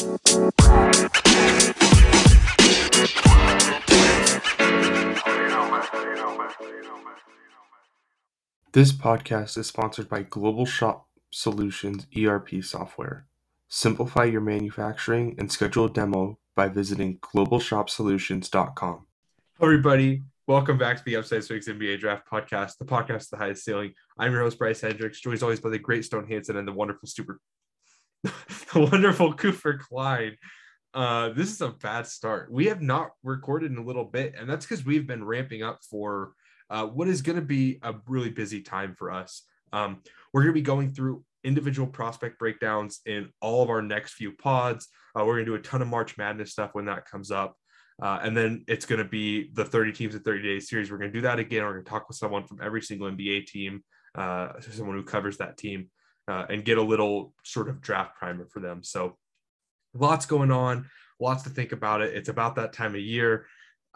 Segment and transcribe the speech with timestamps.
[0.00, 0.12] This
[8.92, 13.26] podcast is sponsored by Global Shop Solutions ERP software.
[13.68, 19.06] Simplify your manufacturing and schedule a demo by visiting globalshopsolutions.com.
[19.60, 20.22] Everybody.
[20.46, 23.92] Welcome back to the Upside Swings NBA Draft Podcast, the podcast with the highest ceiling.
[24.18, 26.72] I'm your host, Bryce Hendricks, joined as always by the great Stone Hanson and the
[26.72, 27.38] wonderful super,
[28.72, 30.36] the wonderful Cooper Klein.
[30.92, 32.52] Uh, this is a bad start.
[32.52, 35.80] We have not recorded in a little bit, and that's because we've been ramping up
[35.88, 36.32] for
[36.68, 39.42] uh, what is going to be a really busy time for us.
[39.72, 40.02] Um,
[40.32, 44.32] we're going to be going through individual prospect breakdowns in all of our next few
[44.32, 44.88] pods.
[45.16, 47.56] Uh, we're going to do a ton of March Madness stuff when that comes up.
[48.02, 50.90] Uh, and then it's going to be the 30 teams in 30 days series.
[50.90, 51.64] We're going to do that again.
[51.64, 53.82] We're going to talk with someone from every single NBA team,
[54.14, 55.90] uh, someone who covers that team,
[56.30, 58.84] uh, and get a little sort of draft primer for them.
[58.84, 59.16] So
[59.94, 60.88] lots going on,
[61.18, 62.14] lots to think about it.
[62.14, 63.46] It's about that time of year.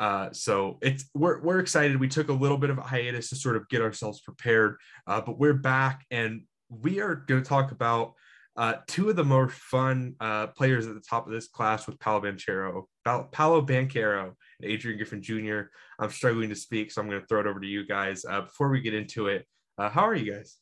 [0.00, 2.00] Uh, so it's we're we're excited.
[2.00, 5.20] We took a little bit of a hiatus to sort of get ourselves prepared, uh,
[5.20, 8.14] but we're back and we are going to talk about
[8.56, 12.00] uh, two of the more fun uh, players at the top of this class with
[12.00, 15.70] Paolo Banchero, Paolo Banchero and Adrian Griffin Jr.
[16.00, 18.24] I'm struggling to speak, so I'm going to throw it over to you guys.
[18.24, 19.46] Uh, before we get into it,
[19.78, 20.56] uh, how are you guys?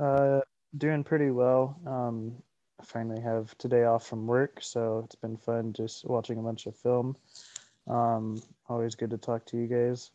[0.00, 0.40] Uh,
[0.76, 1.78] doing pretty well.
[1.86, 2.34] Um,
[2.80, 6.66] I finally have today off from work, so it's been fun just watching a bunch
[6.66, 7.16] of film.
[7.86, 10.10] Um, always good to talk to you guys.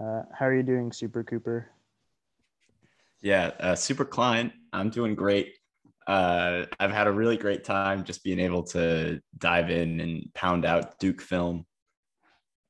[0.00, 1.68] Uh, how are you doing, Super Cooper?
[3.20, 4.52] Yeah, uh, Super Klein.
[4.72, 5.54] I'm doing great.
[6.06, 10.64] Uh, I've had a really great time just being able to dive in and pound
[10.64, 11.66] out Duke film.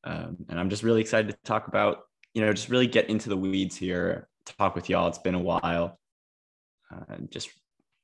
[0.04, 3.28] Um, and I'm just really excited to talk about, you know, just really get into
[3.28, 5.08] the weeds here, talk with y'all.
[5.08, 5.98] It's been a while.
[6.92, 7.50] Uh, just,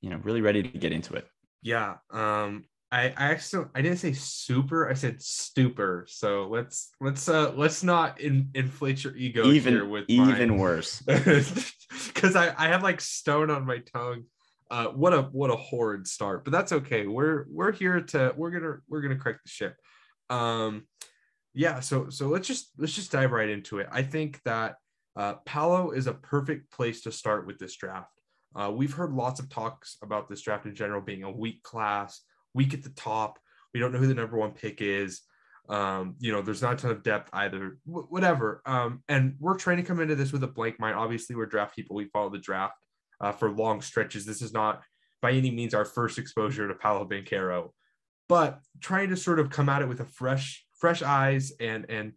[0.00, 1.26] you know, really ready to get into it.
[1.62, 1.96] Yeah.
[2.10, 4.88] Um, I, I actually I didn't say super.
[4.88, 6.04] I said stupor.
[6.08, 10.58] So let's let's uh let's not in, inflate your ego even here with even mine.
[10.58, 14.24] worse because I I have like stone on my tongue.
[14.70, 17.06] Uh, what a what a horrid start, but that's okay.
[17.06, 19.76] We're we're here to we're gonna we're gonna correct the ship.
[20.28, 20.86] Um,
[21.54, 21.80] yeah.
[21.80, 23.88] So so let's just let's just dive right into it.
[23.90, 24.76] I think that
[25.16, 28.10] uh, Paolo is a perfect place to start with this draft.
[28.54, 32.22] Uh, we've heard lots of talks about this draft in general being a weak class
[32.54, 33.38] weak at the top.
[33.74, 35.22] We don't know who the number one pick is.
[35.68, 38.62] Um, you know, there's not a ton of depth either, w- whatever.
[38.66, 40.96] Um, and we're trying to come into this with a blank mind.
[40.96, 41.96] Obviously, we're draft people.
[41.96, 42.74] We follow the draft
[43.20, 44.26] uh, for long stretches.
[44.26, 44.82] This is not
[45.20, 47.70] by any means our first exposure to Paolo Banchero,
[48.28, 52.12] but trying to sort of come at it with a fresh, fresh eyes and and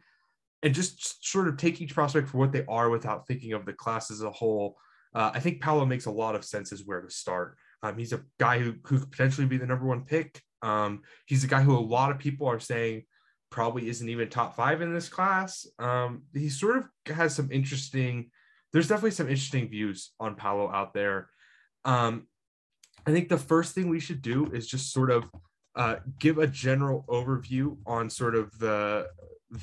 [0.64, 3.74] and just sort of take each prospect for what they are without thinking of the
[3.74, 4.76] class as a whole.
[5.16, 7.58] Uh, I think Paolo makes a lot of sense as where to start.
[7.82, 10.42] Um, he's a guy who, who could potentially be the number one pick.
[10.62, 13.04] Um, he's a guy who a lot of people are saying
[13.50, 15.66] probably isn't even top five in this class.
[15.80, 18.30] Um, he sort of has some interesting,
[18.74, 21.30] there's definitely some interesting views on Paolo out there.
[21.86, 22.28] Um,
[23.08, 25.30] I think the first thing we should do is just sort of
[25.76, 29.08] uh, give a general overview on sort of the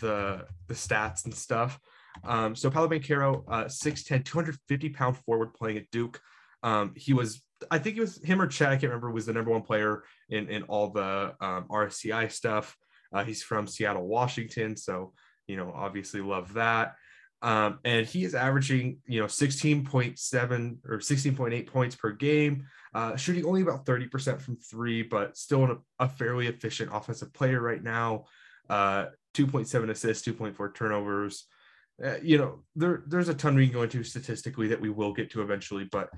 [0.01, 1.81] the the stats and stuff.
[2.25, 6.21] Um, so Paolo Banchero, uh, 6'10, 250 pound forward playing at Duke.
[6.63, 9.33] Um, he was I think it was him or Chet, I can't remember, was the
[9.33, 12.77] number one player in, in all the um, RSCI stuff.
[13.13, 14.77] Uh, he's from Seattle, Washington.
[14.77, 15.13] So,
[15.47, 16.95] you know, obviously love that.
[17.43, 23.45] Um, and he is averaging, you know, 16.7 or 16.8 points per game, uh, shooting
[23.45, 28.27] only about 30% from three, but still a, a fairly efficient offensive player right now.
[28.71, 31.47] Uh, 2.7 assists, 2.4 turnovers.
[32.05, 35.13] Uh, you know, there, there's a ton we can go into statistically that we will
[35.13, 36.09] get to eventually, but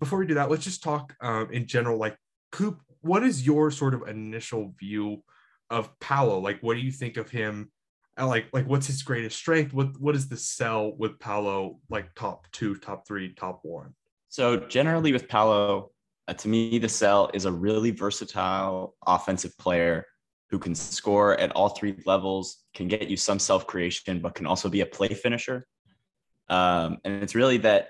[0.00, 1.98] before we do that, let's just talk um, in general.
[1.98, 2.16] Like,
[2.52, 5.22] Coop, what is your sort of initial view
[5.70, 6.38] of Paolo?
[6.38, 7.70] Like, what do you think of him?
[8.18, 9.72] Uh, like, like what's his greatest strength?
[9.72, 11.80] What what is the sell with Paolo?
[11.90, 13.94] Like top two, top three, top one.
[14.28, 15.90] So generally with Paolo,
[16.28, 20.06] uh, to me, the sell is a really versatile offensive player
[20.54, 24.46] who can score at all three levels, can get you some self creation, but can
[24.46, 25.66] also be a play finisher.
[26.48, 27.88] Um, and it's really that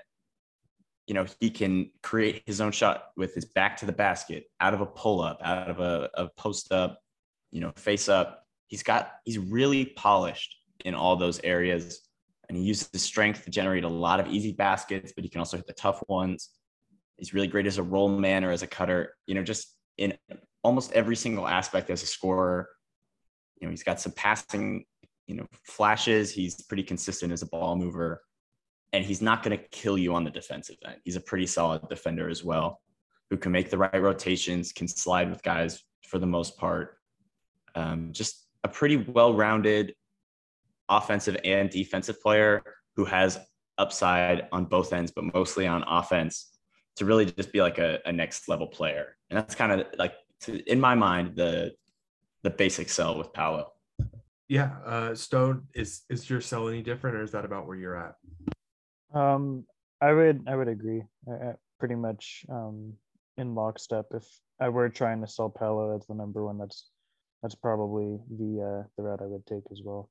[1.05, 4.73] you know, he can create his own shot with his back to the basket, out
[4.73, 6.99] of a pull up, out of a, a post up,
[7.51, 8.47] you know, face up.
[8.65, 12.01] He's got, he's really polished in all those areas.
[12.49, 15.37] And he uses his strength to generate a lot of easy baskets, but he can
[15.37, 16.49] also hit the tough ones.
[17.17, 20.17] He's really great as a roll man or as a cutter, you know, just in
[20.65, 22.69] almost every single aspect as a scorer.
[23.59, 24.85] You know, he's got some passing,
[25.27, 26.31] you know, flashes.
[26.31, 28.21] He's pretty consistent as a ball mover
[28.93, 30.97] and he's not going to kill you on the defensive end.
[31.03, 32.81] He's a pretty solid defender as well,
[33.29, 36.97] who can make the right rotations, can slide with guys for the most part.
[37.75, 39.93] Um, just a pretty well-rounded
[40.87, 42.63] offensive and defensive player
[42.95, 43.37] who has
[43.77, 46.57] upside on both ends, but mostly on offense
[46.95, 49.17] to really just be like a, a next level player.
[49.29, 51.73] And that's kind of like, to, in my mind, the
[52.43, 53.71] the basic sell with Paolo.
[54.47, 57.97] Yeah, uh, Stone is is your sell any different, or is that about where you're
[57.97, 58.15] at?
[59.13, 59.65] Um,
[60.01, 61.03] I would I would agree.
[61.27, 62.93] I pretty much um,
[63.37, 64.05] in lockstep.
[64.13, 64.25] If
[64.59, 66.89] I were trying to sell Paolo as the number one, that's
[67.41, 70.09] that's probably the uh, the route I would take as well.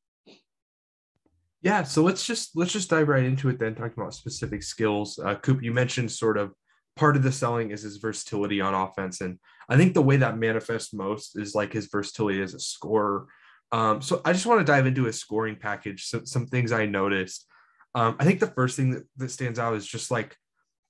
[1.63, 5.19] Yeah, so let's just let's just dive right into it then, talking about specific skills.
[5.19, 6.53] Uh, Coop, you mentioned sort of
[6.97, 9.21] part of the selling is his versatility on offense.
[9.21, 9.39] And
[9.69, 13.27] I think the way that manifests most is like his versatility as a scorer.
[13.73, 16.07] Um, so I just want to dive into his scoring package.
[16.07, 17.47] So, some things I noticed.
[17.95, 20.37] Um, I think the first thing that, that stands out is just like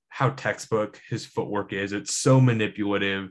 [0.09, 1.93] how textbook his footwork is.
[1.93, 3.31] It's so manipulative.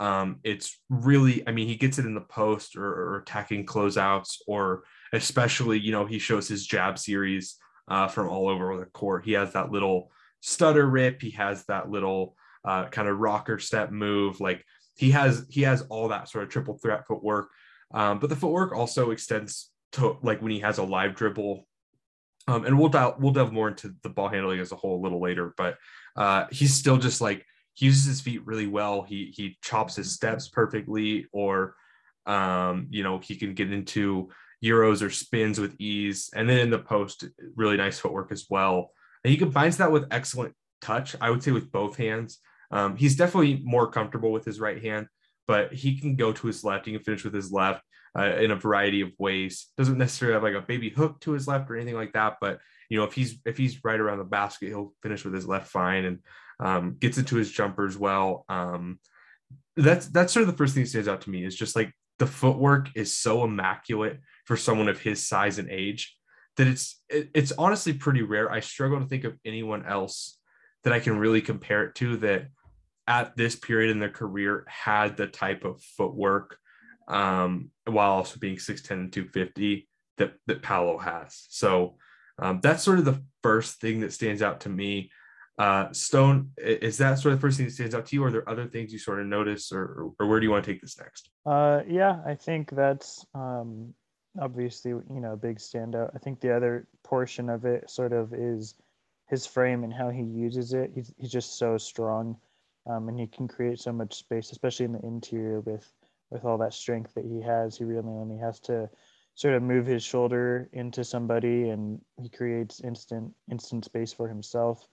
[0.00, 4.38] Um, it's really, I mean, he gets it in the post or, or attacking closeouts,
[4.46, 4.82] or
[5.12, 7.56] especially, you know, he shows his jab series
[7.88, 9.24] uh, from all over the court.
[9.24, 11.22] He has that little stutter rip.
[11.22, 14.40] He has that little uh, kind of rocker step move.
[14.40, 14.64] Like
[14.96, 17.50] he has he has all that sort of triple threat footwork.
[17.92, 21.66] Um, but the footwork also extends to like when he has a live dribble.
[22.46, 25.02] Um, and we'll dial, we'll delve more into the ball handling as a whole a
[25.02, 25.54] little later.
[25.56, 25.78] But
[26.16, 29.02] uh, he's still just like he uses his feet really well.
[29.02, 31.74] He he chops his steps perfectly, or
[32.26, 34.28] um, you know he can get into
[34.62, 36.30] euros or spins with ease.
[36.34, 37.24] And then in the post,
[37.54, 38.92] really nice footwork as well.
[39.22, 42.38] And he combines that with excellent touch, I would say, with both hands.
[42.74, 45.06] Um, he's definitely more comfortable with his right hand,
[45.46, 46.86] but he can go to his left.
[46.86, 47.82] He can finish with his left
[48.18, 49.68] uh, in a variety of ways.
[49.78, 52.58] Doesn't necessarily have like a baby hook to his left or anything like that, but
[52.90, 55.68] you know if he's if he's right around the basket, he'll finish with his left
[55.70, 56.18] fine and
[56.60, 58.44] um, gets into his jumpers well.
[58.48, 58.98] Um,
[59.76, 61.92] that's that's sort of the first thing that stands out to me is just like
[62.18, 66.16] the footwork is so immaculate for someone of his size and age
[66.56, 68.50] that it's it, it's honestly pretty rare.
[68.50, 70.38] I struggle to think of anyone else
[70.84, 72.48] that I can really compare it to that
[73.06, 76.58] at this period in their career had the type of footwork
[77.08, 81.46] um, while also being 6'10 and 250 that that Paolo has.
[81.50, 81.96] So
[82.38, 85.10] um, that's sort of the first thing that stands out to me.
[85.56, 88.24] Uh, Stone, is that sort of the first thing that stands out to you?
[88.24, 90.64] Or are there other things you sort of notice, or, or where do you want
[90.64, 91.30] to take this next?
[91.46, 93.94] Uh, yeah, I think that's um,
[94.40, 96.10] obviously you know a big standout.
[96.14, 98.74] I think the other portion of it sort of is
[99.28, 100.90] his frame and how he uses it.
[100.94, 102.36] He's he's just so strong,
[102.86, 105.90] um, and he can create so much space, especially in the interior with
[106.30, 107.76] with all that strength that he has.
[107.76, 108.90] He really only has to
[109.34, 114.86] sort of move his shoulder into somebody, and he creates instant instant space for himself.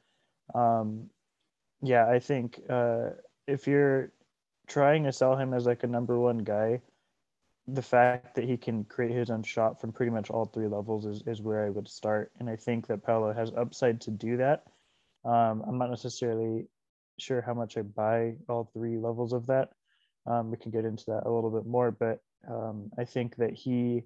[0.53, 1.09] Um,
[1.81, 3.11] yeah, I think uh,
[3.47, 4.11] if you're
[4.67, 6.81] trying to sell him as like a number one guy,
[7.67, 11.05] the fact that he can create his own shot from pretty much all three levels
[11.05, 12.31] is, is where I would start.
[12.39, 14.63] And I think that Paolo has upside to do that.
[15.23, 16.67] Um, I'm not necessarily
[17.21, 19.69] sure how much I buy all three levels of that.
[20.25, 22.19] Um, we can get into that a little bit more, but
[22.49, 24.03] um, I think that he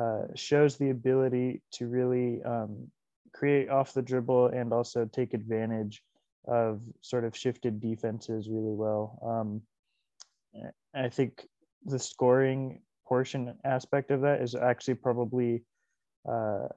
[0.00, 2.90] uh, shows the ability to really um,
[3.32, 6.02] create off the dribble and also take advantage
[6.46, 9.18] of sort of shifted defenses really well.
[9.24, 9.62] Um,
[10.94, 11.46] I think
[11.84, 15.62] the scoring portion aspect of that is actually probably
[16.28, 16.68] uh,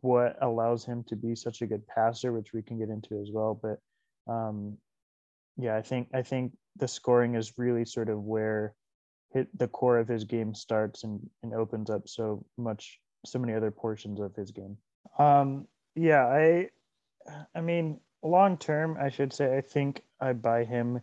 [0.00, 3.30] what allows him to be such a good passer, which we can get into as
[3.32, 3.58] well.
[3.60, 3.78] But
[4.32, 4.76] um,
[5.62, 8.74] yeah, I think I think the scoring is really sort of where
[9.32, 13.54] hit the core of his game starts and, and opens up so much so many
[13.54, 14.76] other portions of his game.
[15.18, 16.68] Um, yeah, I
[17.54, 21.00] I mean long term, I should say I think I buy him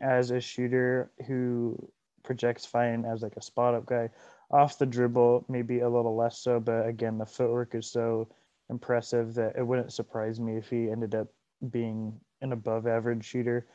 [0.00, 1.90] as a shooter who
[2.22, 4.10] projects fine as like a spot up guy.
[4.50, 8.28] Off the dribble, maybe a little less so, but again, the footwork is so
[8.70, 11.28] impressive that it wouldn't surprise me if he ended up
[11.70, 13.66] being an above average shooter.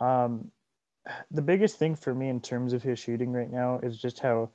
[0.00, 0.50] Um,
[1.30, 4.50] the biggest thing for me in terms of his shooting right now is just how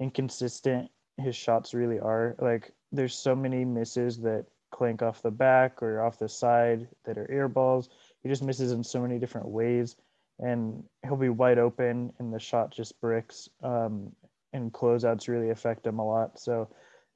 [0.00, 2.36] inconsistent his shots really are.
[2.38, 7.18] Like, there's so many misses that clank off the back or off the side that
[7.18, 7.88] are air balls.
[8.22, 9.96] He just misses in so many different ways
[10.38, 14.12] and he'll be wide open and the shot just bricks um,
[14.52, 16.68] and closeouts really affect him a lot so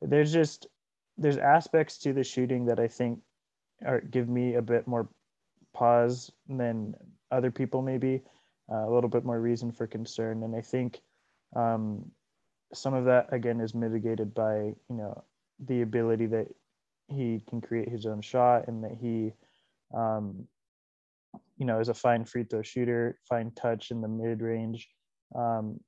[0.02, 0.67] there's just
[1.19, 3.19] there's aspects to the shooting that i think
[3.85, 5.09] are give me a bit more
[5.75, 6.95] pause than
[7.30, 8.22] other people maybe
[8.72, 11.00] uh, a little bit more reason for concern and i think
[11.56, 12.04] um,
[12.72, 15.25] some of that again is mitigated by you know
[15.66, 16.46] the ability that
[17.08, 19.32] he can create his own shot and that he
[19.92, 20.46] um,
[21.60, 24.88] you know, is a fine free throw shooter, fine touch in the mid range.
[25.34, 25.78] Um,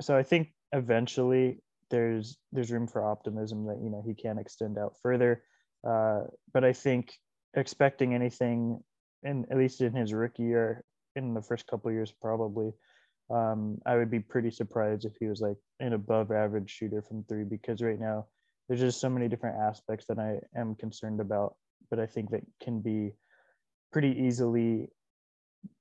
[0.00, 4.78] so I think eventually there's there's room for optimism that you know he can extend
[4.78, 5.42] out further.
[5.86, 6.22] Uh,
[6.54, 7.12] but I think
[7.54, 8.82] expecting anything,
[9.22, 12.72] in at least in his rookie year, in the first couple years, probably,
[13.30, 17.24] um, I would be pretty surprised if he was like an above average shooter from
[17.24, 18.26] three because right now
[18.68, 21.56] there's just so many different aspects that I am concerned about,
[21.90, 23.12] but I think that can be
[23.92, 24.88] pretty easily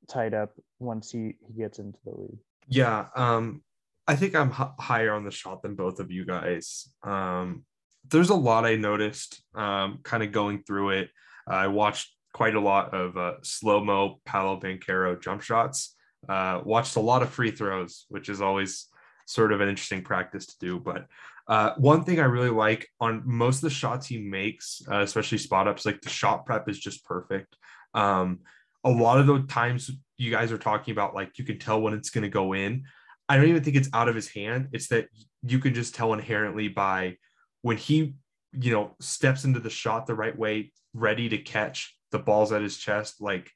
[0.07, 2.39] tied up once he, he gets into the league.
[2.67, 3.63] Yeah, um,
[4.07, 6.87] I think I'm h- higher on the shot than both of you guys.
[7.03, 7.65] Um,
[8.09, 11.09] there's a lot I noticed um, kind of going through it.
[11.47, 15.95] I watched quite a lot of uh, slow mo Paolo Banchero jump shots.
[16.27, 18.87] Uh, watched a lot of free throws, which is always
[19.25, 20.77] sort of an interesting practice to do.
[20.77, 21.07] But
[21.47, 25.37] uh, one thing I really like on most of the shots he makes, uh, especially
[25.37, 27.55] spot ups, like the shot prep is just perfect.
[27.93, 28.39] Um,
[28.83, 31.93] a lot of the times you guys are talking about, like you can tell when
[31.93, 32.83] it's going to go in.
[33.29, 34.67] I don't even think it's out of his hand.
[34.73, 35.07] It's that
[35.41, 37.15] you can just tell inherently by
[37.61, 38.15] when he,
[38.51, 42.61] you know, steps into the shot the right way, ready to catch the balls at
[42.61, 43.51] his chest, like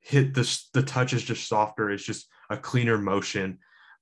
[0.00, 1.90] hit the the touch is just softer.
[1.90, 3.58] It's just a cleaner motion.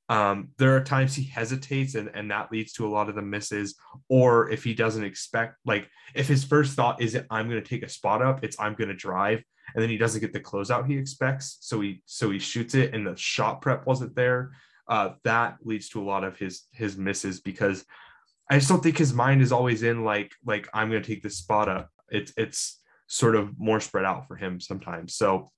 [0.09, 3.23] Um, there are times he hesitates and, and that leads to a lot of the
[3.23, 3.77] misses.
[4.09, 7.85] Or if he doesn't expect, like if his first thought is I'm going to take
[7.85, 10.87] a spot up, it's I'm going to drive, and then he doesn't get the closeout
[10.87, 14.53] he expects, so he so he shoots it, and the shot prep wasn't there.
[14.89, 17.85] Uh, that leads to a lot of his his misses because
[18.51, 21.23] I just don't think his mind is always in like like I'm going to take
[21.23, 21.91] this spot up.
[22.09, 22.80] It's it's
[23.11, 25.17] sort of more spread out for him sometimes.
[25.17, 25.51] So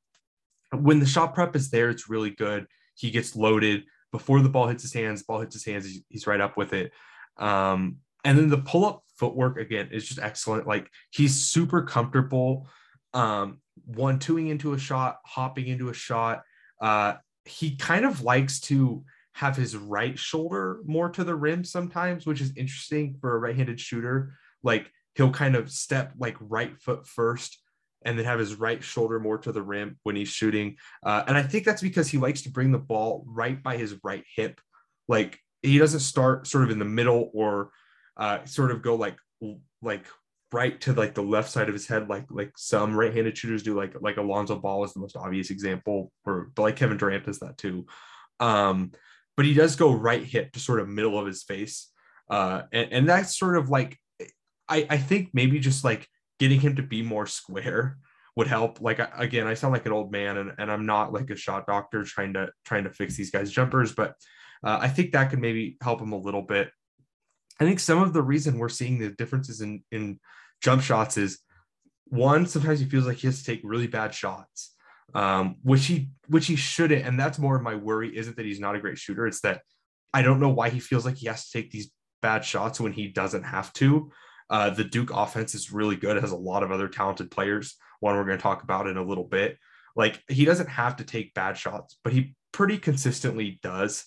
[0.73, 2.67] when the shot prep is there, it's really good.
[2.95, 5.23] He gets loaded before the ball hits his hands.
[5.23, 6.93] Ball hits his hands, he's, right up with it.
[7.37, 10.67] Um, and then the pull up footwork again is just excellent.
[10.67, 12.69] Like he's super comfortable.
[13.13, 16.43] Um, one twoing into a shot, hopping into a shot.
[16.81, 19.05] Uh, he kind of likes to
[19.35, 23.79] have his right shoulder more to the rim sometimes, which is interesting for a right-handed
[23.79, 24.35] shooter.
[24.63, 27.59] Like he'll kind of step like right foot first
[28.05, 30.77] and then have his right shoulder more to the rim when he's shooting.
[31.05, 33.97] Uh, and I think that's because he likes to bring the ball right by his
[34.03, 34.61] right hip.
[35.09, 37.71] Like he doesn't start sort of in the middle or
[38.17, 39.17] uh, sort of go like
[39.81, 40.07] like
[40.53, 43.75] right to like the left side of his head, like like some right-handed shooters do.
[43.75, 47.59] Like like Alonzo Ball is the most obvious example, or like Kevin Durant does that
[47.59, 47.87] too.
[48.41, 48.93] Um,
[49.37, 51.91] but he does go right hip to sort of middle of his face,
[52.31, 53.99] uh, and and that's sort of like
[54.73, 57.99] I I think maybe just like getting him to be more square
[58.37, 58.81] would help.
[58.81, 61.67] Like again, I sound like an old man, and, and I'm not like a shot
[61.67, 64.15] doctor trying to trying to fix these guys' jumpers, but
[64.65, 66.71] uh, I think that could maybe help him a little bit.
[67.61, 70.19] I think some of the reason we're seeing the differences in in
[70.63, 71.39] jump shots is
[72.07, 74.75] one sometimes he feels like he has to take really bad shots,
[75.15, 78.17] um, which he which he shouldn't, and that's more of my worry.
[78.17, 79.27] Isn't that he's not a great shooter?
[79.27, 79.61] It's that
[80.15, 81.91] I don't know why he feels like he has to take these
[82.23, 84.11] bad shots when he doesn't have to.
[84.53, 86.19] Uh, the Duke offense is really good.
[86.19, 87.75] It has a lot of other talented players.
[88.01, 89.57] One we're going to talk about in a little bit.
[89.97, 94.05] Like he doesn't have to take bad shots, but he pretty consistently does.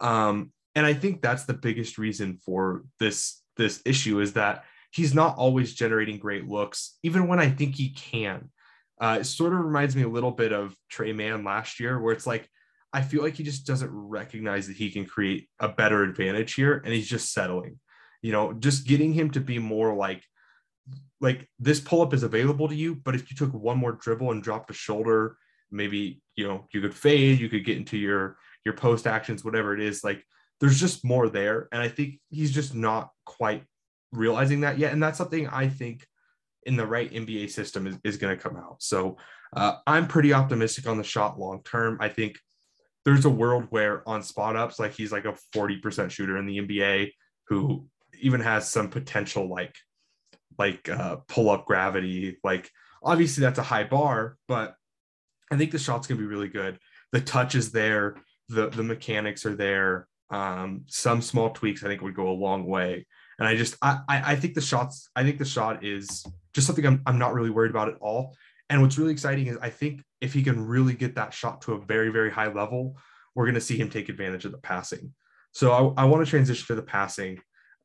[0.00, 5.14] Um, and I think that's the biggest reason for this this issue is that he's
[5.14, 8.50] not always generating great looks, even when I think he can.
[8.98, 12.14] Uh, it sort of reminds me a little bit of Tre Mann last year, where
[12.14, 12.48] it's like
[12.94, 16.80] I feel like he just doesn't recognize that he can create a better advantage here,
[16.82, 17.78] and he's just settling
[18.22, 20.22] you know, just getting him to be more like
[21.20, 24.32] like this pull up is available to you, but if you took one more dribble
[24.32, 25.36] and dropped a shoulder,
[25.70, 29.74] maybe you know you could fade, you could get into your your post actions, whatever
[29.74, 30.02] it is.
[30.02, 30.24] Like
[30.60, 33.64] there's just more there, and I think he's just not quite
[34.12, 36.06] realizing that yet, and that's something I think
[36.64, 38.82] in the right NBA system is, is going to come out.
[38.82, 39.16] So
[39.56, 41.98] uh, I'm pretty optimistic on the shot long term.
[42.00, 42.38] I think
[43.04, 46.58] there's a world where on spot ups, like he's like a 40% shooter in the
[46.58, 47.12] NBA
[47.48, 47.86] who
[48.22, 49.74] even has some potential like
[50.58, 52.38] like uh, pull up gravity.
[52.42, 52.70] Like
[53.02, 54.74] obviously that's a high bar, but
[55.50, 56.78] I think the shot's gonna be really good.
[57.12, 58.16] The touch is there,
[58.48, 60.08] the the mechanics are there.
[60.30, 63.06] Um, some small tweaks I think would go a long way.
[63.38, 66.24] And I just I I think the shots I think the shot is
[66.54, 68.36] just something I'm I'm not really worried about at all.
[68.70, 71.74] And what's really exciting is I think if he can really get that shot to
[71.74, 72.96] a very very high level,
[73.34, 75.12] we're going to see him take advantage of the passing.
[75.52, 77.38] So I, I want to transition to the passing.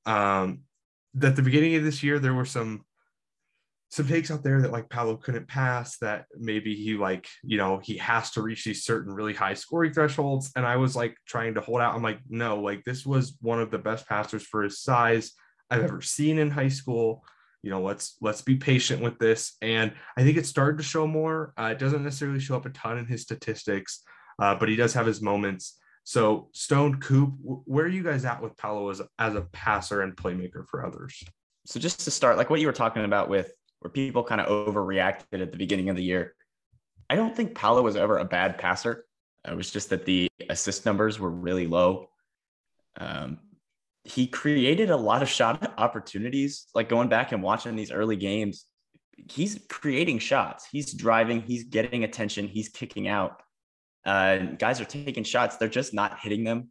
[0.08, 0.62] Um,
[1.22, 2.84] at the beginning of this year, there were some
[3.90, 7.80] some takes out there that like Paolo couldn't pass, that maybe he like, you know,
[7.82, 10.52] he has to reach these certain really high scoring thresholds.
[10.58, 11.96] And I was like trying to hold out.
[11.96, 15.32] I'm like, no, like this was one of the best passers for his size
[15.70, 17.24] I've ever seen in high school.
[17.64, 19.56] You know, let's let's be patient with this.
[19.62, 21.54] And I think it started to show more.
[21.58, 24.04] Uh, it doesn't necessarily show up a ton in his statistics,
[24.40, 25.78] uh, but he does have his moments.
[26.08, 30.16] So Stone Coop, where are you guys at with Paolo as, as a passer and
[30.16, 31.22] playmaker for others?
[31.66, 34.48] So just to start, like what you were talking about with where people kind of
[34.48, 36.34] overreacted at the beginning of the year,
[37.10, 39.04] I don't think Paolo was ever a bad passer.
[39.46, 42.08] It was just that the assist numbers were really low.
[42.98, 43.40] Um,
[44.06, 46.68] he created a lot of shot opportunities.
[46.74, 48.64] Like going back and watching these early games,
[49.30, 50.70] he's creating shots.
[50.72, 51.42] He's driving.
[51.42, 52.48] He's getting attention.
[52.48, 53.42] He's kicking out.
[54.08, 55.58] Uh, guys are taking shots.
[55.58, 56.70] They're just not hitting them.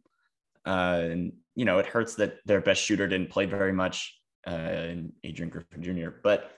[0.65, 4.95] Uh, and you know, it hurts that their best shooter didn't play very much, uh,
[5.23, 6.09] Adrian Griffin Jr.
[6.23, 6.51] But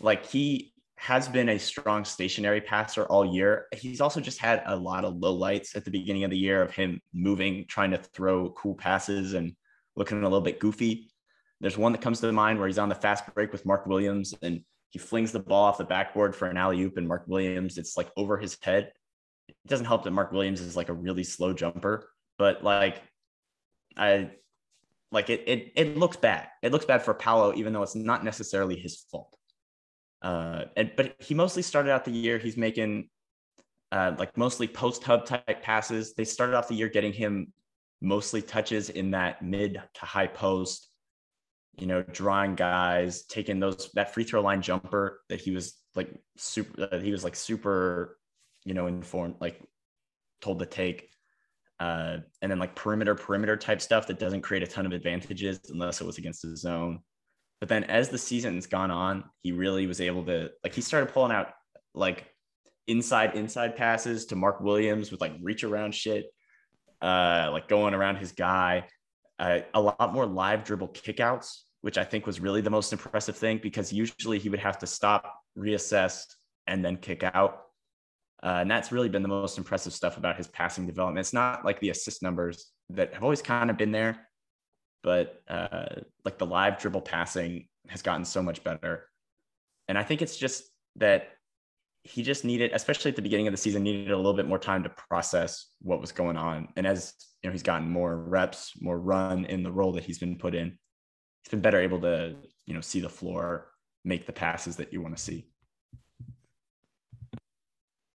[0.00, 3.66] like he has been a strong stationary passer all year.
[3.74, 6.62] He's also just had a lot of low lights at the beginning of the year
[6.62, 9.54] of him moving, trying to throw cool passes and
[9.94, 11.10] looking a little bit goofy.
[11.60, 14.34] There's one that comes to mind where he's on the fast break with Mark Williams
[14.42, 17.76] and he flings the ball off the backboard for an alley oop, and Mark Williams,
[17.76, 18.92] it's like over his head.
[19.48, 23.02] It doesn't help that Mark Williams is like a really slow jumper, but like
[23.96, 24.30] I
[25.12, 26.48] like it it it looks bad.
[26.62, 29.36] It looks bad for Paolo, even though it's not necessarily his fault.
[30.22, 32.38] Uh, and but he mostly started out the year.
[32.38, 33.08] He's making
[33.92, 36.14] uh, like mostly post hub type passes.
[36.14, 37.52] They started off the year getting him
[38.00, 40.90] mostly touches in that mid to high post
[41.78, 46.10] you know, drawing guys, taking those that free throw line jumper that he was like
[46.36, 48.18] super, uh, he was like super,
[48.66, 49.62] you know, informed, like
[50.42, 51.08] told to take,
[51.80, 55.60] uh, and then like perimeter perimeter type stuff that doesn't create a ton of advantages
[55.70, 57.00] unless it was against the zone.
[57.60, 61.12] But then as the season's gone on, he really was able to like he started
[61.12, 61.52] pulling out
[61.94, 62.26] like
[62.86, 66.26] inside inside passes to Mark Williams with like reach around shit,
[67.00, 68.86] uh, like going around his guy.
[69.38, 73.36] Uh, a lot more live dribble kickouts which I think was really the most impressive
[73.36, 76.24] thing because usually he would have to stop, reassess,
[76.66, 77.65] and then kick out.
[78.42, 81.20] Uh, and that's really been the most impressive stuff about his passing development.
[81.20, 84.28] It's not like the assist numbers that have always kind of been there,
[85.02, 85.86] but uh,
[86.24, 89.08] like the live dribble passing has gotten so much better.
[89.88, 90.64] And I think it's just
[90.96, 91.28] that
[92.02, 94.58] he just needed, especially at the beginning of the season, needed a little bit more
[94.58, 96.68] time to process what was going on.
[96.76, 100.18] And as you know, he's gotten more reps, more run in the role that he's
[100.18, 100.78] been put in
[101.46, 102.34] he's been better able to
[102.66, 103.68] you know see the floor,
[104.04, 105.46] make the passes that you want to see.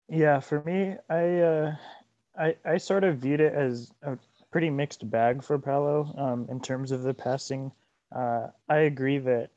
[0.09, 1.77] Yeah, for me, I uh,
[2.39, 4.19] I I sort of viewed it as a
[4.51, 7.73] pretty mixed bag for Paolo um, in terms of the passing.
[8.15, 9.51] Uh, I agree that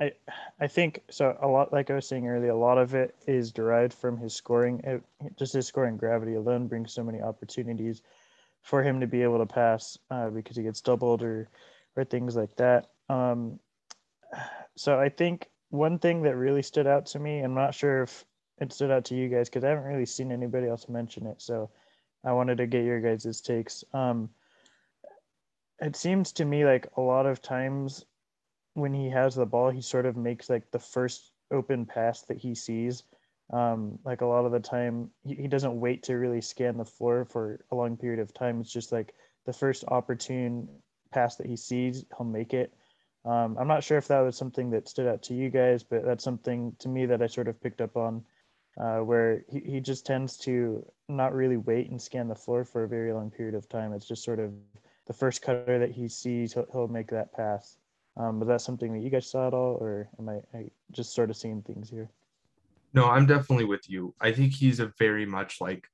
[0.00, 0.12] I
[0.60, 1.36] I think so.
[1.40, 4.34] A lot, like I was saying earlier, a lot of it is derived from his
[4.34, 4.80] scoring.
[4.84, 5.02] It,
[5.36, 8.02] just his scoring gravity alone brings so many opportunities
[8.62, 11.48] for him to be able to pass uh, because he gets doubled or
[11.96, 12.90] or things like that.
[13.08, 13.60] Um,
[14.76, 18.24] so I think one thing that really stood out to me, I'm not sure if
[18.58, 21.42] it stood out to you guys because I haven't really seen anybody else mention it.
[21.42, 21.70] So
[22.24, 23.84] I wanted to get your guys' takes.
[23.92, 24.30] Um,
[25.80, 28.04] it seems to me like a lot of times
[28.74, 32.38] when he has the ball, he sort of makes like the first open pass that
[32.38, 33.02] he sees.
[33.52, 36.84] Um, like a lot of the time, he, he doesn't wait to really scan the
[36.84, 38.60] floor for a long period of time.
[38.60, 39.14] It's just like
[39.44, 40.68] the first opportune
[41.12, 42.74] pass that he sees, he'll make it.
[43.24, 46.04] Um, I'm not sure if that was something that stood out to you guys, but
[46.04, 48.24] that's something to me that I sort of picked up on,
[48.78, 52.84] uh, where he, he just tends to not really wait and scan the floor for
[52.84, 53.92] a very long period of time.
[53.92, 54.52] It's just sort of
[55.06, 57.78] the first cutter that he sees, he'll, he'll make that pass.
[58.16, 61.14] Um, was that something that you guys saw at all, or am I, I just
[61.14, 62.08] sort of seeing things here?
[62.94, 64.14] No, I'm definitely with you.
[64.20, 65.86] I think he's a very much like,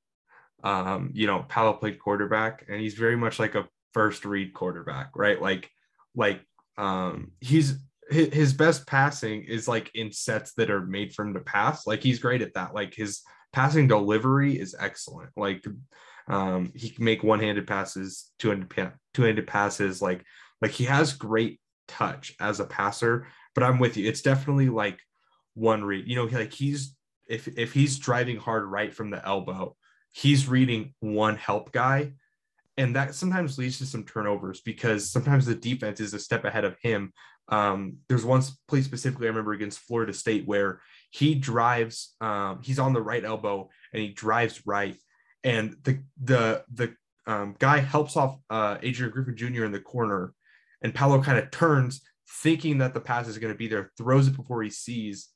[0.63, 5.11] um, you know, Paolo played quarterback, and he's very much like a first read quarterback,
[5.15, 5.41] right?
[5.41, 5.69] Like,
[6.15, 6.45] like
[6.77, 7.75] um, he's
[8.09, 11.87] his best passing is like in sets that are made for him to pass.
[11.87, 12.73] Like he's great at that.
[12.73, 15.29] Like his passing delivery is excellent.
[15.35, 15.63] Like
[16.27, 20.01] um, he can make one-handed passes, two-handed two-handed passes.
[20.01, 20.23] Like
[20.61, 23.27] like he has great touch as a passer.
[23.55, 24.07] But I'm with you.
[24.07, 24.99] It's definitely like
[25.53, 26.07] one read.
[26.07, 26.95] You know, like he's
[27.27, 29.75] if if he's driving hard right from the elbow,
[30.11, 32.13] he's reading one help guy
[32.77, 36.65] and that sometimes leads to some turnovers because sometimes the defense is a step ahead
[36.65, 37.13] of him.
[37.49, 42.79] Um, there's one play specifically I remember against Florida State where he drives, um, he's
[42.79, 44.97] on the right elbow and he drives right,
[45.43, 46.95] and the the the
[47.27, 49.65] um, guy helps off uh, Adrian Griffin Jr.
[49.65, 50.33] in the corner,
[50.81, 52.01] and Paolo kind of turns
[52.41, 55.29] thinking that the pass is going to be there, throws it before he sees,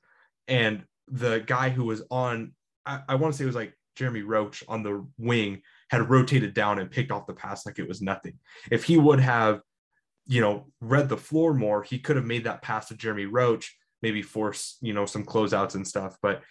[0.48, 2.54] and the guy who was on,
[2.86, 6.54] I, I want to say it was like Jeremy Roach on the wing had rotated
[6.54, 8.38] down and picked off the pass like it was nothing.
[8.72, 9.62] If he would have,
[10.28, 13.76] you know, read the floor more, he could have made that pass to Jeremy Roach,
[14.02, 16.18] maybe force, you know, some closeouts and stuff.
[16.22, 16.42] But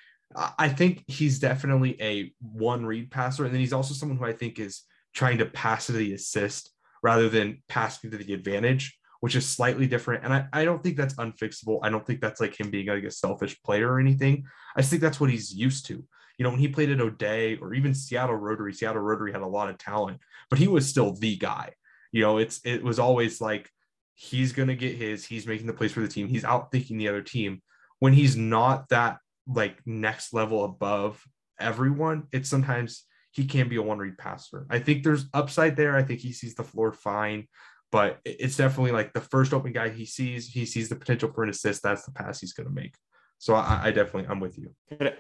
[0.59, 3.45] I think he's definitely a one read passer.
[3.45, 4.83] And then he's also someone who I think is
[5.15, 6.71] trying to pass to the assist
[7.03, 10.25] rather than passing to the advantage, which is slightly different.
[10.25, 11.79] And I, I don't think that's unfixable.
[11.83, 14.45] I don't think that's like him being like a selfish player or anything.
[14.77, 16.05] I think that's what he's used to.
[16.39, 19.47] You know, when he played at O'Dea or even Seattle Rotary, Seattle Rotary had a
[19.47, 20.19] lot of talent,
[20.51, 21.73] but he was still the guy.
[22.13, 23.71] You know, it's it was always like
[24.15, 27.23] he's gonna get his, he's making the plays for the team, he's outthinking the other
[27.23, 27.63] team.
[27.99, 31.23] When he's not that like next level above
[31.59, 33.05] everyone, it's sometimes
[33.37, 34.67] he can be a one read passer.
[34.71, 35.95] I think there's upside there.
[35.95, 37.47] I think he sees the floor fine,
[37.93, 41.45] but it's definitely like the first open guy he sees, he sees the potential for
[41.45, 41.83] an assist.
[41.83, 42.95] That's the pass he's going to make.
[43.39, 44.71] So I, I, definitely, I'm with you.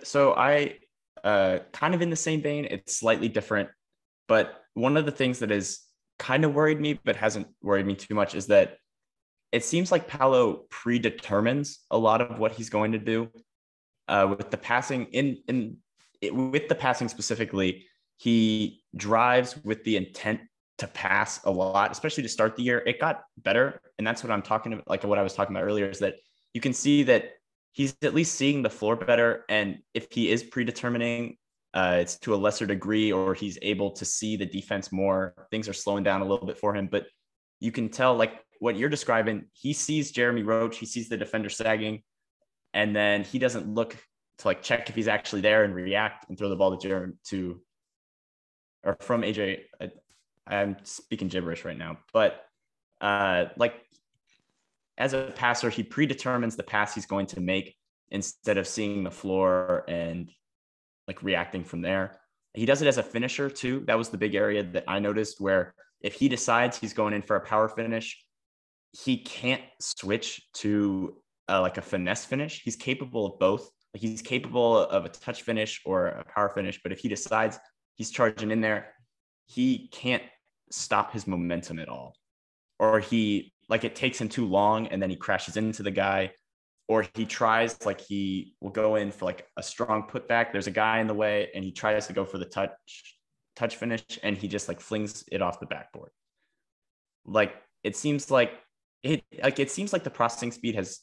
[0.02, 0.78] So I,
[1.22, 3.68] uh, kind of in the same vein, it's slightly different,
[4.28, 5.80] but one of the things that has
[6.18, 8.76] kind of worried me, but hasn't worried me too much is that
[9.52, 13.28] it seems like Paolo predetermines a lot of what he's going to do
[14.08, 15.76] uh, with the passing in, in
[16.20, 20.40] it, with the passing specifically he drives with the intent
[20.78, 22.82] to pass a lot, especially to start the year.
[22.86, 23.80] It got better.
[23.98, 24.88] And that's what I'm talking about.
[24.88, 26.16] Like what I was talking about earlier is that
[26.54, 27.32] you can see that
[27.72, 29.44] he's at least seeing the floor better.
[29.48, 31.36] And if he is predetermining,
[31.76, 35.34] uh, it's to a lesser degree, or he's able to see the defense more.
[35.50, 36.88] Things are slowing down a little bit for him.
[36.90, 37.04] But
[37.60, 41.50] you can tell, like what you're describing, he sees Jeremy Roach, he sees the defender
[41.50, 42.02] sagging,
[42.72, 43.94] and then he doesn't look
[44.38, 47.12] to like check if he's actually there and react and throw the ball to Jeremy
[47.24, 47.60] to
[48.82, 49.64] or from AJ.
[49.78, 49.90] I,
[50.46, 52.40] I'm speaking gibberish right now, but
[53.02, 53.74] uh, like
[54.96, 57.76] as a passer, he predetermines the pass he's going to make
[58.08, 60.30] instead of seeing the floor and
[61.06, 62.18] like reacting from there.
[62.54, 63.84] He does it as a finisher too.
[63.86, 67.22] That was the big area that I noticed where if he decides he's going in
[67.22, 68.22] for a power finish,
[68.92, 71.16] he can't switch to
[71.48, 72.62] uh, like a finesse finish.
[72.62, 73.70] He's capable of both.
[73.92, 76.80] Like he's capable of a touch finish or a power finish.
[76.82, 77.58] But if he decides
[77.96, 78.94] he's charging in there.
[79.46, 80.22] He can't
[80.70, 82.14] stop his momentum at all.
[82.78, 86.32] Or he, like, it takes him too long and then he crashes into the guy.
[86.88, 90.52] Or he tries, like, he will go in for like a strong putback.
[90.52, 93.16] There's a guy in the way and he tries to go for the touch,
[93.56, 96.10] touch finish and he just like flings it off the backboard.
[97.24, 98.52] Like, it seems like
[99.02, 101.00] it, like, it seems like the processing speed has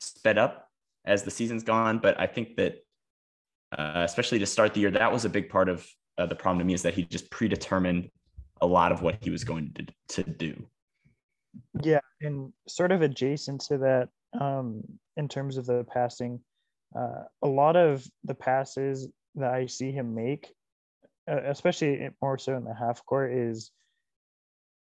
[0.00, 0.68] sped up
[1.04, 1.98] as the season's gone.
[1.98, 2.76] But I think that,
[3.76, 6.60] uh, especially to start the year, that was a big part of uh, the problem
[6.60, 8.10] to me is that he just predetermined
[8.62, 10.66] a lot of what he was going to, to do.
[11.82, 14.82] Yeah, and sort of adjacent to that, um,
[15.16, 16.40] in terms of the passing,
[16.96, 20.52] uh, a lot of the passes that I see him make,
[21.30, 23.70] uh, especially more so in the half court, is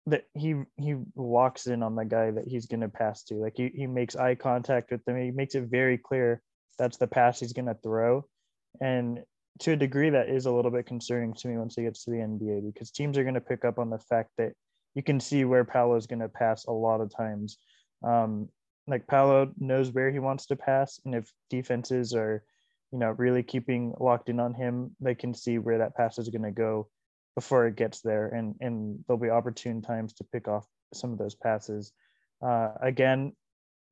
[0.07, 3.35] that he he walks in on the guy that he's going to pass to.
[3.35, 5.21] Like he, he makes eye contact with them.
[5.21, 6.43] He makes it very clear
[6.79, 8.25] that's the pass he's going to throw.
[8.81, 9.21] And
[9.61, 12.11] to a degree that is a little bit concerning to me once he gets to
[12.11, 14.53] the NBA because teams are going to pick up on the fact that
[14.95, 17.59] you can see where Paolo is going to pass a lot of times.
[18.07, 18.49] Um,
[18.89, 22.43] like Paolo knows where he wants to pass, and if defenses are,
[22.93, 26.31] you know, really keeping locked in on him, they can see where that pass is
[26.31, 26.89] going to go
[27.35, 31.19] before it gets there, and and there'll be opportune times to pick off some of
[31.19, 31.93] those passes.
[32.43, 33.33] Uh, again,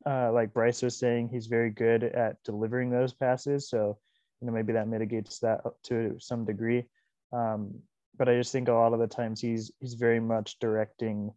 [0.07, 3.99] uh, like Bryce was saying, he's very good at delivering those passes, so
[4.41, 6.85] you know maybe that mitigates that to some degree
[7.33, 7.75] um,
[8.17, 11.33] but i just think a lot of the times he's he's very much directing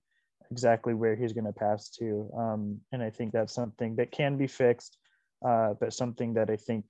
[0.51, 2.29] exactly where he's going to pass to.
[2.37, 4.97] Um, and i think that's something that can be fixed
[5.45, 6.85] uh, but something that i think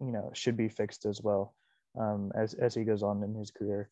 [0.00, 1.54] you know should be fixed as well
[1.98, 3.88] um, as, as he goes on in his career.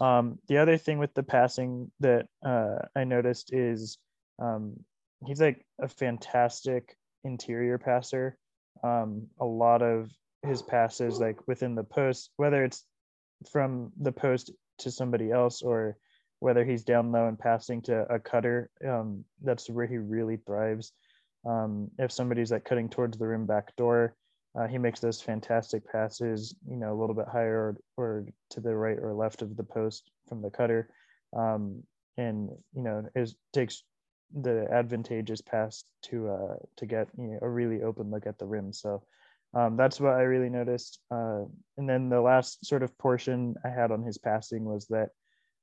[0.00, 3.98] Um, the other thing with the passing that uh, i noticed is
[4.42, 4.76] um,
[5.24, 8.36] he's like a fantastic interior passer.
[8.84, 10.10] Um, a lot of
[10.42, 12.84] his passes like within the post, whether it's
[13.50, 15.96] from the post to somebody else or
[16.40, 18.70] whether he's down low and passing to a cutter.
[18.86, 20.92] Um, that's where he really thrives.
[21.46, 24.14] Um, if somebody's like cutting towards the rim back door,
[24.58, 28.60] uh, he makes those fantastic passes, you know, a little bit higher or, or to
[28.60, 30.88] the right or left of the post from the cutter.
[31.36, 31.82] Um,
[32.16, 33.82] and, you know, it takes
[34.34, 38.46] the advantageous pass to uh, to get you know, a really open look at the
[38.46, 38.72] rim.
[38.72, 39.02] So
[39.54, 40.98] um, that's what I really noticed.
[41.10, 41.44] Uh,
[41.76, 45.10] and then the last sort of portion I had on his passing was that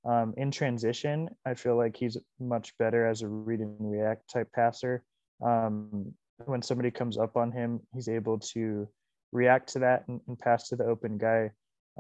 [0.06, 4.52] um, in transition, I feel like he's much better as a read and react type
[4.54, 5.04] passer.
[5.44, 6.14] Um,
[6.46, 8.88] when somebody comes up on him, he's able to
[9.32, 11.52] react to that and, and pass to the open guy.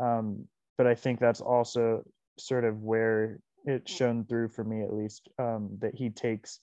[0.02, 2.04] Um, but I think that's also
[2.38, 6.60] sort of where it's shown through for me, at least, um, that he takes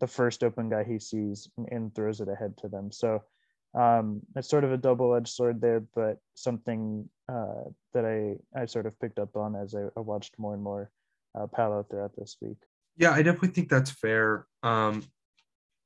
[0.00, 2.90] the first open guy he sees and, and throws it ahead to them.
[2.90, 3.22] So
[3.74, 8.86] um, it's sort of a double-edged sword there, but something uh, that I I sort
[8.86, 10.90] of picked up on as I, I watched more and more
[11.38, 12.58] uh, Paolo throughout this week.
[12.96, 14.46] Yeah, I definitely think that's fair.
[14.62, 15.04] Um,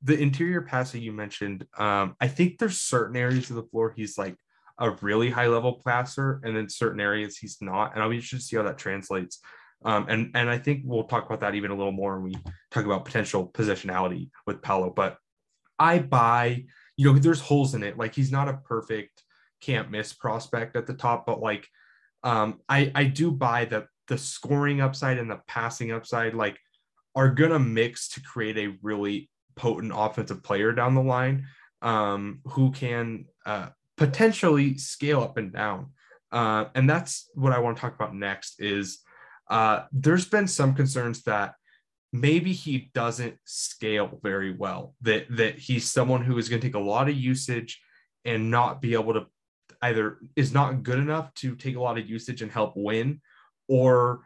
[0.03, 4.17] the interior passer you mentioned, um, I think there's certain areas of the floor he's
[4.17, 4.35] like
[4.79, 7.93] a really high level passer, and then certain areas he's not.
[7.93, 9.39] And I'll be interested to see how that translates.
[9.85, 12.39] Um, and and I think we'll talk about that even a little more when we
[12.71, 14.91] talk about potential positionality with Paolo.
[14.91, 15.17] But
[15.79, 17.97] I buy, you know, there's holes in it.
[17.97, 19.23] Like he's not a perfect
[19.61, 21.67] can't miss prospect at the top, but like
[22.23, 26.57] um, I I do buy that the scoring upside and the passing upside like
[27.15, 31.47] are gonna mix to create a really potent offensive player down the line
[31.81, 33.67] um, who can uh,
[33.97, 35.91] potentially scale up and down.
[36.31, 38.99] Uh, and that's what I want to talk about next is
[39.49, 41.55] uh, there's been some concerns that
[42.13, 46.75] maybe he doesn't scale very well, that, that he's someone who is going to take
[46.75, 47.81] a lot of usage
[48.25, 49.25] and not be able to
[49.81, 53.21] either is not good enough to take a lot of usage and help win
[53.67, 54.21] or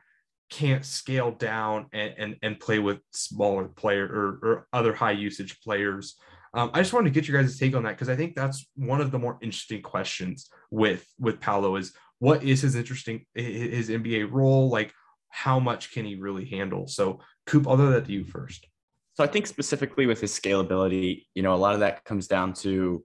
[0.49, 5.59] can't scale down and, and, and play with smaller player or, or other high usage
[5.61, 6.15] players.
[6.53, 8.67] Um, I just wanted to get your guys' take on that because I think that's
[8.75, 13.89] one of the more interesting questions with with Paolo is what is his interesting his
[13.89, 14.93] NBA role like
[15.29, 16.87] how much can he really handle?
[16.87, 18.67] So Coop, I'll throw that to you first.
[19.13, 22.53] So I think specifically with his scalability, you know, a lot of that comes down
[22.55, 23.03] to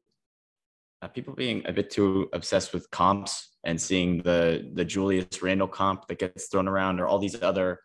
[1.03, 5.69] uh, people being a bit too obsessed with comps and seeing the the Julius Randle
[5.69, 7.81] comp that gets thrown around or all these other.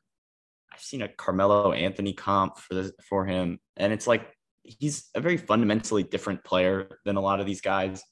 [0.74, 5.20] I've seen a Carmelo Anthony comp for this for him, and it's like he's a
[5.20, 8.04] very fundamentally different player than a lot of these guys.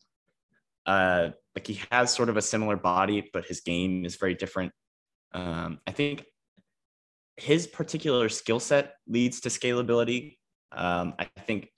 [0.86, 4.72] Uh, like he has sort of a similar body, but his game is very different.
[5.34, 6.26] Um, I think
[7.38, 10.38] his particular skill set leads to scalability.
[10.72, 11.70] Um, I think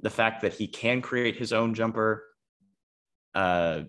[0.00, 2.24] the fact that he can create his own jumper
[3.38, 3.84] uh,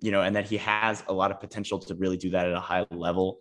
[0.00, 2.52] you know, and that he has a lot of potential to really do that at
[2.52, 3.40] a high level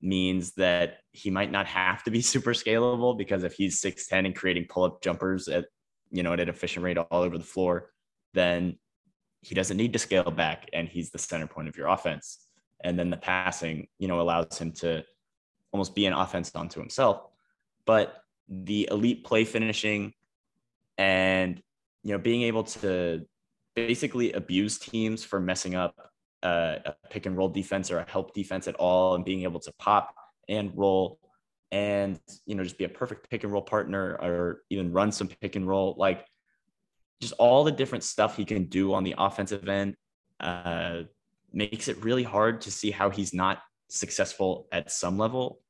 [0.00, 4.34] means that he might not have to be super scalable because if he's 6'10 and
[4.34, 5.66] creating pull-up jumpers at
[6.10, 7.90] you know at an efficient rate all over the floor,
[8.32, 8.78] then
[9.42, 12.46] he doesn't need to scale back and he's the center point of your offense.
[12.82, 15.04] And then the passing, you know, allows him to
[15.70, 17.26] almost be an offense onto himself.
[17.84, 18.16] But
[18.48, 20.14] the elite play finishing
[20.96, 21.60] and
[22.02, 23.26] you know being able to
[23.76, 25.94] basically abuse teams for messing up
[26.42, 29.60] uh, a pick and roll defense or a help defense at all and being able
[29.60, 30.14] to pop
[30.48, 31.18] and roll
[31.72, 35.28] and you know just be a perfect pick and roll partner or even run some
[35.28, 36.24] pick and roll like
[37.20, 39.96] just all the different stuff he can do on the offensive end
[40.40, 41.02] uh,
[41.52, 45.60] makes it really hard to see how he's not successful at some level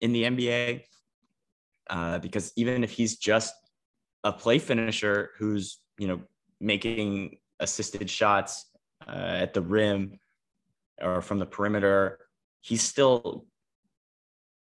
[0.00, 0.82] in the NBA.
[1.90, 3.54] Uh, because even if he's just
[4.24, 6.20] a play finisher who's you know
[6.60, 8.66] making assisted shots
[9.06, 10.18] uh, at the rim
[11.00, 12.18] or from the perimeter.
[12.60, 13.46] He's still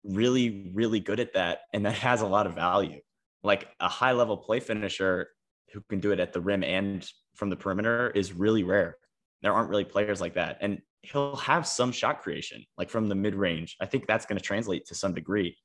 [0.03, 1.59] really, really good at that.
[1.73, 3.01] And that has a lot of value.
[3.43, 5.29] Like a high level play finisher
[5.73, 8.97] who can do it at the rim and from the perimeter is really rare.
[9.41, 10.57] There aren't really players like that.
[10.61, 13.77] And he'll have some shot creation, like from the mid range.
[13.79, 15.57] I think that's going to translate to some degree.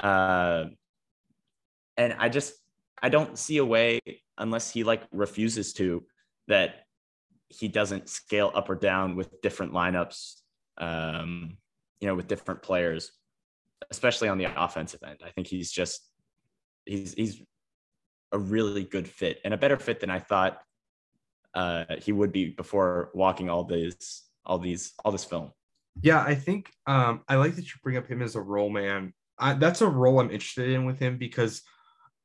[0.00, 0.66] Uh,
[1.96, 2.54] and I just,
[3.02, 4.00] I don't see a way
[4.38, 6.04] unless he like refuses to
[6.46, 6.86] that
[7.48, 10.34] he doesn't scale up or down with different lineups
[10.78, 11.56] um,
[12.00, 13.12] you know with different players
[13.90, 15.18] especially on the offensive end.
[15.24, 16.08] I think he's just
[16.84, 17.42] he's he's
[18.32, 20.60] a really good fit and a better fit than i thought
[21.54, 25.50] uh, he would be before walking all these all these all this film.
[26.02, 29.12] Yeah i think um, i like that you bring up him as a roll man.
[29.38, 31.62] I, that's a role i'm interested in with him because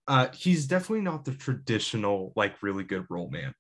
[0.07, 3.53] uh, he's definitely not the traditional like really good roll man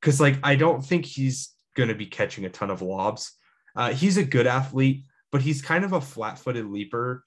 [0.00, 3.32] because like I don't think he's going to be catching a ton of lobs.
[3.76, 7.24] Uh, he's a good athlete, but he's kind of a flat-footed leaper.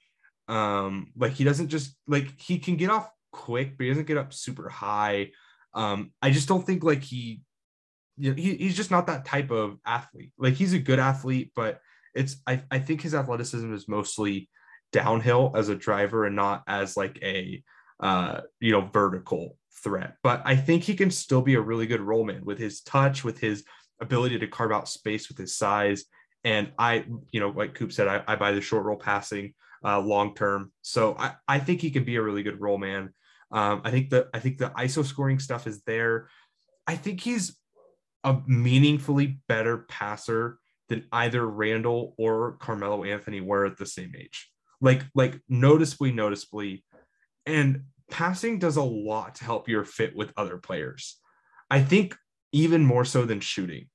[0.48, 4.18] Um, like he doesn't just like he can get off quick, but he doesn't get
[4.18, 5.32] up super high.
[5.74, 7.42] Um, I just don't think like he,
[8.18, 10.32] you know, he he's just not that type of athlete.
[10.38, 11.80] Like he's a good athlete, but
[12.14, 14.50] it's I I think his athleticism is mostly
[14.92, 17.64] downhill as a driver and not as like a
[18.02, 20.16] uh, you know, vertical threat.
[20.24, 23.24] But I think he can still be a really good roll man with his touch,
[23.24, 23.64] with his
[24.00, 26.06] ability to carve out space with his size.
[26.44, 30.00] And I, you know, like Coop said, I, I buy the short roll passing uh,
[30.00, 30.72] long term.
[30.82, 33.14] So I, I think he can be a really good roll man.
[33.52, 36.30] Um, I think the I think the ISO scoring stuff is there.
[36.88, 37.58] I think he's
[38.24, 40.58] a meaningfully better passer
[40.90, 44.50] than either Randle or Carmelo Anthony were at the same age.
[44.80, 46.84] Like like noticeably, noticeably
[47.46, 51.18] and passing does a lot to help your fit with other players.
[51.70, 52.16] I think
[52.52, 53.88] even more so than shooting.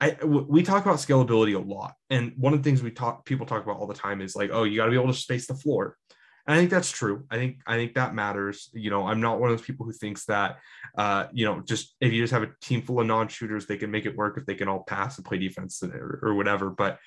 [0.00, 3.46] I we talk about scalability a lot, and one of the things we talk people
[3.46, 5.46] talk about all the time is like, oh, you got to be able to space
[5.46, 5.96] the floor.
[6.44, 7.24] And I think that's true.
[7.30, 8.68] I think I think that matters.
[8.74, 10.58] You know, I'm not one of those people who thinks that,
[10.98, 13.92] uh, you know, just if you just have a team full of non-shooters, they can
[13.92, 16.68] make it work if they can all pass and play defense or, or whatever.
[16.70, 16.98] But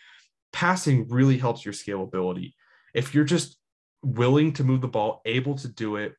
[0.53, 2.53] passing really helps your scalability.
[2.93, 3.57] If you're just
[4.05, 6.13] willing to move the ball, able to do it,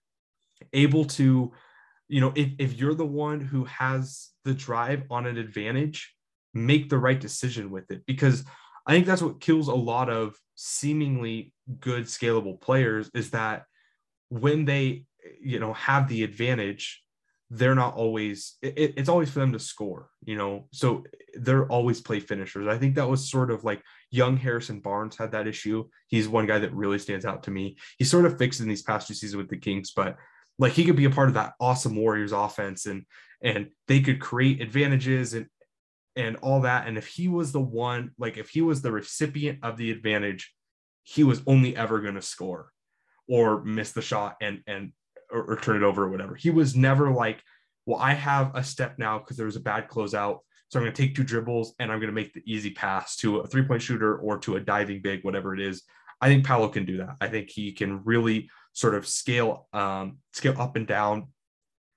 [0.72, 1.52] able to,
[2.08, 6.12] you know, if, if you're the one who has the drive on an advantage,
[6.52, 8.04] make the right decision with it.
[8.06, 8.44] Because
[8.86, 13.64] I think that's what kills a lot of seemingly good scalable players is that
[14.28, 15.04] when they
[15.40, 17.02] you know have the advantage
[17.50, 20.66] they're not always it, it's always for them to score you know?
[20.72, 21.04] So
[21.34, 22.66] they're always play finishers.
[22.66, 25.84] I think that was sort of like young harrison barnes had that issue.
[26.08, 27.76] He's one guy that really stands out to me.
[27.96, 30.16] He's sort of fixed in these past two seasons with the kings but
[30.58, 33.04] like he could be a part of that awesome warriors offense and
[33.42, 35.46] and they could create advantages and
[36.16, 36.88] and all that.
[36.88, 40.54] And if he was the one, like if he was the recipient of the advantage,
[41.02, 42.72] he was only ever going to score
[43.28, 44.92] or miss the shot and and
[45.30, 46.34] or, or, turn it over or whatever.
[46.34, 47.42] He was never like,
[47.84, 50.40] well, I have a step now because there was a bad closeout.
[50.68, 53.16] So I'm going to take two dribbles and I'm going to make the easy pass
[53.18, 55.82] to a three point shooter or to a diving big, whatever it is.
[56.20, 57.16] I think Paolo can do that.
[57.20, 61.28] I think he can really sort of scale um, scale up and down.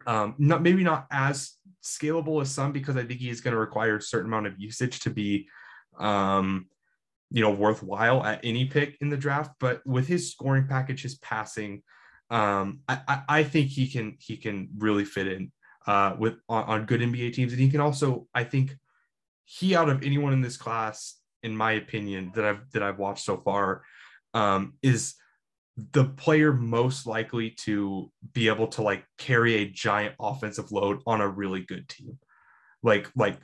[0.05, 3.97] Um, not maybe not as scalable as some because I think he's going to require
[3.97, 5.47] a certain amount of usage to be,
[5.99, 6.67] um,
[7.31, 9.51] you know, worthwhile at any pick in the draft.
[9.59, 11.83] But with his scoring package, his passing,
[12.29, 15.51] um, I, I think he can he can really fit in
[15.87, 18.75] uh, with on, on good NBA teams, and he can also I think
[19.45, 23.25] he out of anyone in this class, in my opinion, that I've that I've watched
[23.25, 23.83] so far,
[24.33, 25.15] um, is
[25.93, 31.21] the player most likely to be able to like carry a giant offensive load on
[31.21, 32.19] a really good team.
[32.83, 33.39] Like like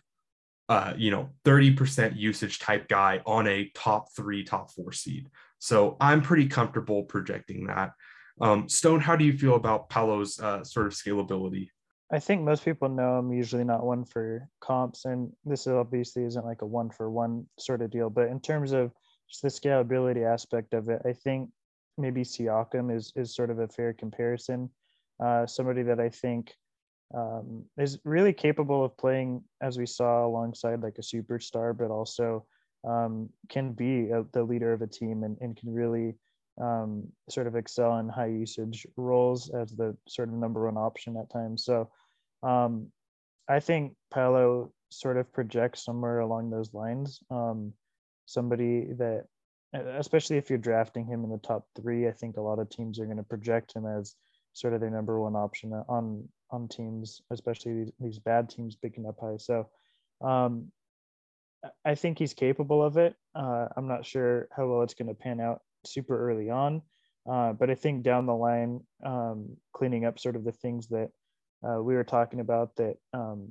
[0.68, 5.30] uh you know 30% usage type guy on a top 3 top 4 seed.
[5.60, 7.92] So i'm pretty comfortable projecting that
[8.42, 11.70] um stone how do you feel about paolo's uh, sort of scalability
[12.12, 16.46] i think most people know i'm usually not one for comps and this obviously isn't
[16.46, 18.92] like a one for one sort of deal but in terms of
[19.30, 21.50] just the scalability aspect of it i think
[21.98, 24.70] maybe Siakam is is sort of a fair comparison.
[25.24, 26.54] Uh, somebody that I think
[27.16, 32.46] um, is really capable of playing, as we saw, alongside like a superstar, but also
[32.86, 36.16] um, can be a, the leader of a team and, and can really
[36.62, 41.18] um, sort of excel in high usage roles as the sort of number one option
[41.18, 41.66] at times.
[41.66, 41.90] So
[42.44, 42.88] um,
[43.48, 47.20] I think Paolo sort of projects somewhere along those lines.
[47.30, 47.74] Um,
[48.26, 49.26] somebody that
[49.74, 52.08] especially if you're drafting him in the top three.
[52.08, 54.16] I think a lot of teams are going to project him as
[54.54, 59.06] sort of their number one option on on teams, especially these, these bad teams picking
[59.06, 59.38] up high.
[59.38, 59.68] So
[60.22, 60.72] um,
[61.84, 63.16] I think he's capable of it.
[63.34, 66.82] Uh, I'm not sure how well it's going to pan out super early on,
[67.30, 71.10] uh, but I think down the line, um, cleaning up sort of the things that
[71.68, 73.48] uh, we were talking about that um,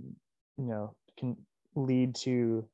[0.59, 1.37] you know can
[1.75, 2.69] lead to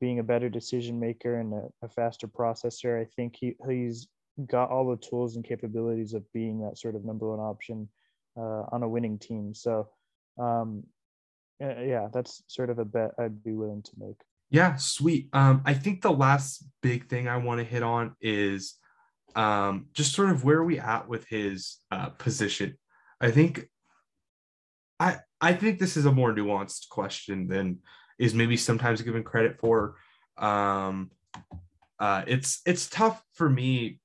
[0.00, 3.00] being a better decision maker and a, a faster processor.
[3.00, 4.08] I think he, he's
[4.46, 7.88] got all the tools and capabilities of being that sort of number one option
[8.36, 9.54] uh, on a winning team.
[9.54, 9.88] So,
[10.38, 10.82] um,
[11.60, 14.16] yeah, that's sort of a bet I'd be willing to make.
[14.50, 15.28] Yeah, sweet.
[15.32, 18.74] Um, I think the last big thing I want to hit on is
[19.36, 22.76] um, just sort of where are we at with his uh, position.
[23.20, 23.68] I think
[24.98, 27.78] I I think this is a more nuanced question than
[28.18, 29.96] is maybe sometimes given credit for.
[30.38, 31.10] Um,
[31.98, 34.00] uh, it's it's tough for me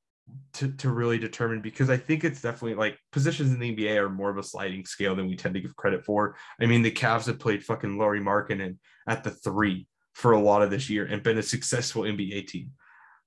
[0.54, 4.10] to, to really determine because I think it's definitely like positions in the NBA are
[4.10, 6.36] more of a sliding scale than we tend to give credit for.
[6.60, 10.62] I mean, the Cavs have played fucking Lauri Markkanen at the three for a lot
[10.62, 12.72] of this year and been a successful NBA team.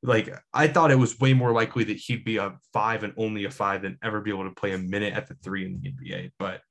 [0.03, 3.45] Like I thought it was way more likely that he'd be a five and only
[3.45, 5.93] a five than ever be able to play a minute at the three in the
[5.93, 6.33] NBA.
[6.39, 6.63] But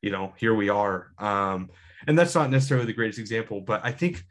[0.00, 1.12] you know, here we are.
[1.18, 1.70] Um,
[2.06, 4.22] and that's not necessarily the greatest example, but I think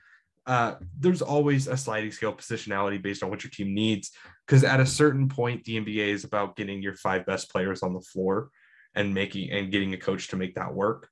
[0.45, 4.11] uh, there's always a sliding scale positionality based on what your team needs.
[4.45, 7.93] Because at a certain point, the NBA is about getting your five best players on
[7.93, 8.49] the floor
[8.93, 11.09] and making and getting a coach to make that work.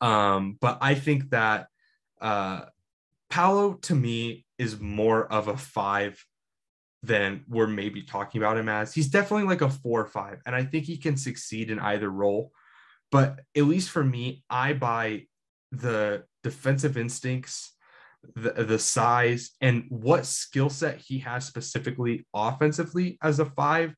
[0.00, 1.68] Um, but I think that
[2.20, 2.62] uh,
[3.30, 6.24] Paolo to me is more of a five
[7.02, 8.94] than we're maybe talking about him as.
[8.94, 12.08] He's definitely like a four or five, and I think he can succeed in either
[12.08, 12.52] role.
[13.10, 15.26] But at least for me, I buy
[15.72, 17.74] the defensive instincts,
[18.36, 23.94] the, the size, and what skill set he has specifically offensively as a five,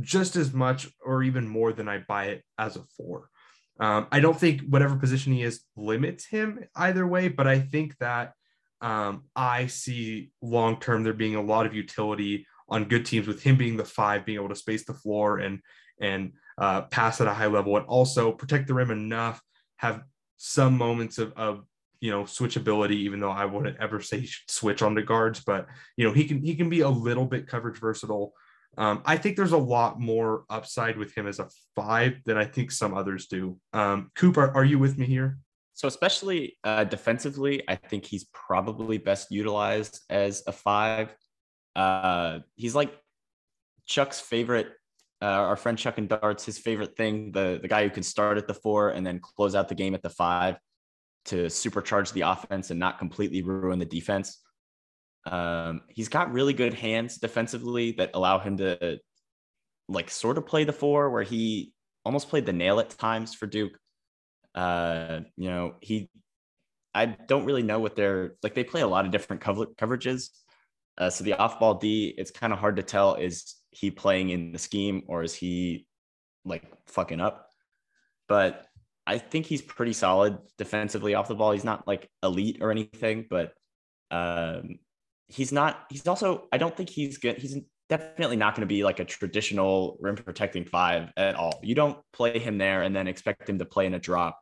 [0.00, 3.28] just as much or even more than I buy it as a four.
[3.78, 7.96] Um, I don't think whatever position he is limits him either way, but I think
[7.98, 8.32] that
[8.80, 13.42] Um, I see long term there being a lot of utility on good teams with
[13.42, 15.60] him being the five, being able to space the floor and
[16.00, 19.42] and uh, pass at a high level, and also protect the rim enough,
[19.76, 20.02] have
[20.36, 21.64] some moments of, of
[22.00, 25.66] you know switchability even though i wouldn't ever say switch on the guards but
[25.98, 28.32] you know he can he can be a little bit coverage versatile.
[28.78, 32.44] Um, i think there's a lot more upside with him as a five than i
[32.44, 33.58] think some others do.
[33.72, 35.38] Um, cooper are you with me here
[35.80, 41.14] so especially uh, defensively i think he's probably best utilized as a five
[41.76, 42.92] uh, he's like
[43.86, 44.68] chuck's favorite
[45.22, 48.36] uh, our friend chuck and darts his favorite thing the the guy who can start
[48.36, 50.56] at the four and then close out the game at the five
[51.26, 54.40] to supercharge the offense and not completely ruin the defense.
[55.26, 58.98] Um, he's got really good hands defensively that allow him to
[59.88, 61.72] like sort of play the four where he
[62.04, 63.76] almost played the nail at times for Duke.
[64.54, 66.10] Uh, you know, he
[66.94, 68.54] I don't really know what they're like.
[68.54, 70.30] They play a lot of different cover- coverages.
[70.98, 74.30] Uh, so the off ball D, it's kind of hard to tell is he playing
[74.30, 75.86] in the scheme or is he
[76.44, 77.48] like fucking up?
[78.28, 78.66] But
[79.06, 81.52] I think he's pretty solid defensively off the ball.
[81.52, 83.52] He's not like elite or anything, but
[84.10, 84.78] um,
[85.28, 85.86] he's not.
[85.90, 86.48] He's also.
[86.52, 87.38] I don't think he's good.
[87.38, 87.56] He's
[87.88, 91.58] definitely not going to be like a traditional rim protecting five at all.
[91.62, 94.39] You don't play him there and then expect him to play in a drop,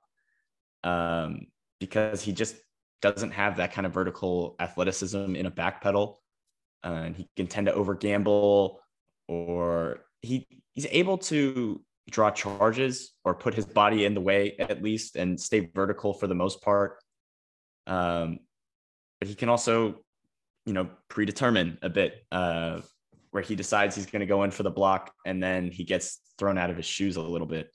[0.89, 1.47] um,
[1.81, 2.57] because he just
[3.03, 6.21] doesn't have that kind of vertical athleticism in a back pedal,
[6.85, 8.81] uh, and he can tend to over gamble,
[9.29, 14.83] or he he's able to draw charges or put his body in the way at
[14.83, 16.97] least and stay vertical for the most part.
[17.87, 18.39] Um,
[19.21, 19.97] but he can also,
[20.65, 22.81] you know, predetermine a bit uh,
[23.31, 26.21] where he decides he's going to go in for the block and then he gets
[26.39, 27.71] thrown out of his shoes a little bit.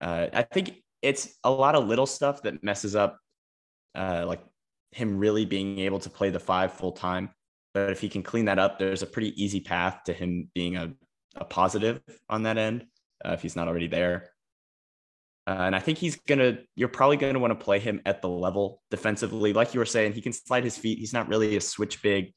[0.00, 3.18] Uh, I think it's a lot of little stuff that messes up,
[3.94, 4.40] uh, like
[4.92, 7.30] him really being able to play the five full time.
[7.74, 10.76] But if he can clean that up, there's a pretty easy path to him being
[10.76, 10.92] a,
[11.36, 12.86] a positive on that end
[13.24, 14.30] uh, if he's not already there.
[15.46, 16.58] Uh, and I think he's gonna.
[16.76, 20.12] You're probably gonna want to play him at the level defensively, like you were saying.
[20.12, 20.98] He can slide his feet.
[20.98, 22.32] He's not really a switch big,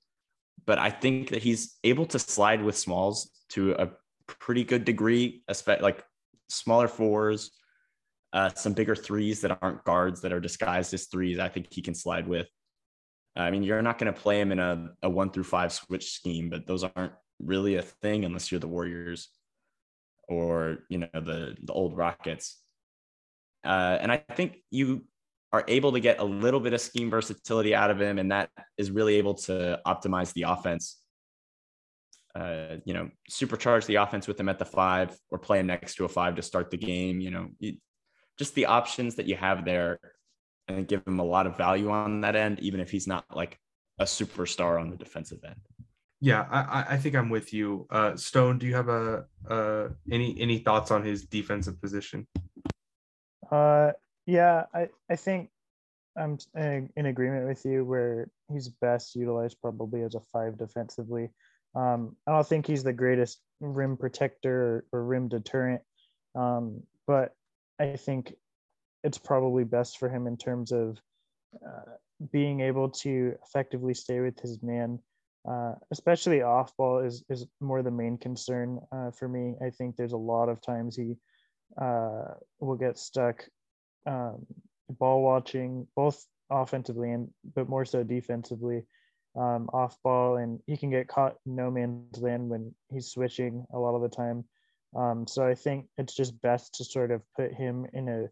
[0.65, 3.91] but I think that he's able to slide with smalls to a
[4.27, 6.03] pretty good degree, especially like
[6.49, 7.51] smaller fours,
[8.35, 11.39] uh, some bigger threes that aren't guards that are disguised as threes.
[11.39, 12.47] I think he can slide with.
[13.37, 16.11] I mean, you're not going to play him in a, a one through five switch
[16.11, 19.29] scheme, but those aren't really a thing unless you're the Warriors
[20.27, 22.59] or you know the the old Rockets.
[23.63, 25.05] Uh, and I think you
[25.53, 28.49] are able to get a little bit of scheme versatility out of him, and that
[28.77, 30.99] is really able to optimize the offense.
[32.35, 35.95] Uh, you know, supercharge the offense with him at the five, or play him next
[35.95, 37.21] to a five to start the game.
[37.21, 37.49] You know,
[38.37, 39.99] just the options that you have there,
[40.67, 43.59] and give him a lot of value on that end, even if he's not like
[43.99, 45.59] a superstar on the defensive end.
[46.21, 47.87] Yeah, I, I think I'm with you.
[47.89, 52.25] Uh, Stone, do you have a uh, any any thoughts on his defensive position?
[53.51, 53.91] Uh,
[54.25, 55.49] yeah, I I think
[56.17, 61.29] I'm in agreement with you where he's best utilized probably as a five defensively.
[61.75, 65.81] Um, I don't think he's the greatest rim protector or, or rim deterrent,
[66.33, 67.33] um, but
[67.79, 68.33] I think
[69.03, 70.97] it's probably best for him in terms of
[71.65, 71.91] uh,
[72.31, 74.99] being able to effectively stay with his man
[75.47, 79.53] uh, especially off ball is is more the main concern uh, for me.
[79.63, 81.15] I think there's a lot of times he
[81.79, 83.45] uh, will get stuck
[84.07, 84.45] um,
[84.89, 88.83] ball watching, both offensively and but more so defensively,
[89.35, 93.77] um, off ball, and he can get caught no man's land when he's switching a
[93.77, 94.45] lot of the time.
[94.95, 98.29] Um, so I think it's just best to sort of put him in a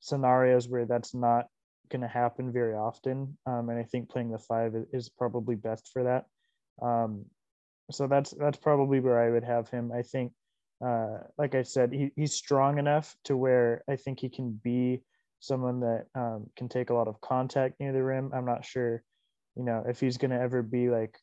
[0.00, 1.46] scenarios where that's not
[1.90, 3.38] going to happen very often.
[3.46, 6.24] Um, and I think playing the five is probably best for that.
[6.84, 7.26] Um,
[7.90, 9.92] so that's that's probably where I would have him.
[9.92, 10.32] I think,
[10.84, 15.02] uh, like I said, he, he's strong enough to where I think he can be
[15.40, 18.30] someone that um, can take a lot of contact near the rim.
[18.32, 19.02] I'm not sure,
[19.56, 21.18] you know, if he's going to ever be like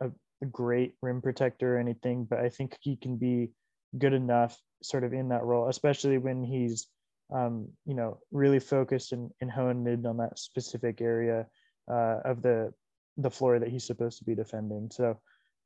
[0.00, 0.10] a,
[0.42, 3.50] a, great rim protector or anything, but I think he can be
[3.98, 6.88] good enough sort of in that role, especially when he's,
[7.34, 11.46] um, you know, really focused and, and honed in on that specific area
[11.90, 12.72] uh, of the
[13.16, 14.90] the floor that he's supposed to be defending.
[14.90, 15.20] So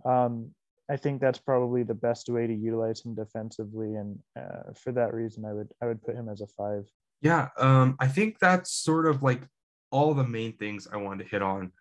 [0.05, 0.51] um,
[0.91, 5.15] I think that's probably the best way to utilize him defensively, and uh, for that
[5.15, 6.85] reason, I would I would put him as a five.
[7.21, 9.43] Yeah, um, I think that's sort of like
[9.91, 11.73] all the main things I wanted to hit on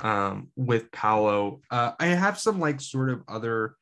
[0.00, 1.60] um, with Paolo.
[1.70, 3.74] Uh, I have some like sort of other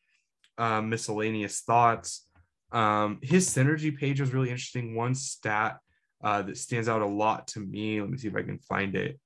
[0.63, 2.25] uh, miscellaneous thoughts.
[2.71, 4.95] Um, his synergy page was really interesting.
[4.95, 5.79] One stat
[6.23, 8.01] uh, that stands out a lot to me.
[8.01, 9.19] Let me see if I can find it.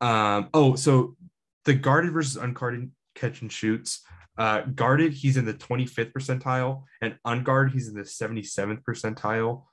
[0.00, 1.16] Um, oh, so
[1.64, 4.02] the guarded versus unguarded catch and shoots.
[4.38, 9.64] Uh, guarded, he's in the 25th percentile, and unguarded, he's in the 77th percentile.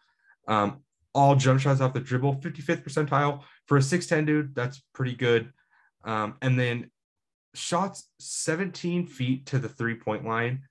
[0.48, 0.82] Um,
[1.14, 4.56] all jump shots off the dribble, 55th percentile for a 6'10 dude.
[4.56, 5.54] That's pretty good.
[6.04, 6.90] Um, and then
[7.54, 10.64] shots 17 feet to the three point line,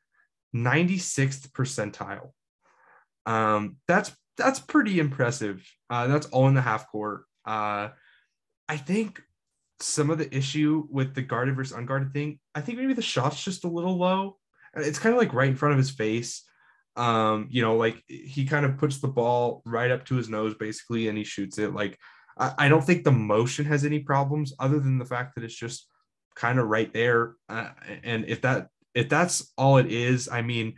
[0.55, 2.31] 96th percentile.
[3.27, 5.65] Um, that's that's pretty impressive.
[5.89, 7.25] Uh, that's all in the half court.
[7.45, 7.89] Uh,
[8.69, 9.23] I think
[9.81, 13.43] some of the issue with the guarded versus unguarded thing, I think maybe the shot's
[13.43, 14.39] just a little low.
[14.75, 16.43] It's kind of like right in front of his face.
[16.97, 20.55] Um, you know, like he kind of puts the ball right up to his nose
[20.55, 21.75] basically, and he shoots it.
[21.75, 21.99] Like
[22.39, 25.55] I, I don't think the motion has any problems other than the fact that it's
[25.55, 25.89] just
[26.35, 27.35] kind of right there.
[27.49, 27.71] Uh,
[28.03, 30.74] and if that if that's all it is, I mean,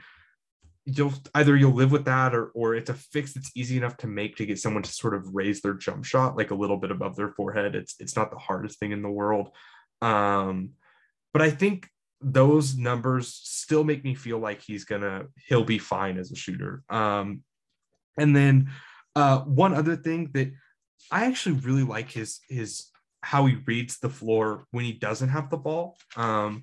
[0.85, 4.07] you'll either you'll live with that or or it's a fix that's easy enough to
[4.07, 6.93] make to get someone to sort of raise their jump shot like a little bit
[6.93, 7.75] above their forehead.
[7.75, 9.51] It's it's not the hardest thing in the world.
[10.01, 10.71] Um,
[11.33, 11.89] but I think
[12.21, 16.83] those numbers still make me feel like he's gonna he'll be fine as a shooter.
[16.89, 17.43] Um,
[18.17, 18.71] and then
[19.15, 20.53] uh, one other thing that
[21.11, 22.91] I actually really like his his
[23.23, 25.97] how he reads the floor when he doesn't have the ball.
[26.17, 26.63] Um,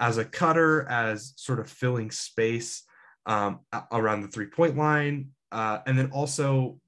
[0.00, 2.82] as a cutter, as sort of filling space
[3.26, 3.60] um,
[3.92, 5.30] around the three point line.
[5.52, 6.80] Uh, and then also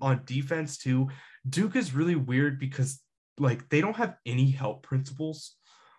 [0.00, 1.08] on defense, too.
[1.48, 3.00] Duke is really weird because,
[3.38, 5.56] like, they don't have any help principles.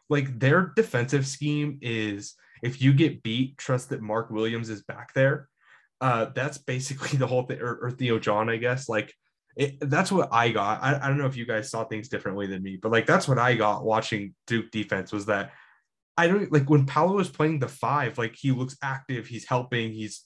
[0.10, 5.14] Like, their defensive scheme is if you get beat, trust that Mark Williams is back
[5.14, 5.50] there.
[6.02, 8.90] Uh, that's basically the whole thing, or, or Theo John, I guess.
[8.90, 9.14] Like,
[9.56, 10.84] it, that's what I got.
[10.84, 13.28] I, I don't know if you guys saw things differently than me, but like that's
[13.28, 15.54] what I got watching Duke defense was that
[16.18, 19.92] I don't like when Paolo is playing the five, like he looks active, he's helping,
[19.92, 20.24] he's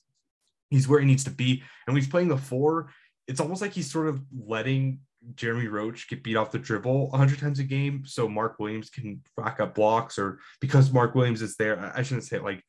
[0.70, 1.64] he's where he needs to be.
[1.88, 2.92] And when he's playing the four,
[3.28, 5.00] it's almost like he's sort of letting
[5.36, 9.22] Jeremy Roach get beat off the dribble 100 times a game so Mark Williams can
[9.38, 11.92] rack up blocks or because Mark Williams is there.
[11.96, 12.64] I shouldn't say it like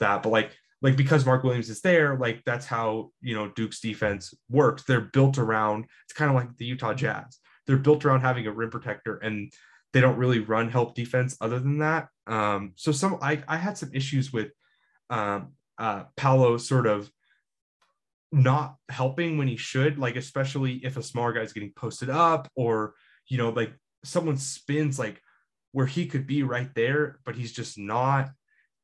[0.00, 0.52] that, but like
[0.82, 4.82] like because Mark Williams is there, like that's how you know Duke's defense works.
[4.82, 7.38] They're built around it's kind of like the Utah Jazz.
[7.66, 9.52] They're built around having a rim protector and
[9.92, 12.08] they don't really run help defense other than that.
[12.26, 14.50] Um, so some I, I had some issues with
[15.10, 17.10] um, uh, Paolo sort of
[18.32, 22.94] not helping when he should, like especially if a smaller guy's getting posted up or
[23.28, 23.72] you know like
[24.04, 25.20] someone spins like
[25.72, 28.30] where he could be right there, but he's just not.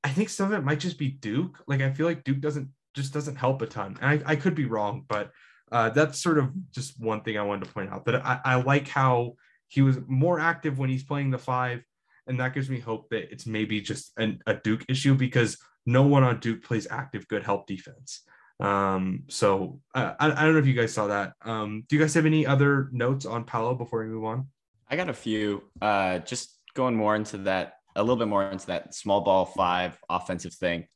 [0.04, 1.62] I think some of it might just be Duke.
[1.66, 3.98] Like I feel like Duke doesn't just doesn't help a ton.
[4.00, 5.30] And I, I could be wrong, but
[5.70, 8.04] uh, that's sort of just one thing I wanted to point out.
[8.04, 9.34] That I, I like how
[9.68, 11.82] he was more active when he's playing the five,
[12.26, 16.02] and that gives me hope that it's maybe just an, a Duke issue because no
[16.02, 18.22] one on Duke plays active good help defense.
[18.60, 21.32] Um, so uh, I, I don't know if you guys saw that.
[21.42, 24.46] Um, do you guys have any other notes on Paolo before we move on?
[24.88, 25.64] I got a few.
[25.80, 29.98] Uh, just going more into that, a little bit more into that small ball five
[30.08, 30.86] offensive thing.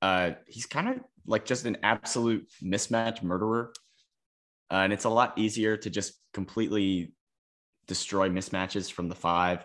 [0.00, 3.72] Uh, he's kind of like just an absolute mismatch murderer.
[4.70, 7.12] Uh, and it's a lot easier to just completely
[7.86, 9.64] destroy mismatches from the five.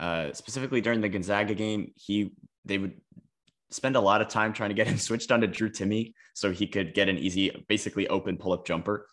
[0.00, 2.32] Uh, specifically during the Gonzaga game, he
[2.64, 2.94] they would
[3.70, 6.66] spend a lot of time trying to get him switched onto Drew Timme so he
[6.66, 9.06] could get an easy, basically open pull up jumper.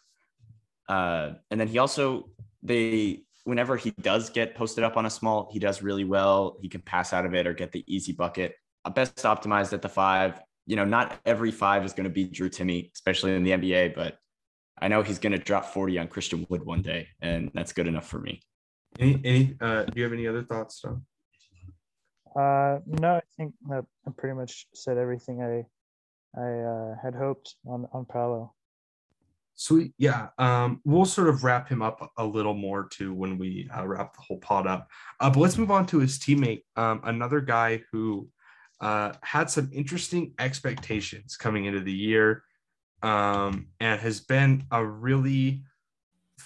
[0.88, 2.30] Uh, and then he also
[2.64, 6.58] they whenever he does get posted up on a small, he does really well.
[6.62, 8.56] He can pass out of it or get the easy bucket.
[8.96, 10.40] Best optimized at the five.
[10.66, 13.96] You know, not every five is going to be Drew Timme, especially in the NBA,
[13.96, 14.18] but
[14.82, 17.88] I know he's going to drop 40 on Christian Wood one day, and that's good
[17.88, 18.42] enough for me.
[19.00, 21.06] Any, any, uh, do you have any other thoughts, Tom?
[22.36, 23.82] Uh, no, I think I
[24.18, 28.54] pretty much said everything I, I uh, had hoped on on Paolo.
[29.56, 30.28] Sweet, yeah.
[30.38, 34.16] Um, we'll sort of wrap him up a little more too when we uh, wrap
[34.16, 34.88] the whole pod up.
[35.20, 38.30] Uh, but let's move on to his teammate, um, another guy who
[38.82, 42.44] uh, had some interesting expectations coming into the year
[43.02, 45.64] um, and has been a really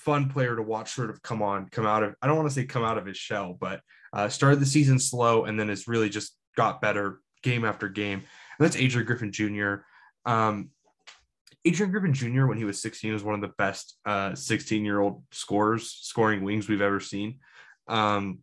[0.03, 2.53] fun player to watch sort of come on, come out of, I don't want to
[2.53, 3.81] say come out of his shell, but
[4.13, 8.19] uh, started the season slow and then has really just got better game after game.
[8.19, 9.75] And that's Adrian Griffin Jr.
[10.25, 10.71] Um,
[11.65, 13.95] Adrian Griffin Jr., when he was 16, was one of the best
[14.33, 17.39] 16 uh, year old scorers, scoring wings we've ever seen.
[17.87, 18.39] Um,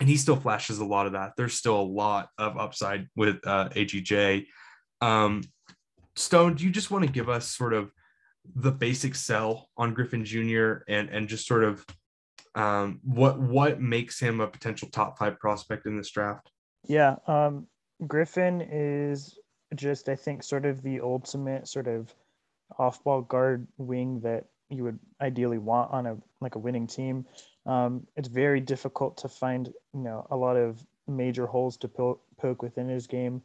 [0.00, 1.32] and he still flashes a lot of that.
[1.36, 4.46] There's still a lot of upside with uh, AGJ.
[5.02, 5.42] Um,
[6.16, 7.92] Stone, do you just want to give us sort of
[8.56, 10.82] the basic sell on Griffin Jr.
[10.88, 11.84] and and just sort of
[12.54, 16.50] um, what what makes him a potential top five prospect in this draft?
[16.86, 17.66] Yeah, um,
[18.06, 19.38] Griffin is
[19.74, 22.14] just I think sort of the ultimate sort of
[22.78, 27.26] off-ball guard wing that you would ideally want on a like a winning team.
[27.66, 32.20] Um, it's very difficult to find, you know, a lot of major holes to po-
[32.38, 33.42] poke within his game.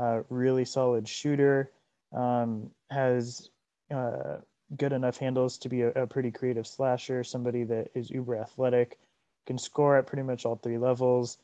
[0.00, 1.72] Uh, really solid shooter,
[2.16, 3.50] um, has
[3.90, 4.38] uh,
[4.76, 8.98] good enough handles to be a, a, pretty creative slasher, somebody that is uber athletic,
[9.46, 11.38] can score at pretty much all three levels.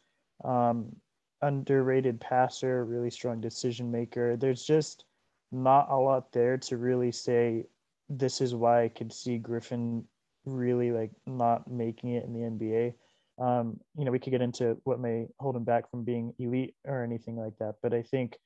[0.44, 0.94] Um,
[1.42, 4.36] underrated passer, really strong decision maker.
[4.36, 5.04] There's just
[5.52, 7.64] not a lot there to really say
[8.08, 10.04] this is why I could see Griffin
[10.44, 12.94] really like not making it in the NBA.
[13.38, 16.74] Um, you know, we could get into what may hold him back from being elite
[16.84, 18.38] or anything like that, but I think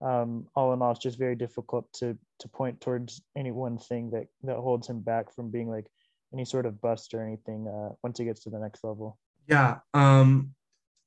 [0.00, 4.10] um, all in all, it's just very difficult to to point towards any one thing
[4.10, 5.86] that that holds him back from being like
[6.32, 9.18] any sort of bust or anything uh, once he gets to the next level.
[9.48, 9.78] Yeah.
[9.94, 10.54] Um,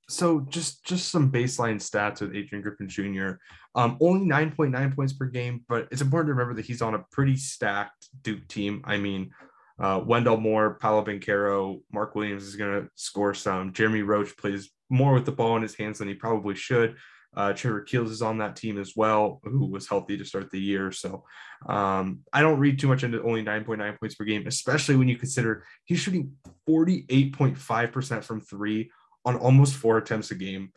[0.09, 3.33] so just just some baseline stats with Adrian Griffin Jr.
[3.75, 7.05] Um, only 9.9 points per game, but it's important to remember that he's on a
[7.11, 8.81] pretty stacked Duke team.
[8.83, 9.31] I mean,
[9.79, 13.71] uh, Wendell Moore, Paolo Banchero, Mark Williams is going to score some.
[13.71, 16.97] Jeremy Roach plays more with the ball in his hands than he probably should.
[17.36, 20.59] Uh, Trevor Keels is on that team as well, who was healthy to start the
[20.59, 20.91] year.
[20.91, 21.23] So
[21.67, 25.17] um, I don't read too much into only 9.9 points per game, especially when you
[25.17, 26.34] consider he's shooting
[26.67, 28.91] 48.5% from three
[29.23, 30.71] on almost four attempts a game.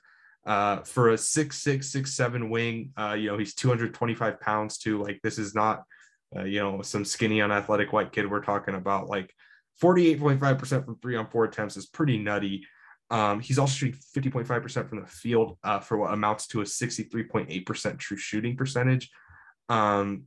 [0.46, 5.02] Uh, for a six six six seven wing, uh, you know he's 225 pounds too.
[5.02, 5.84] Like this is not,
[6.36, 9.08] uh, you know, some skinny unathletic white kid we're talking about.
[9.08, 9.32] Like
[9.82, 12.66] 48.5% from three on four attempts is pretty nutty.
[13.10, 17.98] Um, he's also shooting 50.5% from the field uh, for what amounts to a 63.8%
[17.98, 19.10] true shooting percentage.
[19.68, 20.24] Um,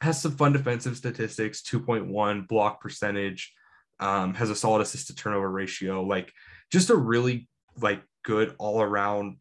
[0.00, 3.52] has some fun defensive statistics 2.1 block percentage,
[4.00, 6.02] um, has a solid assist to turnover ratio.
[6.02, 6.32] Like
[6.70, 7.48] just a really
[7.80, 9.38] like good all around.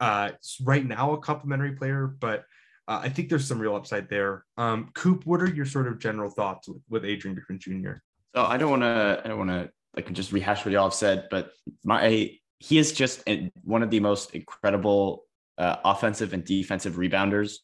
[0.00, 0.30] Uh,
[0.62, 2.44] right now a complimentary player, but
[2.86, 4.44] uh, I think there's some real upside there.
[4.56, 7.98] Um, Coop, what are your sort of general thoughts with, with Adrian Griffin Jr.?
[8.34, 10.94] So I don't want to, I don't want to like just rehash what y'all have
[10.94, 11.50] said, but
[11.84, 13.28] my he is just
[13.62, 15.24] one of the most incredible
[15.58, 17.54] uh, offensive and defensive rebounders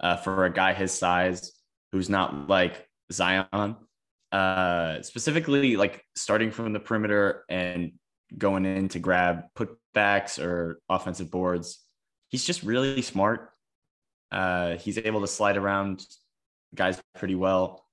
[0.00, 1.52] uh, for a guy his size
[1.92, 3.76] who's not like Zion.
[4.32, 7.92] Uh, specifically, like starting from the perimeter and
[8.36, 11.80] going in to grab putbacks or offensive boards.
[12.28, 13.50] He's just really smart.
[14.32, 16.04] Uh, he's able to slide around
[16.74, 17.84] guys pretty well.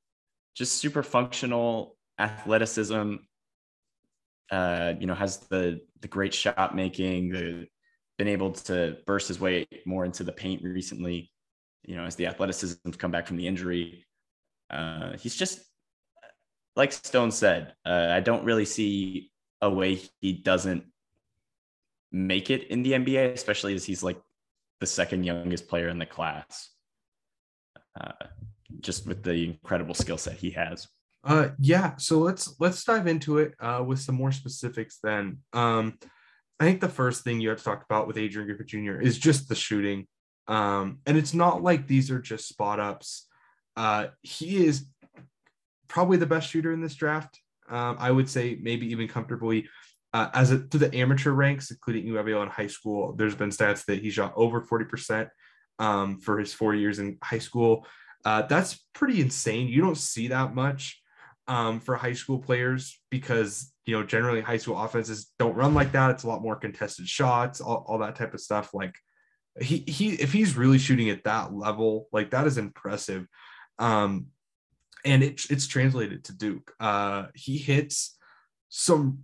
[0.55, 3.15] Just super functional athleticism.
[4.53, 7.67] Uh, you know, has the the great shot making, the
[8.19, 11.31] been able to burst his way more into the paint recently.
[11.81, 14.05] You know, as the athleticism come back from the injury,
[14.69, 15.59] uh, he's just
[16.75, 17.73] like Stone said.
[17.83, 20.83] Uh, I don't really see a way he doesn't
[22.11, 24.21] make it in the NBA, especially as he's like
[24.79, 26.69] the second youngest player in the class.
[27.99, 28.27] Uh,
[28.81, 30.87] just with the incredible skill set he has.
[31.23, 31.95] Uh, yeah.
[31.97, 34.99] So let's let's dive into it uh, with some more specifics.
[35.01, 35.97] Then, um,
[36.59, 39.01] I think the first thing you have to talk about with Adrian Griffin Jr.
[39.01, 40.07] is just the shooting.
[40.47, 43.27] Um, and it's not like these are just spot ups.
[43.75, 44.85] Uh, he is
[45.87, 47.39] probably the best shooter in this draft.
[47.69, 49.69] Um, I would say maybe even comfortably
[50.13, 53.13] uh, as a, to the amateur ranks, including UWL in high school.
[53.13, 55.29] There's been stats that he shot over 40%
[55.79, 57.87] um, for his four years in high school.
[58.25, 59.67] Uh, that's pretty insane.
[59.67, 61.01] You don't see that much
[61.47, 65.91] um, for high school players because you know generally high school offenses don't run like
[65.91, 66.11] that.
[66.11, 68.73] It's a lot more contested shots, all, all that type of stuff.
[68.73, 68.95] Like
[69.59, 73.27] he he if he's really shooting at that level, like that is impressive.
[73.79, 74.27] Um,
[75.05, 76.73] and it, it's translated to Duke.
[76.79, 78.17] Uh, he hits
[78.69, 79.19] some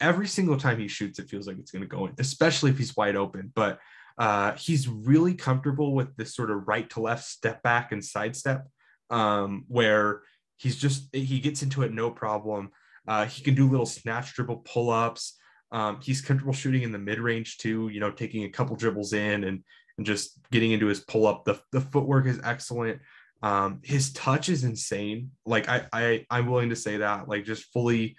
[0.00, 2.78] every single time he shoots, it feels like it's going to go in, especially if
[2.78, 3.50] he's wide open.
[3.54, 3.78] But
[4.18, 8.66] uh, he's really comfortable with this sort of right to left step back and sidestep,
[9.10, 10.22] um, where
[10.56, 12.70] he's just he gets into it no problem.
[13.06, 15.36] Uh, he can do little snatch dribble pull ups.
[15.72, 17.88] Um, he's comfortable shooting in the mid range too.
[17.88, 19.64] You know, taking a couple dribbles in and
[19.96, 21.44] and just getting into his pull up.
[21.44, 23.00] The the footwork is excellent.
[23.42, 25.32] Um, his touch is insane.
[25.44, 27.28] Like I, I, I'm willing to say that.
[27.28, 28.16] Like just fully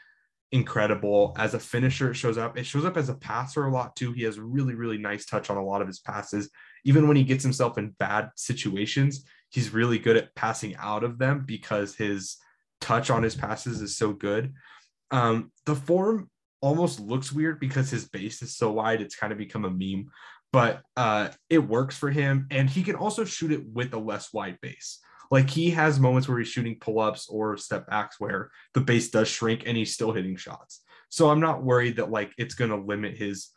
[0.51, 2.11] incredible as a finisher.
[2.11, 2.57] It shows up.
[2.57, 4.11] It shows up as a passer a lot too.
[4.11, 6.49] He has really, really nice touch on a lot of his passes.
[6.83, 11.17] Even when he gets himself in bad situations, he's really good at passing out of
[11.17, 12.37] them because his
[12.81, 14.53] touch on his passes is so good.
[15.11, 16.29] Um, the form
[16.61, 19.01] almost looks weird because his base is so wide.
[19.01, 20.09] It's kind of become a meme,
[20.51, 22.47] but uh, it works for him.
[22.51, 24.99] And he can also shoot it with a less wide base.
[25.31, 29.09] Like he has moments where he's shooting pull ups or step backs where the base
[29.09, 30.81] does shrink and he's still hitting shots.
[31.09, 33.49] So I'm not worried that like it's going to limit his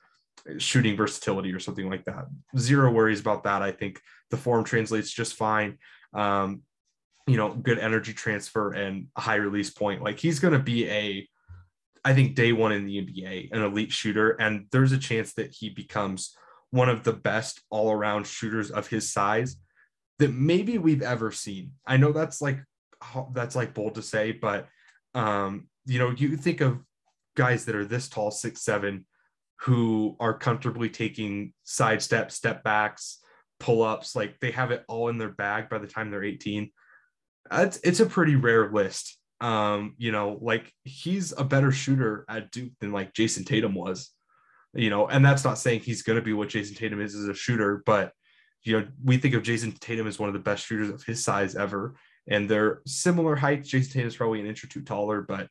[0.58, 2.26] shooting versatility or something like that.
[2.56, 3.62] Zero worries about that.
[3.62, 5.78] I think the form translates just fine.
[6.14, 6.62] Um,
[7.26, 10.02] you know, good energy transfer and a high release point.
[10.02, 11.28] Like he's going to be a
[12.04, 15.52] I think day one in the NBA, an elite shooter, and there's a chance that
[15.52, 16.34] he becomes
[16.70, 19.56] one of the best all around shooters of his size
[20.18, 21.72] that maybe we've ever seen.
[21.86, 22.60] I know that's like
[23.32, 24.68] that's like bold to say, but
[25.14, 26.80] um, you know, you think of
[27.36, 29.06] guys that are this tall, six seven,
[29.62, 33.18] who are comfortably taking side steps, step backs,
[33.58, 36.70] pull ups, like they have it all in their bag by the time they're 18.
[37.50, 39.16] It's it's a pretty rare list.
[39.40, 44.10] Um, you know, like he's a better shooter at Duke than like Jayson Tatum was.
[44.74, 47.26] You know, and that's not saying he's going to be what Jayson Tatum is as
[47.26, 48.12] a shooter, but
[48.62, 51.24] you know, we think of Jayson Tatum as one of the best shooters of his
[51.24, 51.94] size ever,
[52.28, 53.70] and they're similar heights.
[53.70, 55.48] Jayson Tatum is probably an inch or two taller, but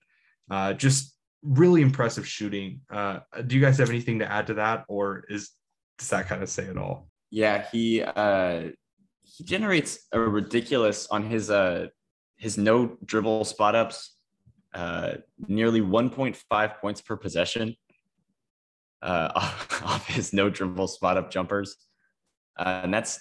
[0.52, 2.82] uh, just really impressive shooting.
[2.90, 5.52] Uh, do you guys have anything to add to that, or is
[5.98, 7.10] does that kind of say it all?
[7.30, 8.70] Yeah, he uh,
[9.24, 11.88] he generates a ridiculous on his uh
[12.38, 14.16] his no dribble spot ups,
[14.74, 15.14] uh,
[15.48, 17.76] nearly 1.5 points per possession
[19.02, 21.76] uh, off, his no dribble spot up jumpers.
[22.58, 23.20] Uh, and that's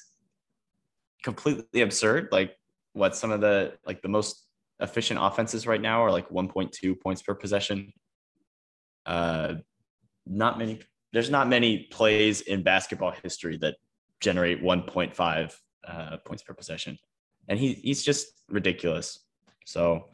[1.23, 2.29] completely absurd.
[2.31, 2.57] Like
[2.93, 4.47] what some of the like the most
[4.81, 7.93] efficient offenses right now are like 1.2 points per possession.
[9.07, 9.55] Uh,
[10.27, 10.81] not many.
[11.13, 13.77] There's not many plays in basketball history that
[14.21, 15.55] generate 1.5
[15.87, 16.99] uh, points per possession,
[17.49, 19.21] and he he's just ridiculous.
[19.65, 20.09] So,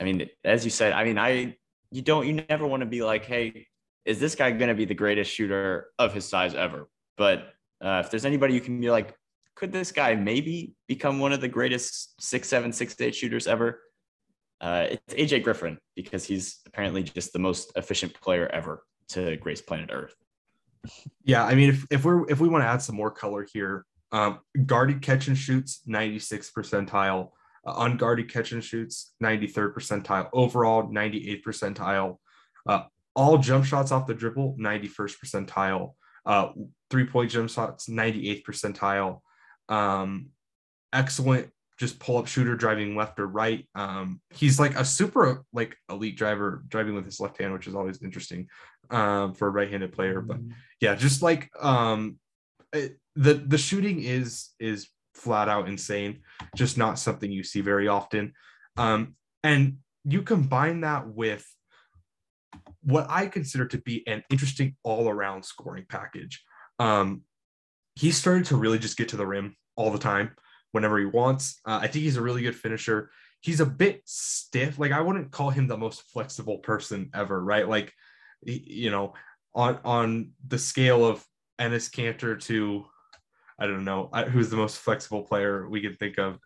[0.00, 1.56] I mean, as you said, I mean, I
[1.90, 3.68] you don't you never want to be like, hey,
[4.04, 6.88] is this guy going to be the greatest shooter of his size ever?
[7.16, 9.16] But uh, if there's anybody you can be like,
[9.54, 13.80] could this guy maybe become one of the greatest six, seven, six, eight shooters ever?
[14.60, 19.60] Uh, it's AJ Griffin because he's apparently just the most efficient player ever to grace
[19.60, 20.14] planet Earth.
[21.24, 23.86] Yeah, I mean, if, if we're if we want to add some more color here,
[24.12, 27.30] um, guarded catch and shoots 96 percentile,
[27.66, 32.18] uh, unguarded catch and shoots 93rd percentile, overall 98th percentile,
[32.68, 32.82] uh,
[33.16, 35.94] all jump shots off the dribble 91st percentile,
[36.26, 36.48] uh,
[36.90, 39.20] three point jump shots, 98th percentile.
[39.68, 40.28] Um,
[40.92, 43.66] excellent just pull up shooter driving left or right.
[43.74, 47.74] Um, he's like a super like elite driver driving with his left hand, which is
[47.74, 48.48] always interesting
[48.90, 50.20] um, for a right handed player.
[50.20, 50.52] But mm-hmm.
[50.80, 52.18] yeah, just like um,
[52.72, 56.20] it, the the shooting is is flat out insane,
[56.54, 58.32] just not something you see very often.
[58.76, 61.44] Um, and you combine that with
[62.82, 66.42] what I consider to be an interesting all around scoring package.
[66.78, 67.22] Um,
[67.96, 70.32] he started to really just get to the rim all the time
[70.74, 71.60] whenever he wants.
[71.64, 73.10] Uh, I think he's a really good finisher.
[73.40, 74.78] He's a bit stiff.
[74.78, 77.68] Like I wouldn't call him the most flexible person ever, right?
[77.68, 77.92] Like,
[78.42, 79.14] you know,
[79.54, 81.24] on on the scale of
[81.60, 82.84] Enes Kanter to,
[83.58, 86.38] I don't know, who's the most flexible player we can think of.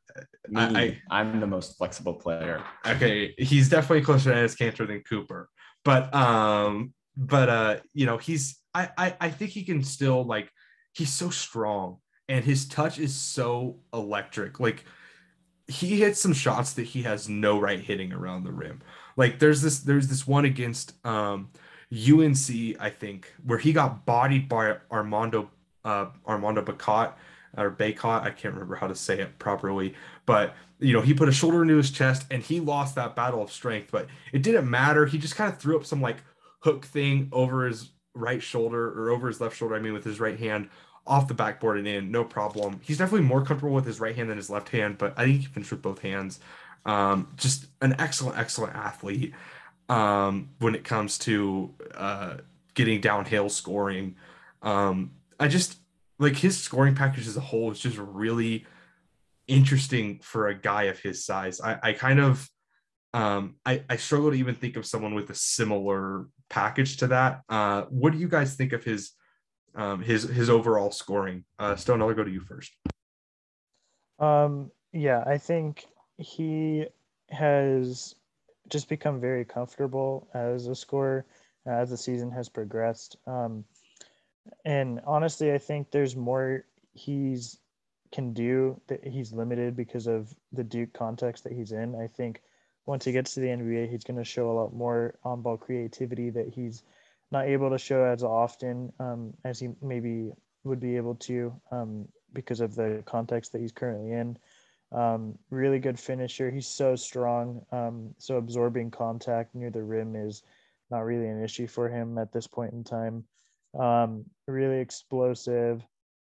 [0.49, 2.62] Me, I, I, am the most flexible player.
[2.87, 5.49] Okay, he's definitely closer to Enes Kanter than Cooper
[5.85, 10.51] but um but uh you know he's I, I i think he can still like
[10.93, 11.99] he's so strong
[12.29, 14.85] and his touch is so electric like
[15.66, 18.81] he hits some shots that he has no right hitting around the rim
[19.16, 21.51] like there's this there's this one against um
[21.93, 22.51] unc
[22.81, 25.51] i think where he got bodied by armando
[25.85, 27.12] uh armando bacot
[27.57, 28.22] or Bacot.
[28.22, 29.95] I can't remember how to say it properly,
[30.26, 33.43] but you know, he put a shoulder into his chest and he lost that battle
[33.43, 35.07] of strength, but it didn't matter.
[35.07, 36.18] He just kind of threw up some like
[36.61, 40.20] hook thing over his right shoulder or over his left shoulder, I mean, with his
[40.20, 40.68] right hand
[41.09, 42.80] off the backboard and in, no problem.
[42.82, 45.40] He's definitely more comfortable with his right hand than his left hand, but I think
[45.40, 46.40] he finished with both hands.
[46.84, 49.34] Um, just an excellent, excellent athlete
[49.88, 52.36] um, when it comes to uh,
[52.74, 54.16] getting downhill scoring.
[54.62, 55.78] Um, I just
[56.18, 58.66] like his scoring package as a whole is just really
[59.46, 61.61] interesting for a guy of his size.
[61.61, 62.48] I, I kind of
[63.14, 67.42] um I, I struggle to even think of someone with a similar package to that.
[67.48, 69.12] Uh what do you guys think of his
[69.75, 71.45] um his his overall scoring?
[71.59, 72.73] Uh Stone, I'll go to you first.
[74.19, 76.87] Um yeah, I think he
[77.31, 78.14] has
[78.69, 81.25] just become very comfortable as a scorer
[81.66, 83.16] as the season has progressed.
[83.27, 83.64] Um
[84.64, 86.64] and honestly, I think there's more
[86.95, 87.59] he's
[88.11, 91.95] can do that he's limited because of the Duke context that he's in.
[91.95, 92.43] I think
[92.87, 95.59] once he gets to the NBA, he's going to show a lot more on ball
[95.59, 96.83] creativity that he's
[97.31, 100.31] not able to show as often um, as he maybe
[100.64, 104.39] would be able to um, because of the context that he's currently in.
[104.91, 106.51] Um, really good finisher.
[106.51, 107.62] He's so strong.
[107.72, 110.43] Um, so absorbing contact near the rim is
[110.91, 113.24] not really an issue for him at this point in time
[113.79, 115.83] um, really explosive.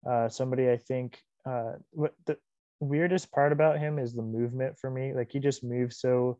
[0.10, 2.38] Uh, somebody I think uh, what the
[2.80, 5.14] weirdest part about him is the movement for me.
[5.14, 6.40] Like he just moves so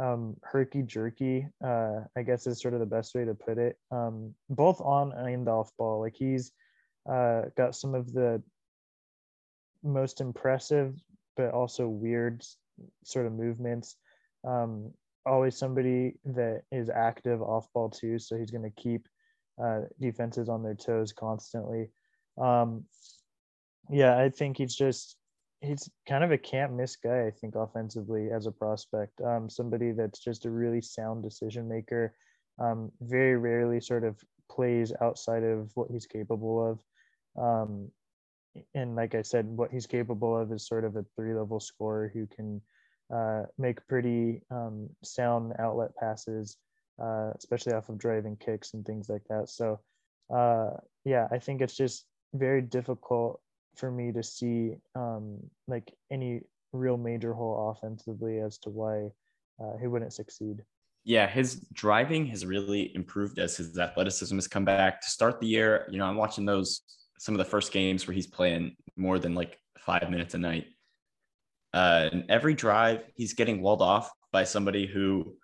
[0.00, 1.46] um, herky jerky.
[1.64, 3.76] Uh, I guess is sort of the best way to put it.
[3.90, 6.00] Um, both on and off ball.
[6.00, 6.52] Like he's
[7.10, 8.42] uh, got some of the
[9.82, 10.94] most impressive,
[11.36, 12.44] but also weird
[13.04, 13.96] sort of movements.
[14.46, 14.92] Um,
[15.26, 19.08] always somebody that is active off ball too, so he's going to keep
[19.62, 21.90] uh, defenses on their toes constantly.
[22.38, 22.84] Um,
[23.90, 25.16] yeah, I think he's just
[25.60, 27.26] he's kind of a can't miss guy.
[27.26, 32.14] I think offensively as a prospect, um, somebody that's just a really sound decision maker.
[32.58, 34.16] Um, very rarely sort of
[34.50, 36.78] plays outside of what he's capable
[37.36, 37.42] of.
[37.42, 37.90] Um,
[38.74, 42.10] and like I said, what he's capable of is sort of a three level scorer
[42.14, 42.60] who can
[43.12, 46.56] uh, make pretty um, sound outlet passes,
[47.02, 49.48] uh, especially off of driving kicks and things like that.
[49.48, 49.80] So,
[50.34, 50.70] uh,
[51.04, 53.40] yeah, I think it's just very difficult
[53.76, 56.40] for me to see um, like any
[56.72, 59.10] real major hole offensively as to why
[59.62, 60.62] uh, he wouldn't succeed.
[61.04, 65.00] Yeah, his driving has really improved as his athleticism has come back.
[65.02, 66.80] To start the year, you know, I'm watching those
[67.18, 70.66] some of the first games where he's playing more than like five minutes a night.
[71.72, 75.36] Uh, and every drive, he's getting walled off by somebody who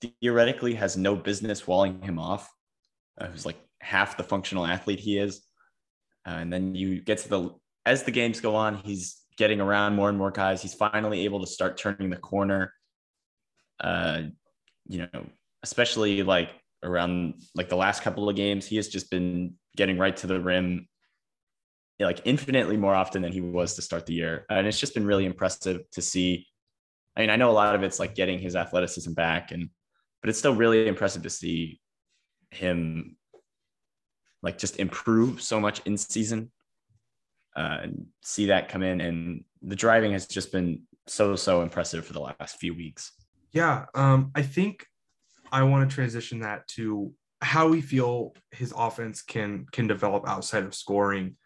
[0.00, 2.48] theoretically has no business walling him off,
[3.20, 5.42] uh, who's like half the functional athlete he is.
[6.26, 7.50] Uh, and then you get to the
[7.88, 10.60] as the games go on, he's getting around more and more guys.
[10.60, 12.74] He's finally able to start turning the corner.
[13.80, 14.22] Uh,
[14.86, 15.26] you know,
[15.62, 16.50] especially like
[16.82, 20.38] around like the last couple of games, he has just been getting right to the
[20.38, 20.86] rim
[22.00, 24.44] like infinitely more often than he was to start the year.
[24.50, 26.46] And it's just been really impressive to see.
[27.16, 29.70] I mean, I know a lot of it's like getting his athleticism back and
[30.20, 31.80] but it's still really impressive to see
[32.50, 33.16] him
[34.42, 36.50] like just improve so much in season
[37.58, 42.04] uh, and see that come in and the driving has just been so so impressive
[42.04, 43.12] for the last few weeks
[43.52, 44.86] yeah um i think
[45.50, 50.64] i want to transition that to how we feel his offense can can develop outside
[50.64, 51.36] of scoring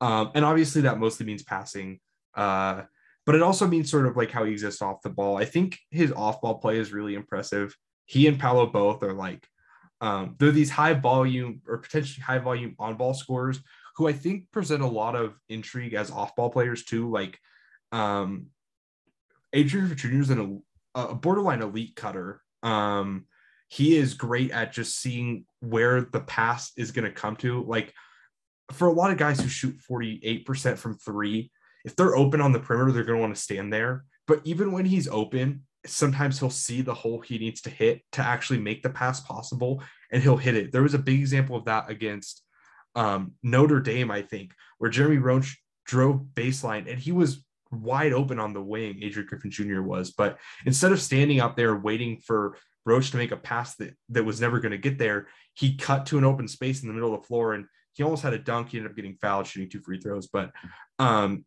[0.00, 2.00] um, and obviously that mostly means passing.
[2.34, 2.82] Uh,
[3.24, 5.36] but it also means sort of like how he exists off the ball.
[5.36, 7.74] I think his off ball play is really impressive.
[8.04, 9.46] He and Paolo both are like,
[10.00, 13.58] um, they're these high volume or potentially high volume on ball scorers
[13.96, 17.10] who I think present a lot of intrigue as off ball players too.
[17.10, 17.38] Like,
[17.92, 18.46] um,
[19.52, 20.20] Adrian Jr.
[20.20, 20.62] is an,
[20.94, 22.42] a borderline elite cutter.
[22.62, 23.26] Um,
[23.68, 27.64] he is great at just seeing where the pass is going to come to.
[27.64, 27.92] Like,
[28.72, 31.50] for a lot of guys who shoot 48% from three,
[31.84, 34.04] if they're open on the perimeter, they're going to want to stand there.
[34.26, 38.22] But even when he's open, sometimes he'll see the hole he needs to hit to
[38.22, 40.72] actually make the pass possible and he'll hit it.
[40.72, 42.42] There was a big example of that against
[42.96, 48.40] um, Notre Dame, I think, where Jeremy Roach drove baseline and he was wide open
[48.40, 49.82] on the wing, Adrian Griffin Jr.
[49.82, 50.10] was.
[50.10, 54.24] But instead of standing up there waiting for Roach to make a pass that, that
[54.24, 57.14] was never going to get there, he cut to an open space in the middle
[57.14, 58.70] of the floor and he almost had a dunk.
[58.70, 60.52] He ended up getting fouled, shooting two free throws, but
[60.98, 61.44] um,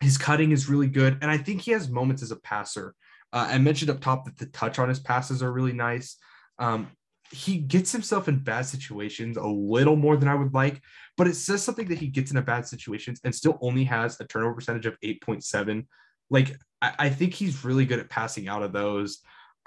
[0.00, 1.18] his cutting is really good.
[1.22, 2.94] And I think he has moments as a passer.
[3.32, 6.16] Uh, I mentioned up top that the touch on his passes are really nice.
[6.58, 6.88] Um,
[7.30, 10.80] he gets himself in bad situations a little more than I would like,
[11.16, 14.20] but it says something that he gets in a bad situations and still only has
[14.20, 15.86] a turnover percentage of 8.7.
[16.30, 19.20] Like I, I think he's really good at passing out of those.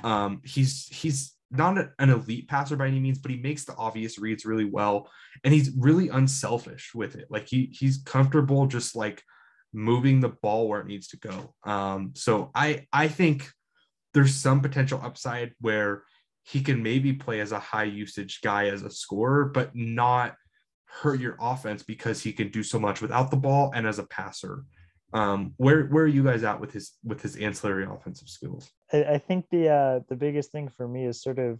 [0.03, 4.20] Um, he's he's not an elite passer by any means, but he makes the obvious
[4.20, 5.10] reads really well,
[5.43, 7.28] and he's really unselfish with it.
[7.30, 9.24] Like he he's comfortable just like
[9.74, 11.53] moving the ball where it needs to go.
[11.64, 13.49] Um, so I I think
[14.14, 16.03] there's some potential upside where
[16.48, 20.36] he can maybe play as a high usage guy as a scorer, but not
[20.86, 24.06] hurt your offense because he can do so much without the ball and as a
[24.06, 24.64] passer.
[25.14, 28.70] Um, where where are you guys at with his with his ancillary offensive skills?
[28.93, 31.60] I, I think the uh, the biggest thing for me is sort of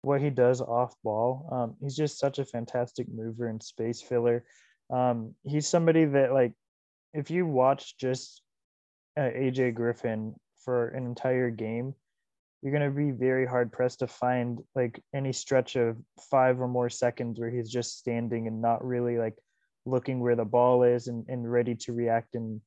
[0.00, 1.48] what he does off ball.
[1.52, 4.44] Um, he's just such a fantastic mover and space filler.
[4.90, 6.52] Um, he's somebody that like
[7.12, 8.42] if you watch just
[9.18, 11.94] uh, AJ Griffin for an entire game,
[12.64, 15.98] you're going to be very hard pressed to find like any stretch of
[16.30, 19.36] five or more seconds where he's just standing and not really like
[19.84, 22.62] looking where the ball is and, and ready to react in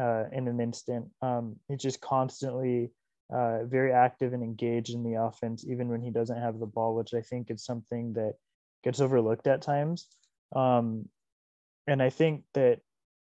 [0.00, 1.06] uh, in an instant.
[1.20, 2.92] Um, he's just constantly
[3.30, 6.94] uh, very active and engaged in the offense, even when he doesn't have the ball,
[6.94, 8.36] which I think is something that
[8.82, 10.06] gets overlooked at times.
[10.56, 11.10] Um,
[11.86, 12.80] and I think that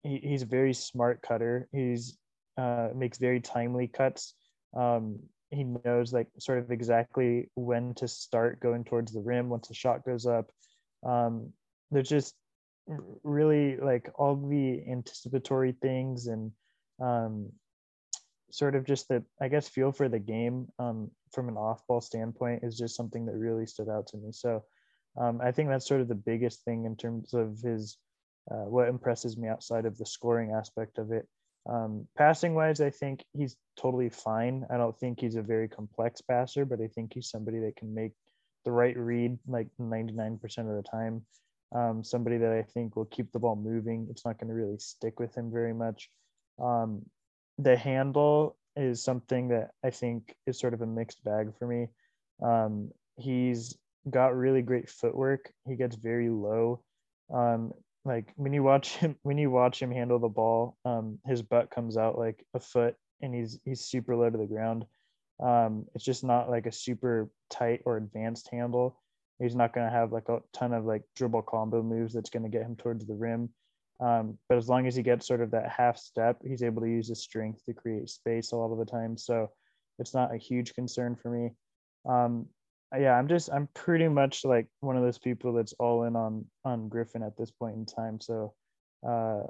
[0.03, 1.69] he, he's a very smart cutter.
[1.73, 2.19] He's
[2.59, 4.35] uh, makes very timely cuts.
[4.77, 5.21] Um,
[5.53, 9.75] he knows like sort of exactly when to start going towards the rim once the
[9.75, 10.51] shot goes up.
[11.05, 11.53] Um,
[11.91, 12.35] there's just
[13.23, 16.53] really like all the anticipatory things and
[17.01, 17.51] um,
[18.51, 22.01] sort of just the I guess feel for the game um, from an off ball
[22.01, 24.33] standpoint is just something that really stood out to me.
[24.33, 24.65] So
[25.21, 27.99] um, I think that's sort of the biggest thing in terms of his
[28.51, 31.29] uh, what impresses me outside of the scoring aspect of it.
[31.69, 34.67] Um, passing wise, I think he's totally fine.
[34.71, 37.95] I don't think he's a very complex passer, but I think he's somebody that can
[37.95, 38.13] make
[38.65, 41.23] the right read like 99% of the time.
[41.75, 44.07] Um, somebody that I think will keep the ball moving.
[44.11, 46.11] It's not going to really stick with him very much.
[46.63, 47.03] Um,
[47.59, 51.89] the handle is something that I think is sort of a mixed bag for me.
[52.43, 53.77] Um, he's
[54.11, 55.53] got really great footwork.
[55.67, 56.83] He gets very low.
[57.33, 57.73] Um,
[58.05, 61.71] like when you watch him, when you watch him handle the ball, um, his butt
[61.71, 64.85] comes out like a foot, and he's he's super low to the ground.
[65.43, 69.01] Um, it's just not like a super tight or advanced handle.
[69.41, 72.45] He's not going to have like a ton of like dribble combo moves that's going
[72.45, 73.49] to get him towards the rim.
[74.01, 76.89] Um, but as long as he gets sort of that half step, he's able to
[76.89, 79.17] use his strength to create space a lot of the time.
[79.17, 79.51] So
[79.99, 81.51] it's not a huge concern for me.
[82.09, 82.47] Um,
[82.99, 86.45] yeah, I'm just I'm pretty much like one of those people that's all in on
[86.65, 88.21] on Griffin at this point in time.
[88.21, 88.55] So
[89.07, 89.43] uh,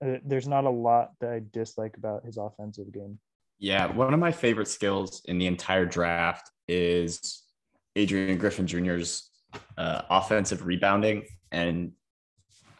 [0.00, 3.18] there's not a lot that I dislike about his offensive game.
[3.58, 7.42] Yeah, one of my favorite skills in the entire draft is
[7.96, 9.30] Adrian Griffin Jr.'s
[9.76, 11.92] uh, offensive rebounding and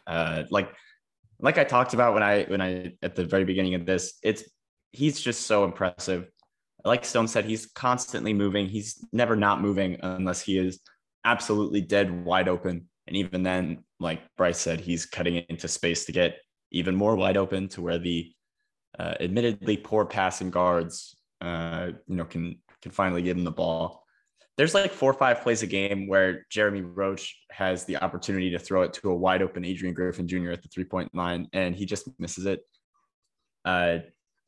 [0.07, 0.73] uh, like
[1.39, 4.43] like I talked about when I when I at the very beginning of this, it's
[4.91, 6.29] he's just so impressive.
[6.85, 8.67] Like Stone said, he's constantly moving.
[8.67, 10.79] He's never not moving unless he is
[11.25, 12.87] absolutely dead wide open.
[13.07, 16.37] And even then, like Bryce said, he's cutting into space to get
[16.71, 18.31] even more wide open to where the
[18.97, 24.05] uh, admittedly poor passing guards, uh, you know, can can finally give him the ball
[24.59, 28.59] there's like four or five plays a game where Jeremy Roach has the opportunity to
[28.59, 30.51] throw it to a wide open Adrian Griffin Jr.
[30.51, 32.59] at the three point line and he just misses it.
[33.63, 33.99] Uh,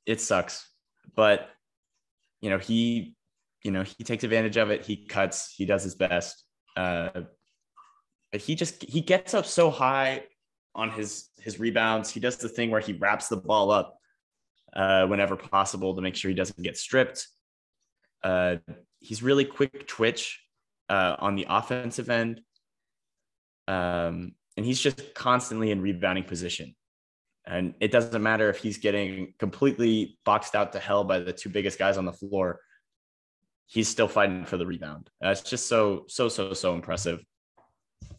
[0.05, 0.67] it sucks,
[1.15, 1.47] but
[2.41, 3.15] you know he,
[3.63, 4.85] you know he takes advantage of it.
[4.85, 5.53] He cuts.
[5.55, 6.43] He does his best.
[6.75, 7.21] Uh,
[8.31, 10.23] but he just he gets up so high
[10.75, 12.09] on his his rebounds.
[12.09, 13.97] He does the thing where he wraps the ball up
[14.73, 17.27] uh, whenever possible to make sure he doesn't get stripped.
[18.23, 18.57] Uh,
[18.99, 20.41] he's really quick twitch
[20.89, 22.41] uh, on the offensive end.
[23.67, 26.75] Um, and he's just constantly in rebounding position.
[27.45, 31.49] And it doesn't matter if he's getting completely boxed out to hell by the two
[31.49, 32.59] biggest guys on the floor.
[33.65, 35.09] He's still fighting for the rebound.
[35.23, 37.23] Uh, it's just so, so, so, so impressive.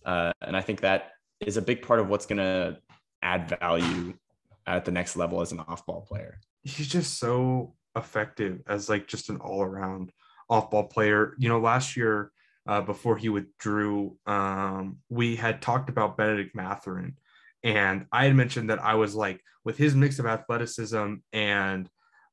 [0.04, 1.10] Uh, and I think that
[1.40, 2.78] is a big part of what's going to
[3.22, 4.14] add value
[4.66, 6.38] at the next level as an off ball player.
[6.64, 10.12] He's just so effective as like just an all around
[10.48, 11.34] off ball player.
[11.38, 12.32] You know, last year
[12.66, 17.16] uh, before he withdrew, um, we had talked about Bennedict Mathurin,
[17.62, 21.88] and I had mentioned that I was like, with his mix of athleticism and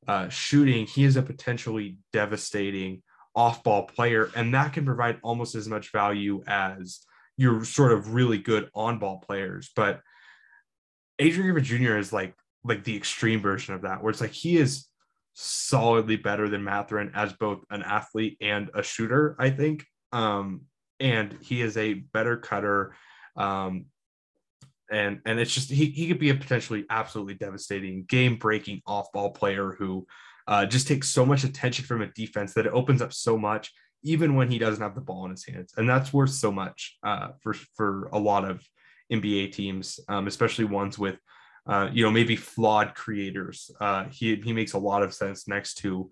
[0.07, 3.03] uh, shooting, he is a potentially devastating
[3.35, 6.99] off ball player, and that can provide almost as much value as
[7.37, 9.69] your sort of really good on ball players.
[9.75, 10.01] But
[11.19, 11.97] Adrian Griffin Jr.
[11.97, 14.85] is like like the extreme version of that, where it's like he is
[15.33, 19.85] solidly better than Mathurin as both an athlete and a shooter, I think.
[20.11, 20.63] Um,
[20.99, 22.95] and he is a better cutter.
[23.37, 23.85] Um,
[24.91, 29.11] and and it's just he, he could be a potentially absolutely devastating game breaking off
[29.11, 30.05] ball player who
[30.47, 33.71] uh, just takes so much attention from a defense that it opens up so much
[34.03, 36.97] even when he doesn't have the ball in his hands and that's worth so much
[37.03, 38.63] uh, for for a lot of
[39.11, 41.19] NBA teams um, especially ones with
[41.69, 43.69] uh, you know, maybe flawed creators.
[43.79, 46.09] Uh, he he makes a lot of sense next to,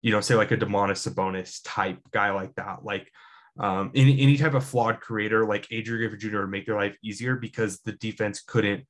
[0.00, 2.84] you know, say like a Domantas Sabonis type guy like that.
[2.84, 3.10] Like
[3.58, 6.40] um, any any type of flawed creator like Adrian Griffin Jr.
[6.40, 8.84] would make their life easier because the defense couldn't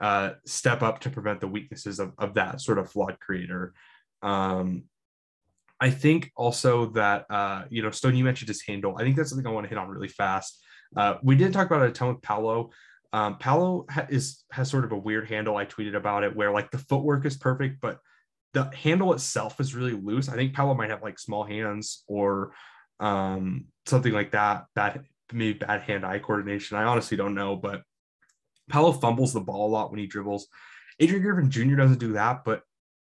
[0.00, 3.74] uh, step up to prevent the weaknesses of, of that sort of flawed creator.
[4.22, 4.84] Um,
[5.80, 8.96] I think also that uh, you know, Stone, you mentioned his handle.
[8.98, 10.58] I think that's something I want to hit on really fast.
[10.96, 12.70] Uh, we did talk about it a ton with Paolo.
[13.12, 15.56] Um, Paolo ha- is has sort of a weird handle.
[15.56, 17.98] I tweeted about it where like the footwork is perfect, but
[18.54, 20.28] the handle itself is really loose.
[20.28, 22.52] I think Paolo might have like small hands or
[23.00, 24.66] um, something like that.
[24.74, 26.76] Bad maybe bad hand-eye coordination.
[26.76, 27.82] I honestly don't know, but
[28.70, 30.46] Paolo fumbles the ball a lot when he dribbles.
[31.00, 31.76] Adrian Griffin Jr.
[31.76, 32.62] doesn't do that, but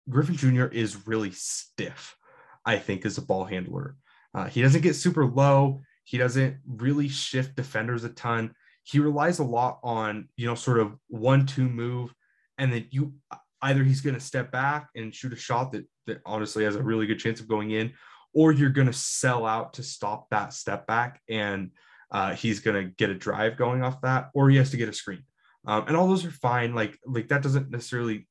[0.09, 0.65] Griffin Jr.
[0.65, 2.15] is really stiff.
[2.63, 3.95] I think as a ball handler,
[4.33, 5.81] uh, he doesn't get super low.
[6.03, 8.53] He doesn't really shift defenders a ton
[8.83, 12.13] he relies a lot on you know sort of one two move
[12.57, 13.13] and then you
[13.61, 16.83] either he's going to step back and shoot a shot that that honestly has a
[16.83, 17.93] really good chance of going in
[18.33, 21.71] or you're going to sell out to stop that step back and
[22.11, 24.89] uh, he's going to get a drive going off that or he has to get
[24.89, 25.23] a screen
[25.65, 28.27] um, and all those are fine like like that doesn't necessarily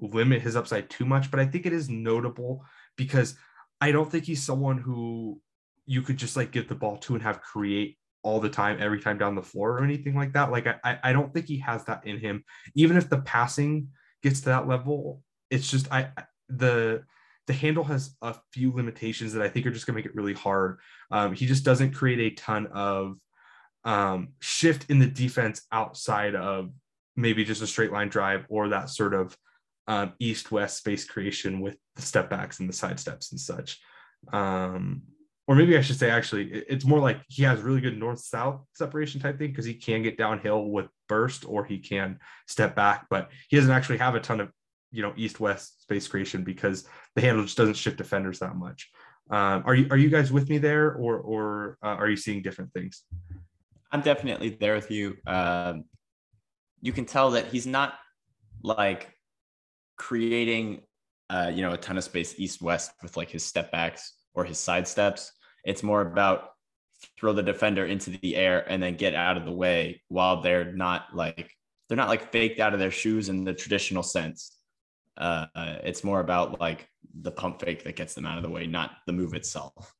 [0.00, 2.64] limit his upside too much, but I think it is notable
[2.96, 3.36] because
[3.80, 5.40] I don't think he's someone who
[5.86, 9.00] you could just like give the ball to and have create all the time, every
[9.00, 10.50] time down the floor or anything like that.
[10.50, 12.44] Like I, I don't think he has that in him.
[12.74, 13.88] Even if the passing
[14.22, 16.10] gets to that level, it's just I
[16.48, 17.04] the
[17.50, 20.34] the handle has a few limitations that I think are just gonna make it really
[20.34, 20.78] hard.
[21.10, 23.16] Um, he just doesn't create a ton of
[23.84, 26.70] um, shift in the defense outside of
[27.16, 29.36] maybe just a straight line drive or that sort of
[29.88, 33.80] um, east west space creation with the step backs and the side steps and such.
[34.32, 35.02] Um,
[35.48, 38.64] or maybe I should say actually, it's more like he has really good north south
[38.74, 43.06] separation type thing because he can get downhill with burst or he can step back,
[43.10, 44.52] but he doesn't actually have a ton of
[44.92, 48.90] you know east west space creation because the handle just doesn't shift defenders that much.
[49.30, 52.42] Um, are you are you guys with me there, or or uh, are you seeing
[52.42, 53.04] different things?
[53.92, 55.16] I'm definitely there with you.
[55.26, 55.84] Um,
[56.80, 57.94] you can tell that he's not
[58.62, 59.12] like
[59.96, 60.82] creating,
[61.28, 64.44] uh, you know, a ton of space east west with like his step backs or
[64.44, 65.32] his side steps.
[65.64, 66.50] It's more about
[67.18, 70.72] throw the defender into the air and then get out of the way while they're
[70.72, 71.50] not like
[71.88, 74.56] they're not like faked out of their shoes in the traditional sense.
[75.20, 75.46] Uh,
[75.84, 76.88] it's more about like
[77.20, 79.94] the pump fake that gets them out of the way, not the move itself.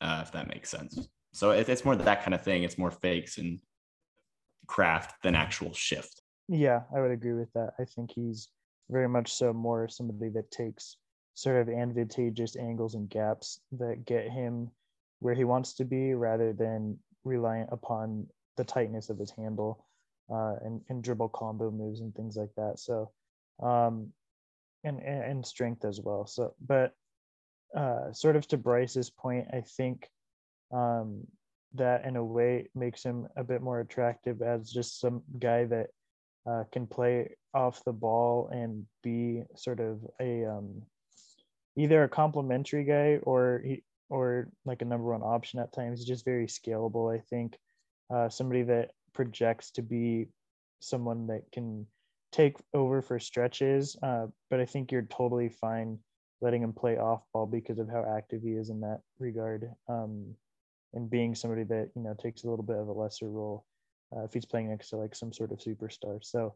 [0.00, 1.08] Uh, if that makes sense.
[1.32, 2.62] So it, it's more that kind of thing.
[2.62, 3.58] It's more fakes and
[4.66, 6.20] craft than actual shift.
[6.48, 7.70] Yeah, I would agree with that.
[7.78, 8.48] I think he's
[8.90, 10.98] very much so more somebody that takes
[11.34, 14.70] sort of advantageous angles and gaps that get him
[15.20, 18.26] where he wants to be rather than reliant upon
[18.56, 19.84] the tightness of his handle
[20.30, 22.78] uh, and, and dribble combo moves and things like that.
[22.78, 23.10] So,
[23.62, 24.12] um,
[24.84, 26.26] and, and strength as well.
[26.26, 26.92] So, but
[27.76, 30.08] uh, sort of to Bryce's point, I think
[30.72, 31.26] um,
[31.74, 35.88] that in a way makes him a bit more attractive as just some guy that
[36.48, 40.82] uh, can play off the ball and be sort of a um,
[41.76, 45.98] either a complementary guy or he or like a number one option at times.
[45.98, 47.14] He's just very scalable.
[47.14, 47.58] I think
[48.14, 50.28] uh, somebody that projects to be
[50.80, 51.86] someone that can
[52.36, 53.96] take over for stretches.
[54.02, 55.98] Uh, but I think you're totally fine
[56.42, 59.70] letting him play off ball because of how active he is in that regard.
[59.88, 60.34] Um,
[60.94, 63.64] and being somebody that you know takes a little bit of a lesser role
[64.14, 66.18] uh, if he's playing next to like some sort of superstar.
[66.22, 66.54] So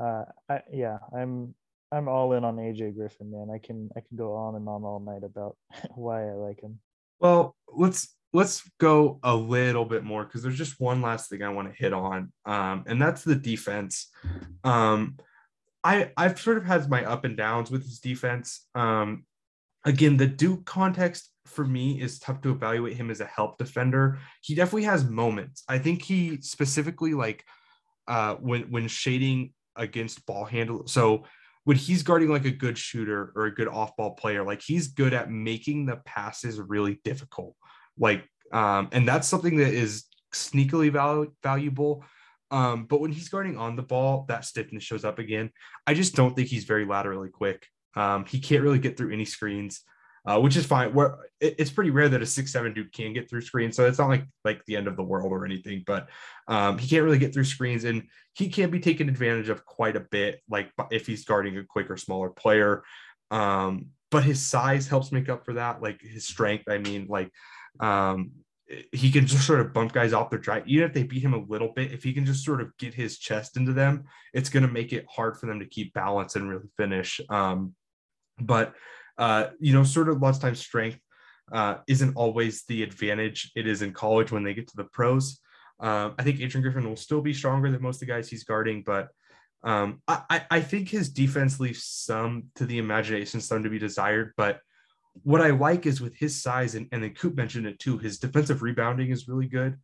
[0.00, 1.54] uh, I, yeah, I'm
[1.90, 3.48] I'm all in on AJ Griffin, man.
[3.54, 5.56] I can I can go on and on all night about
[5.94, 6.78] why I like him.
[7.22, 11.50] Well, let's let's go a little bit more because there's just one last thing I
[11.50, 14.08] want to hit on, um, and that's the defense.
[14.64, 15.18] Um,
[15.84, 18.66] I I've sort of had my up and downs with his defense.
[18.74, 19.24] Um,
[19.84, 24.18] again, the Duke context for me is tough to evaluate him as a help defender.
[24.40, 25.62] He definitely has moments.
[25.68, 27.44] I think he specifically like
[28.08, 30.88] uh, when when shading against ball handle.
[30.88, 31.22] So
[31.64, 34.88] when he's guarding like a good shooter or a good off ball player, like he's
[34.88, 37.54] good at making the passes really difficult.
[37.96, 40.04] Like, um, and that's something that is
[40.34, 42.04] sneakily val- valuable.
[42.50, 45.50] Um, but when he's guarding on the ball, that stiffness shows up again.
[45.86, 47.66] I just don't think he's very laterally quick.
[47.94, 49.82] Um, he can't really get through any screens
[50.24, 50.92] uh, which is fine.
[50.94, 53.98] Where it's pretty rare that a six seven dude can get through screens, so it's
[53.98, 55.82] not like like the end of the world or anything.
[55.86, 56.08] But
[56.48, 58.04] um, he can't really get through screens, and
[58.34, 60.40] he can be taken advantage of quite a bit.
[60.48, 62.82] Like if he's guarding a quicker, smaller player.
[63.30, 65.80] Um, but his size helps make up for that.
[65.80, 67.30] Like his strength, I mean, like
[67.80, 68.32] um,
[68.92, 70.66] he can just sort of bump guys off their drive.
[70.68, 72.94] Even if they beat him a little bit, if he can just sort of get
[72.94, 76.36] his chest into them, it's going to make it hard for them to keep balance
[76.36, 77.20] and really finish.
[77.28, 77.74] Um,
[78.38, 78.74] but
[79.22, 80.98] uh, you know, sort of lots of times strength
[81.52, 85.38] uh, isn't always the advantage it is in college when they get to the pros.
[85.78, 88.42] Um, I think Adrian Griffin will still be stronger than most of the guys he's
[88.42, 89.10] guarding, but
[89.62, 94.32] um, I, I think his defense leaves some to the imagination, some to be desired.
[94.36, 94.58] But
[95.22, 98.18] what I like is with his size, and, and then Coop mentioned it too, his
[98.18, 99.76] defensive rebounding is really good.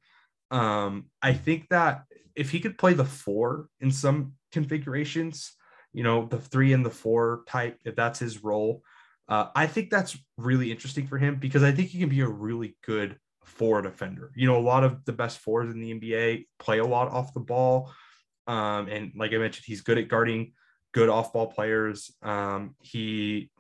[0.51, 2.03] Um, I think that
[2.35, 5.53] if he could play the four in some configurations,
[5.93, 8.83] you know, the three and the four type, if that's his role,
[9.29, 12.29] uh, I think that's really interesting for him because I think he can be a
[12.29, 14.31] really good forward defender.
[14.35, 17.35] You know, a lot of the best forwards in the NBA play a lot off
[17.35, 17.93] the ball.
[18.47, 20.53] Um, and like I mentioned, he's good at guarding
[20.93, 22.11] good off ball players.
[22.23, 23.51] Um, he,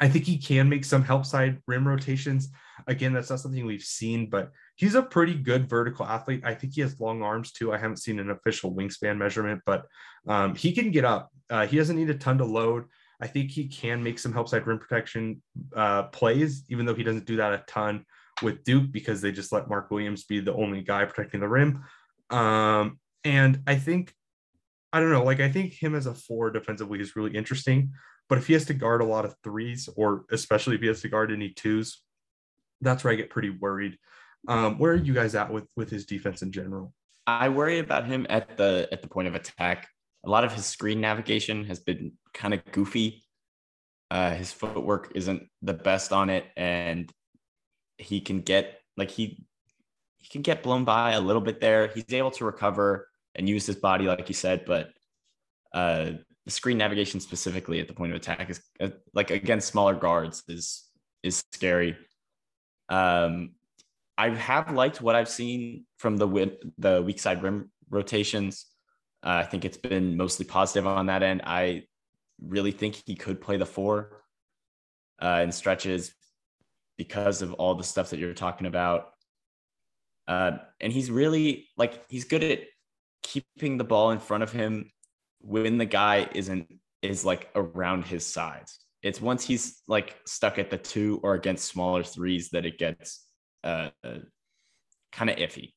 [0.00, 2.48] I think he can make some help side rim rotations.
[2.88, 6.42] Again, that's not something we've seen, but he's a pretty good vertical athlete.
[6.44, 7.72] I think he has long arms too.
[7.72, 9.86] I haven't seen an official wingspan measurement, but
[10.26, 11.30] um, he can get up.
[11.48, 12.86] Uh, he doesn't need a ton to load.
[13.22, 15.40] I think he can make some help side rim protection
[15.76, 18.04] uh, plays, even though he doesn't do that a ton
[18.42, 21.84] with Duke because they just let Mark Williams be the only guy protecting the rim.
[22.30, 24.12] Um, and I think
[24.92, 25.22] I don't know.
[25.22, 27.92] Like I think him as a four defensively is really interesting,
[28.28, 31.00] but if he has to guard a lot of threes, or especially if he has
[31.02, 32.02] to guard any twos,
[32.80, 33.98] that's where I get pretty worried.
[34.48, 36.92] Um, where are you guys at with with his defense in general?
[37.24, 39.86] I worry about him at the at the point of attack.
[40.24, 43.24] A lot of his screen navigation has been kind of goofy.
[44.10, 47.10] Uh, his footwork isn't the best on it, and
[47.98, 49.44] he can get like he
[50.18, 51.88] he can get blown by a little bit there.
[51.88, 54.90] He's able to recover and use his body, like you said, but
[55.74, 56.12] uh,
[56.44, 60.42] the screen navigation specifically at the point of attack is uh, like against smaller guards
[60.48, 60.88] is
[61.22, 61.96] is scary.
[62.88, 63.52] Um,
[64.18, 68.66] I have liked what I've seen from the the weak side rim rotations.
[69.24, 71.42] Uh, I think it's been mostly positive on that end.
[71.44, 71.84] I
[72.40, 74.22] really think he could play the four
[75.20, 76.12] uh, in stretches
[76.98, 79.10] because of all the stuff that you're talking about.
[80.26, 82.60] Uh, and he's really like he's good at
[83.22, 84.90] keeping the ball in front of him
[85.40, 86.68] when the guy isn't
[87.02, 88.78] is like around his size.
[89.02, 93.26] It's once he's like stuck at the two or against smaller threes that it gets
[93.64, 94.18] uh, uh
[95.10, 95.72] kind of iffy.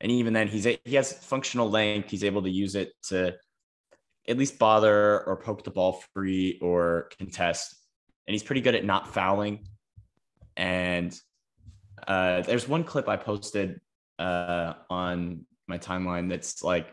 [0.00, 2.10] And even then, he's a, he has functional length.
[2.10, 3.34] He's able to use it to
[4.28, 7.74] at least bother or poke the ball free or contest.
[8.26, 9.66] And he's pretty good at not fouling.
[10.56, 11.18] And
[12.06, 13.80] uh, there's one clip I posted
[14.18, 16.88] uh, on my timeline that's like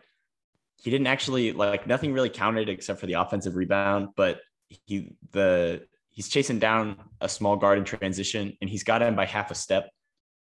[0.78, 5.82] he didn't actually like nothing really counted except for the offensive rebound, but he the
[6.12, 9.56] he's chasing down a small guard in transition and he's got him by half a
[9.56, 9.90] step.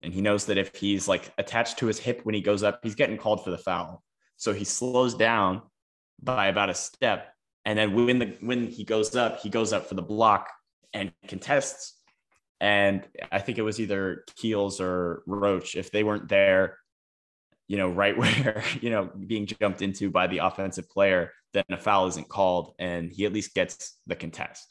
[0.03, 2.79] And he knows that if he's like attached to his hip when he goes up,
[2.83, 4.03] he's getting called for the foul.
[4.37, 5.61] So he slows down
[6.21, 7.33] by about a step.
[7.65, 10.49] And then when the when he goes up, he goes up for the block
[10.93, 11.97] and contests.
[12.59, 15.75] And I think it was either Keels or Roach.
[15.75, 16.77] If they weren't there,
[17.67, 21.77] you know, right where, you know, being jumped into by the offensive player, then a
[21.77, 24.67] foul isn't called and he at least gets the contest.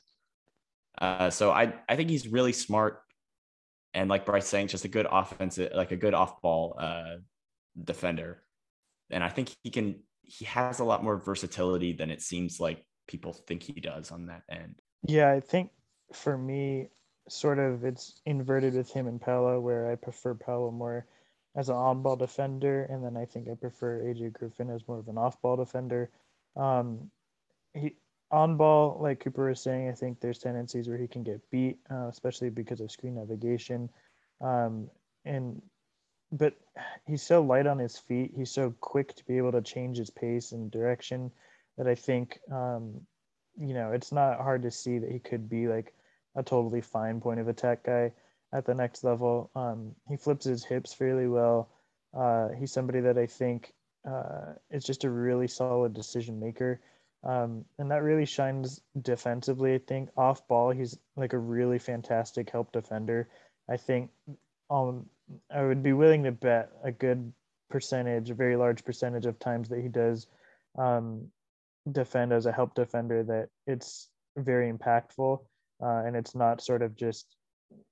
[0.99, 3.01] Uh, so I, I think he's really smart.
[3.95, 7.17] And like Bryce saying, just a good offensive, like a good off ball uh,
[7.83, 8.43] defender.
[9.11, 12.85] And I think he can, he has a lot more versatility than it seems like
[13.09, 14.77] people think he does on that end.
[15.07, 15.71] Yeah, I think
[16.13, 16.91] for me,
[17.29, 21.07] sort of it's inverted with him and Paolo, where I prefer Paolo more
[21.57, 25.09] as an on-ball defender, and then I think I prefer AJ Griffin as more of
[25.09, 26.11] an off-ball defender.
[26.57, 27.11] Um,
[27.75, 27.97] he
[28.31, 31.79] on ball, like Cooper was saying, I think there's tendencies where he can get beat,
[31.91, 33.89] uh, especially because of screen navigation.
[34.41, 34.89] Um,
[35.25, 35.61] and
[36.33, 36.55] but
[37.07, 38.33] he's so light on his feet.
[38.37, 41.31] He's so quick to be able to change his pace and direction
[41.77, 43.01] that I think, um,
[43.59, 45.93] you know, it's not hard to see that he could be like
[46.37, 48.13] a totally fine point of attack guy
[48.53, 49.51] at the next level.
[49.57, 51.71] Um, he flips his hips fairly well.
[52.17, 53.73] Uh, he's somebody that I think
[54.09, 56.81] uh, is just a really solid decision maker.
[57.23, 59.75] Um, and that really shines defensively.
[59.75, 63.29] I think off ball, he's like a really fantastic help defender.
[63.69, 64.11] I think
[64.71, 65.07] um,
[65.55, 67.33] I would be willing to bet a good
[67.69, 70.27] percentage, a very large percentage of times that he does
[70.79, 71.29] um,
[71.91, 75.41] defend as a help defender, that it's very impactful.
[75.83, 77.37] Uh, and it's not sort of just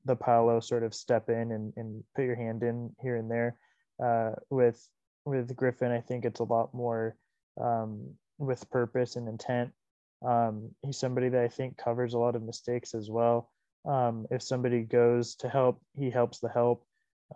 [0.05, 3.57] the Paolo sort of step in and, and put your hand in here and there.
[4.03, 4.89] Uh, with
[5.25, 7.17] with Griffin, I think it's a lot more
[7.61, 9.73] um, with purpose and intent.
[10.27, 13.51] Um, he's somebody that I think covers a lot of mistakes as well.
[13.85, 16.85] Um, if somebody goes to help, he helps the help.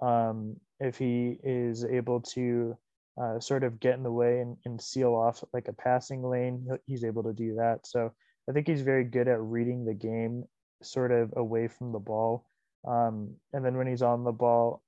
[0.00, 2.76] Um, if he is able to
[3.20, 6.66] uh, sort of get in the way and, and seal off like a passing lane,
[6.86, 7.86] he's able to do that.
[7.86, 8.12] So
[8.48, 10.44] I think he's very good at reading the game
[10.82, 12.46] sort of away from the ball.
[12.86, 14.82] Um, and then when he's on the ball,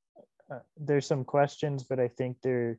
[0.50, 2.78] uh, there's some questions, but I think they're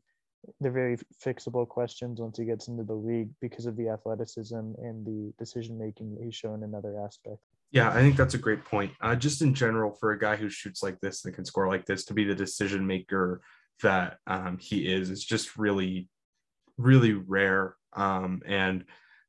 [0.59, 5.05] they're very fixable questions once he gets into the league because of the athleticism and
[5.05, 7.43] the decision making he's shown in other aspects.
[7.72, 8.91] Yeah, I think that's a great point.
[9.01, 11.85] Uh, just in general, for a guy who shoots like this and can score like
[11.85, 13.41] this, to be the decision maker
[13.81, 16.07] that um, he is, is just really,
[16.77, 17.76] really rare.
[17.93, 18.85] Um, and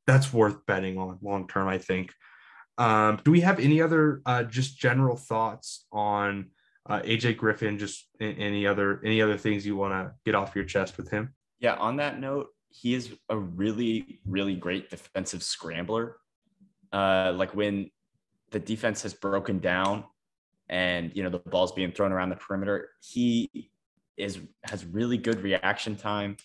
[0.06, 2.12] that's worth betting on long term, I think.
[2.78, 6.51] Um, do we have any other uh, just general thoughts on
[6.88, 7.78] uh, AJ Griffin?
[7.78, 11.34] Just any other any other things you want to get off your chest with him?
[11.60, 11.74] Yeah.
[11.74, 16.16] On that note, he is a really really great defensive scrambler.
[16.92, 17.90] Uh, like when
[18.50, 20.04] the defense has broken down
[20.68, 23.70] and you know the ball's being thrown around the perimeter, he
[24.16, 26.36] is has really good reaction time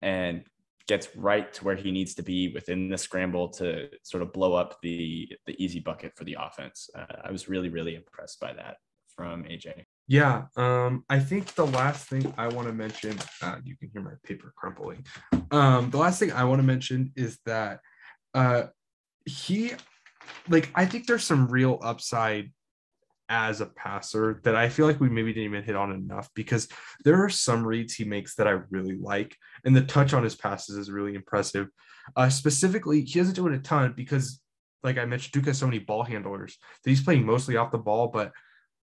[0.00, 0.44] and
[0.88, 4.54] gets right to where he needs to be within the scramble to sort of blow
[4.54, 6.90] up the the easy bucket for the offense.
[6.94, 8.76] Uh, I was really really impressed by that
[9.16, 9.84] from AJ.
[10.08, 14.02] Yeah, um, I think the last thing I want to mention, uh, you can hear
[14.02, 15.06] my paper crumpling.
[15.50, 17.80] Um, the last thing I want to mention is that
[18.34, 18.64] uh,
[19.24, 19.72] he,
[20.48, 22.50] like, I think there's some real upside
[23.28, 26.68] as a passer that I feel like we maybe didn't even hit on enough because
[27.04, 30.34] there are some reads he makes that I really like, and the touch on his
[30.34, 31.68] passes is really impressive.
[32.16, 34.42] Uh, specifically, he doesn't do it a ton because,
[34.82, 37.78] like I mentioned, Duke has so many ball handlers that he's playing mostly off the
[37.78, 38.32] ball, but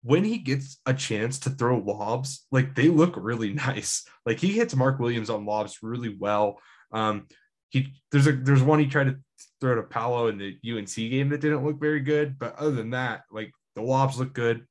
[0.04, 4.04] when he gets a chance to throw lobs, like they look really nice.
[4.24, 6.58] Like he hits Mark Williams on lobs really well.
[6.92, 7.26] Um,
[7.70, 9.16] he there's a there's one he tried to
[9.60, 12.90] throw to Paolo in the UNC game that didn't look very good, but other than
[12.90, 14.66] that, like the lobs look good.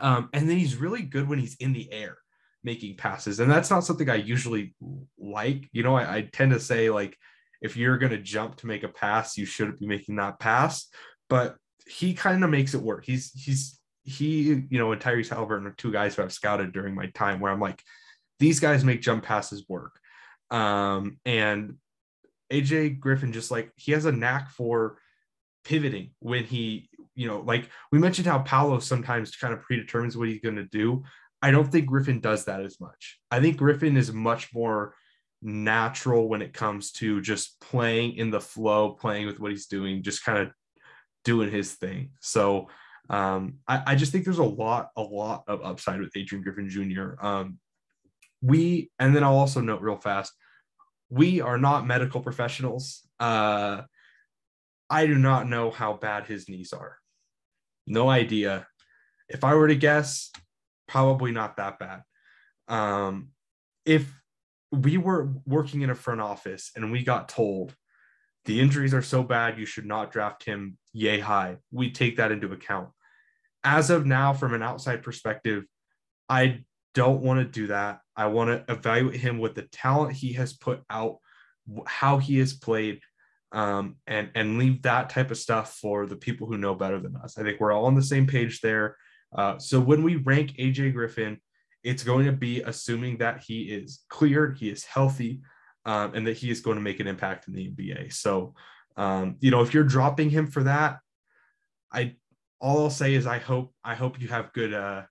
[0.00, 2.16] Um, and then he's really good when he's in the air
[2.64, 4.74] making passes, and that's not something I usually
[5.18, 5.68] like.
[5.72, 7.16] You know, I, I tend to say like
[7.60, 10.88] if you're going to jump to make a pass, you shouldn't be making that pass,
[11.28, 11.56] but
[11.86, 13.04] he kind of makes it work.
[13.04, 13.75] He's he's
[14.06, 17.40] he, you know, and Tyrese Haliburton are two guys who I've scouted during my time
[17.40, 17.82] where I'm like,
[18.38, 19.98] these guys make jump passes work.
[20.50, 21.74] Um, and
[22.52, 24.98] AJ Griffin just like he has a knack for
[25.64, 30.28] pivoting when he, you know, like we mentioned how Paolo sometimes kind of predetermines what
[30.28, 31.02] he's going to do.
[31.42, 33.18] I don't think Griffin does that as much.
[33.30, 34.94] I think Griffin is much more
[35.42, 40.02] natural when it comes to just playing in the flow, playing with what he's doing,
[40.02, 40.52] just kind of
[41.24, 42.10] doing his thing.
[42.20, 42.68] So
[43.08, 46.68] um, I, I, just think there's a lot, a lot of upside with Adrian Griffin
[46.68, 47.14] Jr.
[47.24, 47.58] Um,
[48.42, 50.32] we, and then I'll also note real fast,
[51.08, 53.06] we are not medical professionals.
[53.20, 53.82] Uh,
[54.90, 56.96] I do not know how bad his knees are.
[57.86, 58.66] No idea.
[59.28, 60.32] If I were to guess,
[60.88, 62.02] probably not that bad.
[62.68, 63.28] Um,
[63.84, 64.12] if
[64.72, 67.74] we were working in a front office and we got told
[68.44, 72.32] the injuries are so bad you should not draft him yay high, we take that
[72.32, 72.88] into account
[73.66, 75.64] as of now, from an outside perspective,
[76.28, 76.60] I
[76.94, 78.00] don't want to do that.
[78.16, 81.18] I want to evaluate him with the talent he has put out,
[81.84, 83.00] how he has played,
[83.52, 87.16] um, and and leave that type of stuff for the people who know better than
[87.16, 87.36] us.
[87.36, 88.96] I think we're all on the same page there.
[89.36, 91.38] Uh, so when we rank AJ Griffin,
[91.82, 95.40] it's going to be assuming that he is cleared, he is healthy,
[95.84, 98.12] um, and that he is going to make an impact in the NBA.
[98.12, 98.54] So,
[98.96, 101.00] um, you know, if you're dropping him for that,
[101.92, 102.16] I
[102.60, 105.02] all I'll say is I hope I hope you have good uh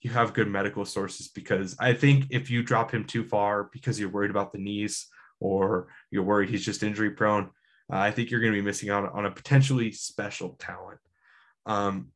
[0.00, 3.98] you have good medical sources because I think if you drop him too far because
[3.98, 5.08] you're worried about the knees
[5.40, 7.50] or you're worried he's just injury prone,
[7.92, 11.00] uh, I think you're going to be missing out on a potentially special talent.
[11.66, 12.08] Um,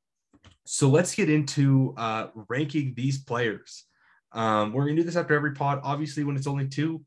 [0.65, 3.85] so let's get into uh, ranking these players.
[4.33, 5.81] Um, we're going to do this after every pod.
[5.83, 7.03] Obviously, when it's only two,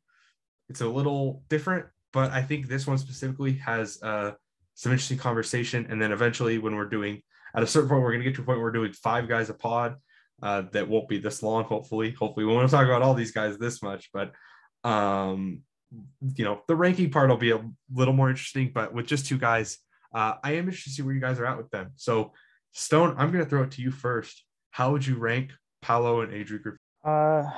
[0.69, 4.31] it's a little different, but I think this one specifically has uh,
[4.73, 5.88] some interesting conversation.
[5.89, 7.22] And then eventually, when we're doing
[7.56, 9.27] at a certain point, we're going to get to a point where we're doing five
[9.27, 9.95] guys a pod.
[10.41, 11.64] Uh, that won't be this long.
[11.64, 14.34] Hopefully, hopefully we won't talk about all these guys this much, but
[14.84, 15.61] um,
[16.36, 17.61] you know, the ranking part will be a
[17.94, 18.72] little more interesting.
[18.73, 19.77] But with just two guys,
[20.14, 21.91] uh, I am interested to see where you guys are at with them.
[21.95, 22.34] So,
[22.73, 24.44] Stone, I'm going to throw it to you first.
[24.72, 25.52] How would you rank
[25.82, 26.80] Paolo and Adrian Griffin?
[27.06, 27.49] Uh,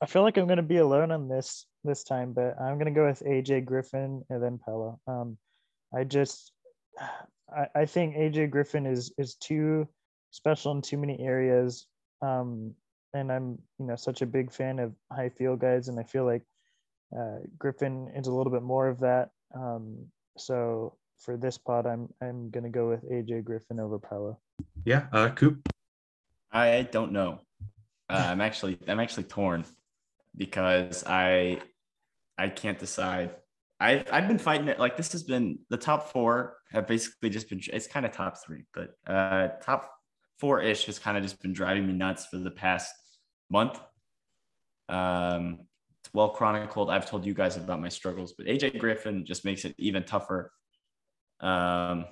[0.00, 2.92] I feel like I'm going to be alone on this this time, but I'm going
[2.92, 5.00] to go with AJ Griffin and then Paolo.
[5.06, 5.38] Um,
[5.94, 6.52] I just
[7.54, 9.88] I, I think AJ Griffin is is too
[10.30, 11.86] special in too many areas.
[12.22, 12.74] Um,
[13.14, 16.24] and I'm you know such a big fan of high field guys, and I feel
[16.24, 16.42] like
[17.16, 19.30] uh, Griffin is a little bit more of that.
[19.54, 20.06] Um,
[20.36, 24.38] so for this pod, I'm I'm gonna go with AJ Griffin over Paolo.
[24.84, 25.68] Yeah, uh, Coop.
[26.52, 27.40] I don't know.
[28.08, 29.64] Uh, I'm actually I'm actually torn
[30.36, 31.60] because I
[32.36, 33.30] I can't decide
[33.80, 34.78] I've I've been fighting it.
[34.78, 37.60] Like this has been the top four have basically just been.
[37.72, 39.92] It's kind of top three, but uh, top
[40.38, 42.92] four ish has kind of just been driving me nuts for the past
[43.50, 43.78] month.
[44.88, 45.60] Um,
[46.00, 46.90] it's well chronicled.
[46.90, 50.52] I've told you guys about my struggles, but AJ Griffin just makes it even tougher.
[51.40, 52.06] Um,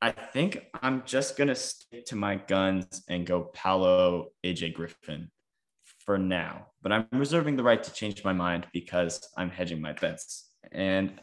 [0.00, 5.30] I think I'm just gonna stick to my guns and go Paolo AJ Griffin
[6.08, 9.92] for now, but I'm reserving the right to change my mind because I'm hedging my
[9.92, 10.48] bets.
[10.72, 11.20] And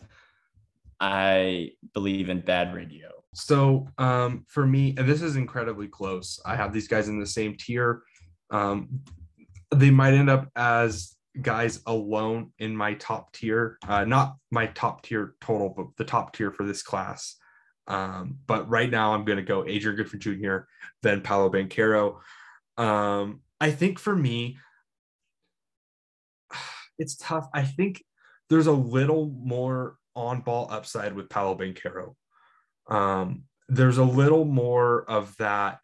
[0.99, 3.09] I believe in bad radio.
[3.33, 6.39] So um, for me, this is incredibly close.
[6.45, 8.03] I have these guys in the same tier.
[8.51, 8.99] Um,
[9.73, 15.01] they might end up as guys alone in my top tier, uh, not my top
[15.01, 17.37] tier total, but the top tier for this class.
[17.87, 20.57] Um, but right now, I'm going to go Adrian Griffin Jr.,
[21.01, 22.17] then Paolo Banchero.
[22.77, 24.59] Um, I think for me,
[26.97, 27.47] it's tough.
[27.53, 28.03] I think
[28.49, 32.15] there's a little more on ball upside with Paolo Banchero.
[32.87, 35.79] Um, there's a little more of that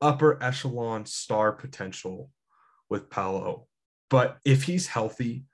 [0.00, 2.30] upper echelon star potential
[2.88, 3.66] with Paolo.
[4.10, 5.44] But if he's healthy,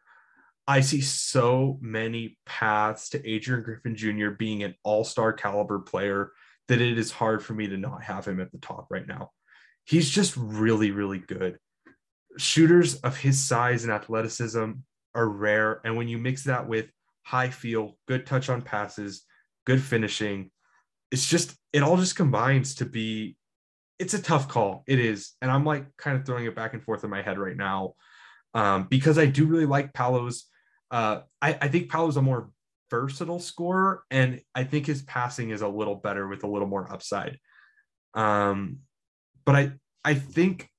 [0.67, 4.31] I see so many paths to Adrian Griffin Jr.
[4.31, 6.33] being an all star caliber player
[6.69, 9.31] that it is hard for me to not have him at the top right now.
[9.85, 11.59] He's just really, really good.
[12.37, 14.73] Shooters of his size and athleticism
[15.15, 15.81] are rare.
[15.85, 16.91] And when you mix that with
[17.23, 19.25] high feel, good touch on passes,
[19.65, 20.51] good finishing,
[21.11, 23.37] it's just, it all just combines to be,
[23.99, 24.85] it's a tough call.
[24.87, 25.33] It is.
[25.43, 27.95] And I'm like kind of throwing it back and forth in my head right now
[28.55, 30.45] um, because I do really like Paolo's.
[30.91, 32.51] Uh, I, I think Paolo's a more
[32.91, 36.91] versatile scorer, and I think his passing is a little better with a little more
[36.91, 37.39] upside.
[38.15, 38.79] Um,
[39.45, 39.73] but I
[40.05, 40.71] I think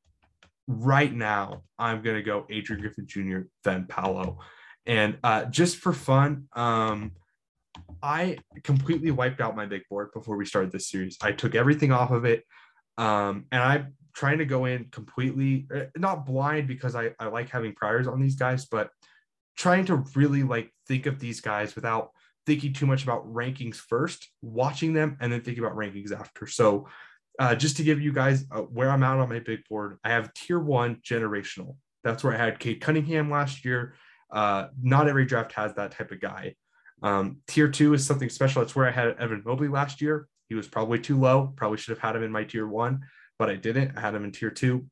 [0.69, 3.39] right now I'm gonna go Adrian Griffin Jr.
[3.63, 4.37] then Paolo,
[4.85, 7.11] and uh, just for fun, um,
[8.03, 11.17] I completely wiped out my big board before we started this series.
[11.21, 12.43] I took everything off of it,
[12.97, 17.49] um, and I'm trying to go in completely uh, not blind because I I like
[17.49, 18.91] having priors on these guys, but
[19.57, 22.11] trying to really like think of these guys without
[22.45, 26.45] thinking too much about rankings first, watching them, and then thinking about rankings after.
[26.45, 26.87] So,
[27.39, 30.09] uh, just to give you guys uh, where I'm at on my big board, I
[30.09, 31.77] have tier one generational.
[32.03, 33.95] That's where I had Cade Cunningham last year.
[34.31, 36.55] Uh, not every draft has that type of guy.
[37.01, 38.61] Um, tier two is something special.
[38.61, 40.27] That's where I had Evan Mobley last year.
[40.49, 41.53] He was probably too low.
[41.55, 43.01] Probably should have had him in my tier one,
[43.37, 43.97] but I didn't.
[43.97, 44.87] I had him in tier two.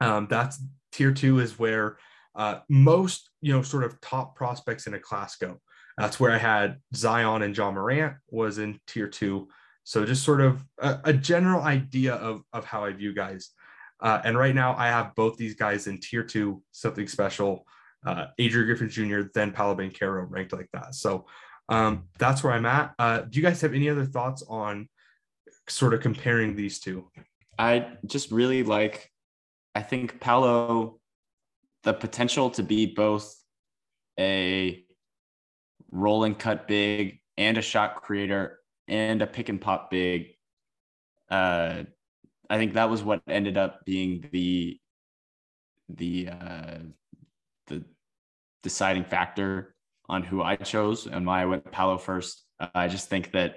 [0.00, 0.62] Um, that's
[0.92, 1.96] tier two is where
[2.34, 5.58] uh, most you know sort of top prospects in a class go.
[5.96, 9.48] That's where I had Zion and Ja Morant was in tier two.
[9.84, 13.50] So just sort of a, a general idea of of how I view guys.
[14.00, 17.66] Uh, and right now I have both these guys in tier two, something special.
[18.04, 20.94] Uh, Adrian Griffin Jr., then Paolo Banchero ranked like that.
[20.94, 21.26] So
[21.68, 22.94] um, that's where I'm at.
[22.98, 24.88] Uh, do you guys have any other thoughts on
[25.68, 27.08] sort of comparing these two?
[27.58, 29.08] I just really like,
[29.76, 30.98] I think Paolo
[31.84, 33.34] the potential to be both
[34.18, 34.84] a
[35.90, 40.34] roll and cut big and a shot creator and a pick and pop big.
[41.30, 41.84] Uh,
[42.50, 44.78] I think that was what ended up being the
[45.88, 46.78] the uh,
[47.66, 47.84] the
[48.62, 49.74] deciding factor
[50.08, 52.44] on who I chose and why I went Paolo first.
[52.60, 53.56] Uh, I just think that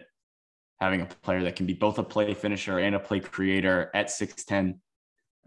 [0.79, 4.07] having a player that can be both a play finisher and a play creator at
[4.07, 4.79] 6'10,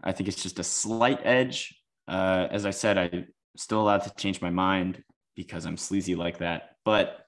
[0.03, 1.79] I think it's just a slight edge
[2.09, 5.03] uh, as I said, I'm still allowed to change my mind
[5.35, 6.71] because I'm sleazy like that.
[6.83, 7.23] But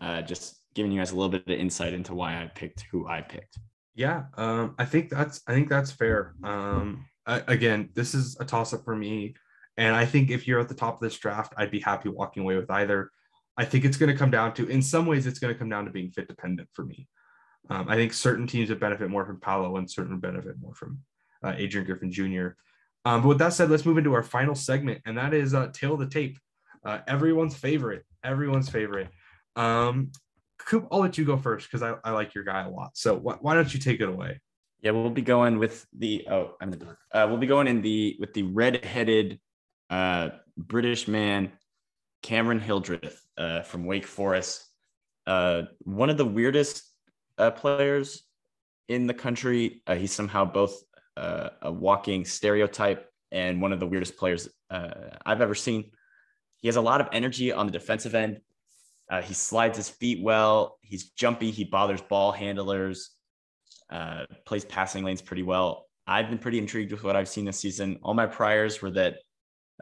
[0.00, 3.06] uh, just giving you guys a little bit of insight into why I picked who
[3.06, 3.58] I picked.
[3.94, 6.34] Yeah, um, I think that's I think that's fair.
[6.42, 9.34] Um, I, again, this is a toss up for me,
[9.76, 12.42] and I think if you're at the top of this draft, I'd be happy walking
[12.42, 13.10] away with either.
[13.56, 15.68] I think it's going to come down to, in some ways, it's going to come
[15.68, 17.08] down to being fit dependent for me.
[17.70, 20.98] Um, I think certain teams would benefit more from Paolo and certain benefit more from
[21.42, 22.48] uh, Adrian Griffin Jr.
[23.04, 25.70] Um, but with that said, let's move into our final segment, and that is uh,
[25.72, 26.38] tale of the tape.
[26.84, 29.08] Uh, everyone's favorite, everyone's favorite.
[29.56, 30.10] Um,
[30.66, 32.96] Coop, I'll let you go first because I, I like your guy a lot.
[32.96, 34.40] So wh- why don't you take it away?
[34.80, 36.98] Yeah, we'll be going with the oh, I'm the door.
[37.12, 39.40] Uh, we'll be going in the with the red-headed
[39.88, 41.52] uh, British man,
[42.22, 44.64] Cameron Hildreth uh, from Wake Forest.
[45.26, 46.82] Uh, one of the weirdest
[47.38, 48.24] uh, players
[48.88, 49.82] in the country.
[49.86, 50.82] Uh, he's somehow both
[51.16, 55.92] a walking stereotype and one of the weirdest players I've ever seen.
[56.56, 58.40] He has a lot of energy on the defensive end.
[59.10, 60.78] Uh, he slides his feet well.
[60.82, 61.50] He's jumpy.
[61.50, 63.10] He bothers ball handlers.
[63.90, 65.86] Uh, plays passing lanes pretty well.
[66.06, 67.98] I've been pretty intrigued with what I've seen this season.
[68.02, 69.16] All my priors were that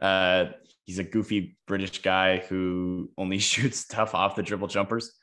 [0.01, 0.45] uh,
[0.85, 5.13] he's a goofy British guy who only shoots tough off the dribble jumpers.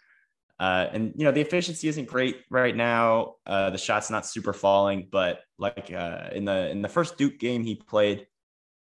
[0.59, 3.37] Uh, and you know the efficiency isn't great right now.
[3.47, 7.39] Uh, the shot's not super falling, but like uh, in the in the first Duke
[7.39, 8.27] game he played,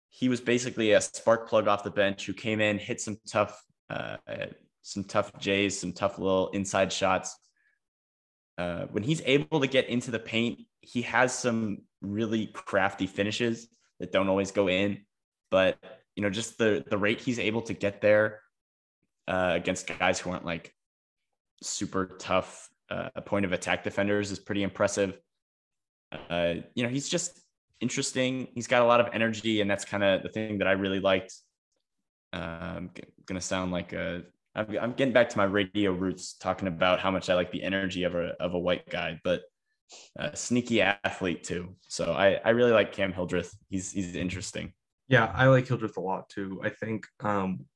[0.09, 3.63] he was basically a spark plug off the bench who came in, hit some tough
[3.91, 4.17] uh,
[4.87, 7.37] some tough J's, some tough little inside shots.
[8.57, 13.67] Uh, when he's able to get into the paint, he has some really crafty finishes
[13.99, 14.99] that don't always go in,
[15.51, 15.77] but
[16.15, 18.41] you know just the the rate he's able to get there
[19.27, 20.73] uh, against guys who aren't like
[21.63, 25.19] super tough uh, point of attack defenders is pretty impressive.
[26.31, 27.41] Uh, you know, he's just
[27.81, 28.47] interesting.
[28.55, 31.01] He's got a lot of energy, and that's kind of the thing that I really
[31.01, 31.35] liked.
[32.33, 32.37] Uh,
[32.77, 32.91] I'm
[33.27, 34.23] gonna sound like a.
[34.57, 38.05] I'm, getting back to my radio roots, talking about how much I like the energy
[38.05, 39.43] of a of a white guy, but
[40.17, 41.77] a sneaky athlete too.
[41.89, 43.55] So I I really like Cam Hildreth.
[43.69, 44.73] He's he's interesting.
[45.09, 46.61] Yeah, I like Hildreth a lot too.
[46.65, 47.67] I think um,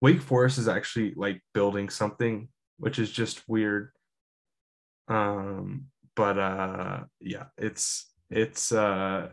[0.00, 2.48] Wake Forest is actually like building something
[2.78, 3.90] which is just weird.
[5.08, 5.86] Um,
[6.16, 9.28] but uh, yeah, it's it's uh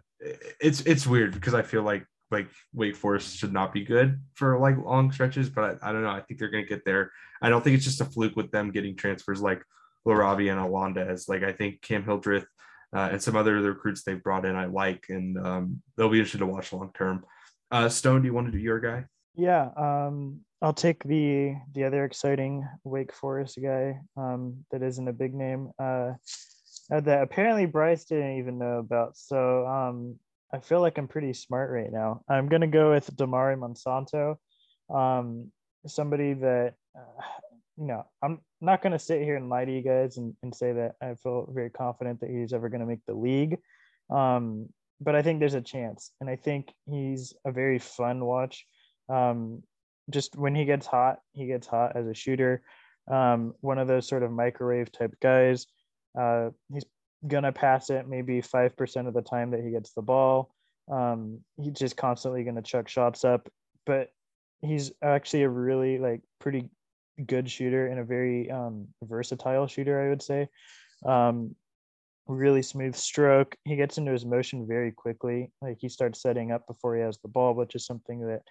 [0.60, 2.06] it's it's weird because I feel like
[2.36, 6.04] like Wake Forest should not be good for like long stretches, but I, I don't
[6.04, 6.10] know.
[6.10, 7.12] I think they're gonna get there.
[7.42, 9.64] I don't think it's just a fluke with them getting transfers like
[10.06, 11.30] LaRavia and Alondes.
[11.30, 12.46] Like I think Cam Hildreth
[12.94, 16.40] uh, and some other recruits they've brought in I like, and um, they'll be interested
[16.40, 17.24] to watch long term.
[17.72, 19.06] Uh, Stone, do you want to do your guy?
[19.36, 25.14] Yeah, um, I'll take the the other exciting Wake Forest guy um, that isn't a
[25.14, 25.72] big name.
[25.80, 26.14] Uh,
[26.92, 29.18] uh, that apparently Bryce didn't even know about.
[29.18, 30.20] So um,
[30.54, 32.22] I feel like I'm pretty smart right now.
[32.30, 34.36] I'm gonna go with Damari Monsanto,
[34.96, 35.52] um,
[35.88, 37.22] somebody that uh,
[37.78, 40.72] you know I'm not gonna sit here and lie to you guys and, and say
[40.74, 43.58] that I feel very confident that he's ever gonna make the league.
[44.10, 44.70] Um,
[45.02, 48.66] but I think there's a chance, and I think he's a very fun watch.
[49.10, 49.64] Um,
[50.10, 52.62] just when he gets hot, he gets hot as a shooter.
[53.12, 55.68] Um, one of those sort of microwave type guys.
[56.20, 56.86] Uh, he's
[57.28, 60.54] gonna pass it maybe five percent of the time that he gets the ball.
[60.92, 63.50] Um, he's just constantly gonna chuck shots up,
[63.86, 64.10] but
[64.62, 66.70] he's actually a really like pretty
[67.26, 70.48] good shooter and a very um, versatile shooter, I would say.
[71.06, 71.56] Um,
[72.28, 73.56] really smooth stroke.
[73.66, 75.52] He gets into his motion very quickly.
[75.62, 78.42] Like he starts setting up before he has the ball, which is something that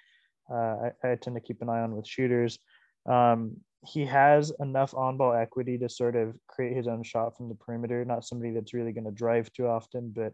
[0.50, 2.58] uh, I, I, tend to keep an eye on with shooters.
[3.06, 3.56] Um,
[3.86, 7.54] he has enough on ball equity to sort of create his own shot from the
[7.54, 8.04] perimeter.
[8.04, 10.32] Not somebody that's really going to drive too often, but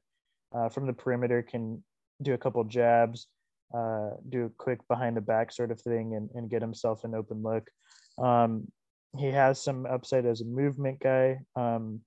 [0.57, 1.83] uh, from the perimeter can
[2.23, 3.27] do a couple jabs,
[3.75, 7.15] uh, do a quick behind the back sort of thing, and, and get himself an
[7.15, 7.69] open look.
[8.19, 8.69] Um,
[9.19, 11.41] he has some upside as a movement guy.
[11.57, 12.01] Um,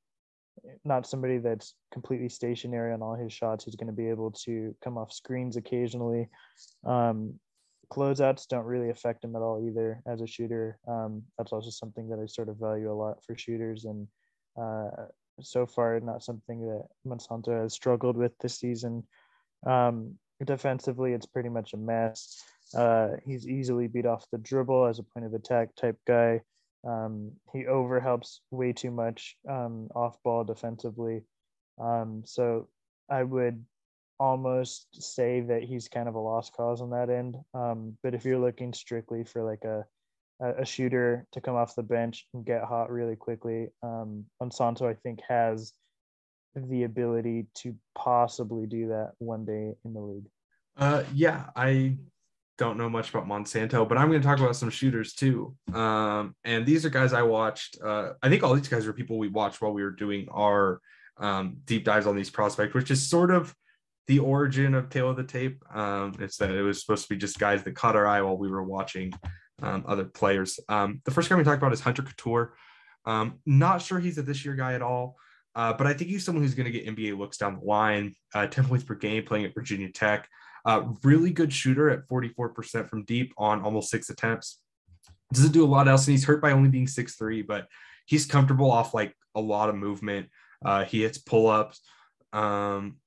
[0.85, 3.65] not somebody that's completely stationary on all his shots.
[3.65, 6.29] He's going to be able to come off screens occasionally.
[6.85, 7.39] Um,
[7.91, 10.79] closeouts don't really affect him at all either as a shooter.
[10.87, 14.07] Um, that's also something that I sort of value a lot for shooters, and
[14.61, 15.07] uh,
[15.41, 19.03] so far not something that Monsanto has struggled with this season.
[19.65, 22.43] Um, defensively, it's pretty much a mess.
[22.75, 26.41] Uh, he's easily beat off the dribble as a point of attack type guy.
[26.85, 31.21] Um, he overhelps way too much um, off ball defensively.
[31.79, 32.67] Um, so
[33.09, 33.63] I would
[34.23, 37.35] almost say that he's kind of a lost cause on that end.
[37.53, 39.85] Um, but if you're looking strictly for like a
[40.39, 44.93] a shooter to come off the bench and get hot really quickly, um, Monsanto I
[44.93, 45.73] think has
[46.55, 50.29] the ability to possibly do that one day in the league.
[50.75, 51.97] Uh, yeah, I
[52.57, 55.55] don't know much about Monsanto, but I'm going to talk about some shooters too.
[55.73, 57.77] Um, and these are guys I watched.
[57.81, 60.81] Uh, I think all these guys are people we watched while we were doing our
[61.17, 63.55] um, deep dives on these prospects, which is sort of
[64.07, 65.63] the origin of Tale of the Tape.
[65.73, 68.37] Um, it's that it was supposed to be just guys that caught our eye while
[68.37, 69.13] we were watching
[69.61, 70.59] um, other players.
[70.67, 72.49] Um, the first guy we talked about is Hunter Cattoor.
[73.05, 75.15] Um, not sure he's a this year guy at all,
[75.55, 78.13] uh, but I think he's someone who's going to get NBA looks down the line.
[78.33, 80.27] Uh, 10 points per game playing at Virginia Tech.
[80.65, 84.59] Uh, really good shooter at 44% from deep on almost six attempts.
[85.33, 87.67] Doesn't do a lot else, and he's hurt by only being six three, but
[88.05, 90.29] he's comfortable off like a lot of movement.
[90.63, 91.81] Uh, he hits pull ups.
[92.31, 92.97] Um,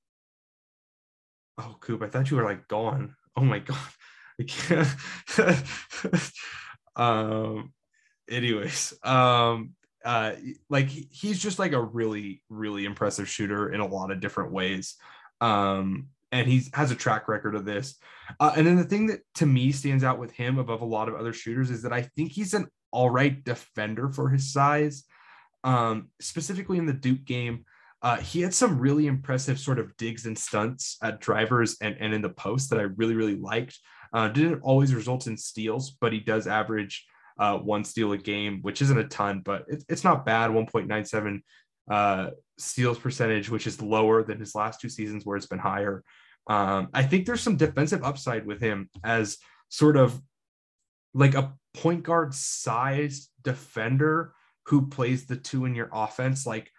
[1.58, 3.14] oh, Coop, I thought you were like gone.
[3.36, 3.78] Oh my god,
[4.40, 6.32] I can't.
[6.96, 7.72] um,
[8.30, 9.74] anyways, um,
[10.04, 10.32] uh,
[10.70, 14.96] like he's just like a really, really impressive shooter in a lot of different ways.
[15.40, 17.96] Um, and he has a track record of this.
[18.40, 21.08] Uh, and then the thing that to me stands out with him above a lot
[21.08, 25.04] of other shooters is that I think he's an all right defender for his size.
[25.64, 27.64] Um, specifically in the Duke game,
[28.02, 32.12] uh, he had some really impressive sort of digs and stunts at drivers and, and
[32.12, 33.78] in the post that I really, really liked.
[34.12, 37.04] Uh, didn't always result in steals, but he does average
[37.38, 40.50] uh, one steal a game, which isn't a ton, but it, it's not bad.
[40.50, 41.40] 1.97
[41.90, 46.02] uh, steals percentage, which is lower than his last two seasons where it's been higher.
[46.48, 50.20] Um, I think there's some defensive upside with him as sort of
[51.12, 54.32] like a point guard sized defender
[54.66, 56.46] who plays the two in your offense.
[56.46, 56.70] Like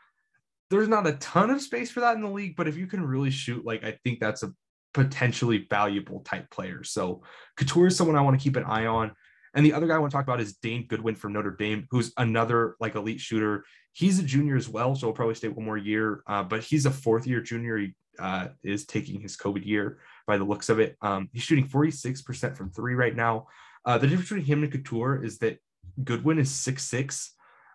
[0.70, 3.06] there's not a ton of space for that in the league, but if you can
[3.06, 4.52] really shoot, like I think that's a
[4.94, 6.84] potentially valuable type player.
[6.84, 7.22] So
[7.58, 9.12] Cattoor is someone I want to keep an eye on.
[9.54, 11.88] And the other guy I want to talk about is Dane Goodwin from Notre Dame,
[11.90, 13.64] who's another like elite shooter.
[13.94, 16.22] He's a junior as well, so he'll probably stay one more year.
[16.28, 17.78] Uh, but he's a fourth year junior.
[17.78, 20.96] He uh, is taking his COVID year by the looks of it.
[21.02, 23.48] Um, he's shooting 46% from three right now.
[23.86, 25.60] Uh, the difference between him and Cattoor is that
[26.04, 27.34] Goodwin is six six,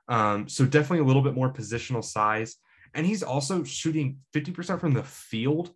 [0.08, 2.56] um, so definitely a little bit more positional size.
[2.94, 5.72] And he's also shooting 50% from the field.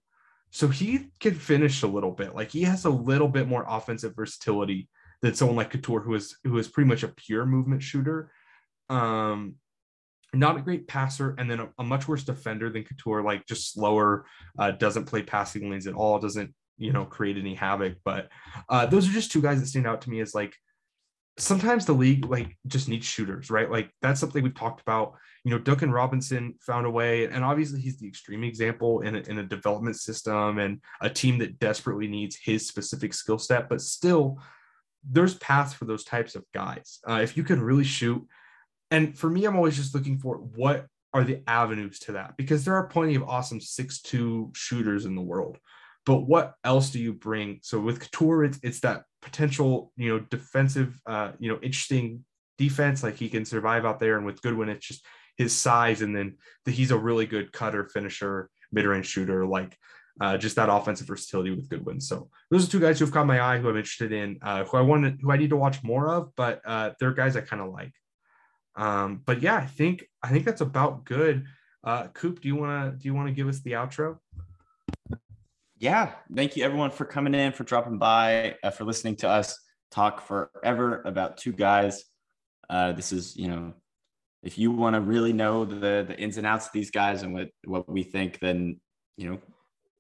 [0.51, 2.35] So he can finish a little bit.
[2.35, 4.89] Like he has a little bit more offensive versatility
[5.23, 8.31] than someone like Cattoor, who is who is pretty much a pure movement shooter.
[8.89, 9.57] Um,
[10.33, 13.73] not a great passer, and then a, a much worse defender than Cattoor, like just
[13.73, 14.27] slower,
[14.59, 17.97] uh, doesn't play passing lanes at all, doesn't you know create any havoc.
[18.05, 18.29] But
[18.69, 20.55] uh, those are just two guys that stand out to me as like
[21.39, 23.71] sometimes the league like just needs shooters, right?
[23.71, 25.15] Like that's something we've talked about.
[25.45, 29.19] You know, Duncan Robinson found a way, and obviously he's the extreme example in a,
[29.21, 33.69] in a development system and a team that desperately needs his specific skill set.
[33.69, 34.41] But still,
[35.09, 36.99] there's paths for those types of guys.
[37.09, 38.27] Uh, if you can really shoot,
[38.91, 42.65] and for me, I'm always just looking for what are the avenues to that because
[42.65, 45.59] there are plenty of awesome six-two shooters in the world.
[46.07, 47.59] But what else do you bring?
[47.63, 52.25] So with Couture, it's, it's that potential, you know, defensive, uh, you know, interesting
[52.59, 53.03] defense.
[53.03, 54.17] Like he can survive out there.
[54.17, 55.05] And with Goodwin, it's just
[55.37, 56.03] his size.
[56.03, 59.45] And then the, he's a really good cutter, finisher, mid range shooter.
[59.45, 59.77] Like
[60.21, 62.01] uh, just that offensive versatility with Goodwin.
[62.01, 64.79] So those are two guys who've caught my eye, who I'm interested in, uh, who
[64.79, 66.35] I wanted, who I need to watch more of.
[66.37, 67.93] But uh, they're guys I kind of like.
[68.77, 71.47] Um, but yeah, I think I think that's about good.
[71.83, 74.19] Uh, Coop, do you want to do you want to give us the outro?
[75.79, 79.59] Yeah, thank you everyone for coming in, for dropping by, uh, for listening to us
[79.91, 82.05] talk forever about two guys.
[82.69, 83.75] Uh, this is, you know,
[84.43, 87.35] if you want to really know the the ins and outs of these guys and
[87.35, 88.81] what what we think, then
[89.17, 89.39] you know,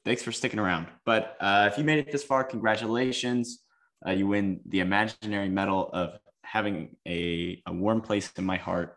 [0.04, 0.86] thanks for sticking around.
[1.04, 3.62] But uh, if you made it this far, congratulations!
[4.06, 8.96] Uh, you win the imaginary medal of having a, a warm place in my heart.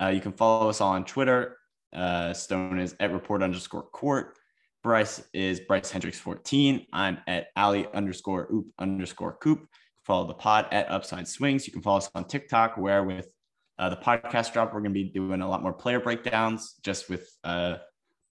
[0.00, 1.56] Uh, you can follow us all on Twitter.
[1.94, 4.36] Uh, Stone is at report underscore court.
[4.82, 6.86] Bryce is Bryce Hendricks 14.
[6.92, 9.66] I'm at Ali underscore oop underscore coop.
[10.04, 11.66] Follow the pod at Upside Swings.
[11.66, 13.30] You can follow us on TikTok, where with
[13.78, 17.10] uh, the podcast drop, we're going to be doing a lot more player breakdowns, just
[17.10, 17.76] with uh,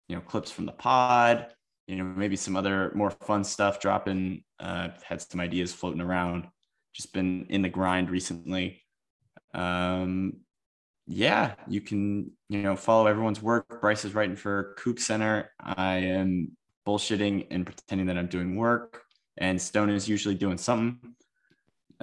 [0.09, 1.47] you know clips from the pod.
[1.87, 4.43] You know, maybe some other more fun stuff dropping.
[4.59, 6.47] Uh, had some ideas floating around.
[6.93, 8.83] Just been in the grind recently.
[9.53, 10.33] Um,
[11.05, 13.81] yeah, you can, you know, follow everyone's work.
[13.81, 15.51] Bryce is writing for Hoop Center.
[15.59, 16.51] I am
[16.87, 19.01] bullshitting and pretending that I'm doing work.
[19.37, 21.15] And Stone is usually doing something.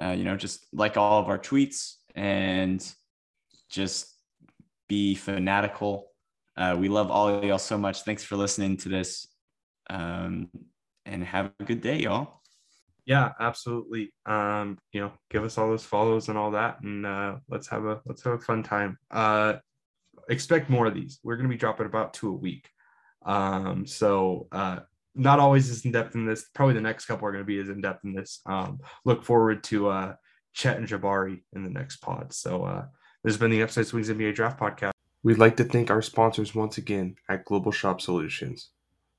[0.01, 2.85] Uh, you know, just like all of our tweets and
[3.69, 4.13] just
[4.87, 6.07] be fanatical.
[6.57, 8.01] Uh, we love all of y'all so much.
[8.01, 9.27] Thanks for listening to this.
[9.89, 10.49] Um,
[11.05, 12.40] and have a good day, y'all
[13.05, 14.13] yeah absolutely.
[14.25, 17.85] Um you know give us all those follows and all that and uh let's have
[17.85, 18.97] a let's have a fun time.
[19.09, 19.55] Uh
[20.29, 21.19] expect more of these.
[21.23, 22.69] We're going to be dropping about two a week.
[23.25, 24.79] Um so uh
[25.13, 26.45] not always as in depth in this.
[26.55, 28.41] Probably the next couple are going to be as in depth in this.
[28.45, 30.13] Um look forward to uh
[30.53, 32.33] chet and jabari in the next pod.
[32.33, 32.85] So uh
[33.23, 34.91] this has been the upside swings nba draft podcast.
[35.23, 38.69] We'd like to thank our sponsors once again at global shop solutions.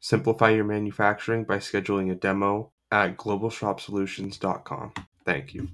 [0.00, 4.92] Simplify your manufacturing by scheduling a demo at globalshopsolutions.com.
[5.24, 5.68] Thank you.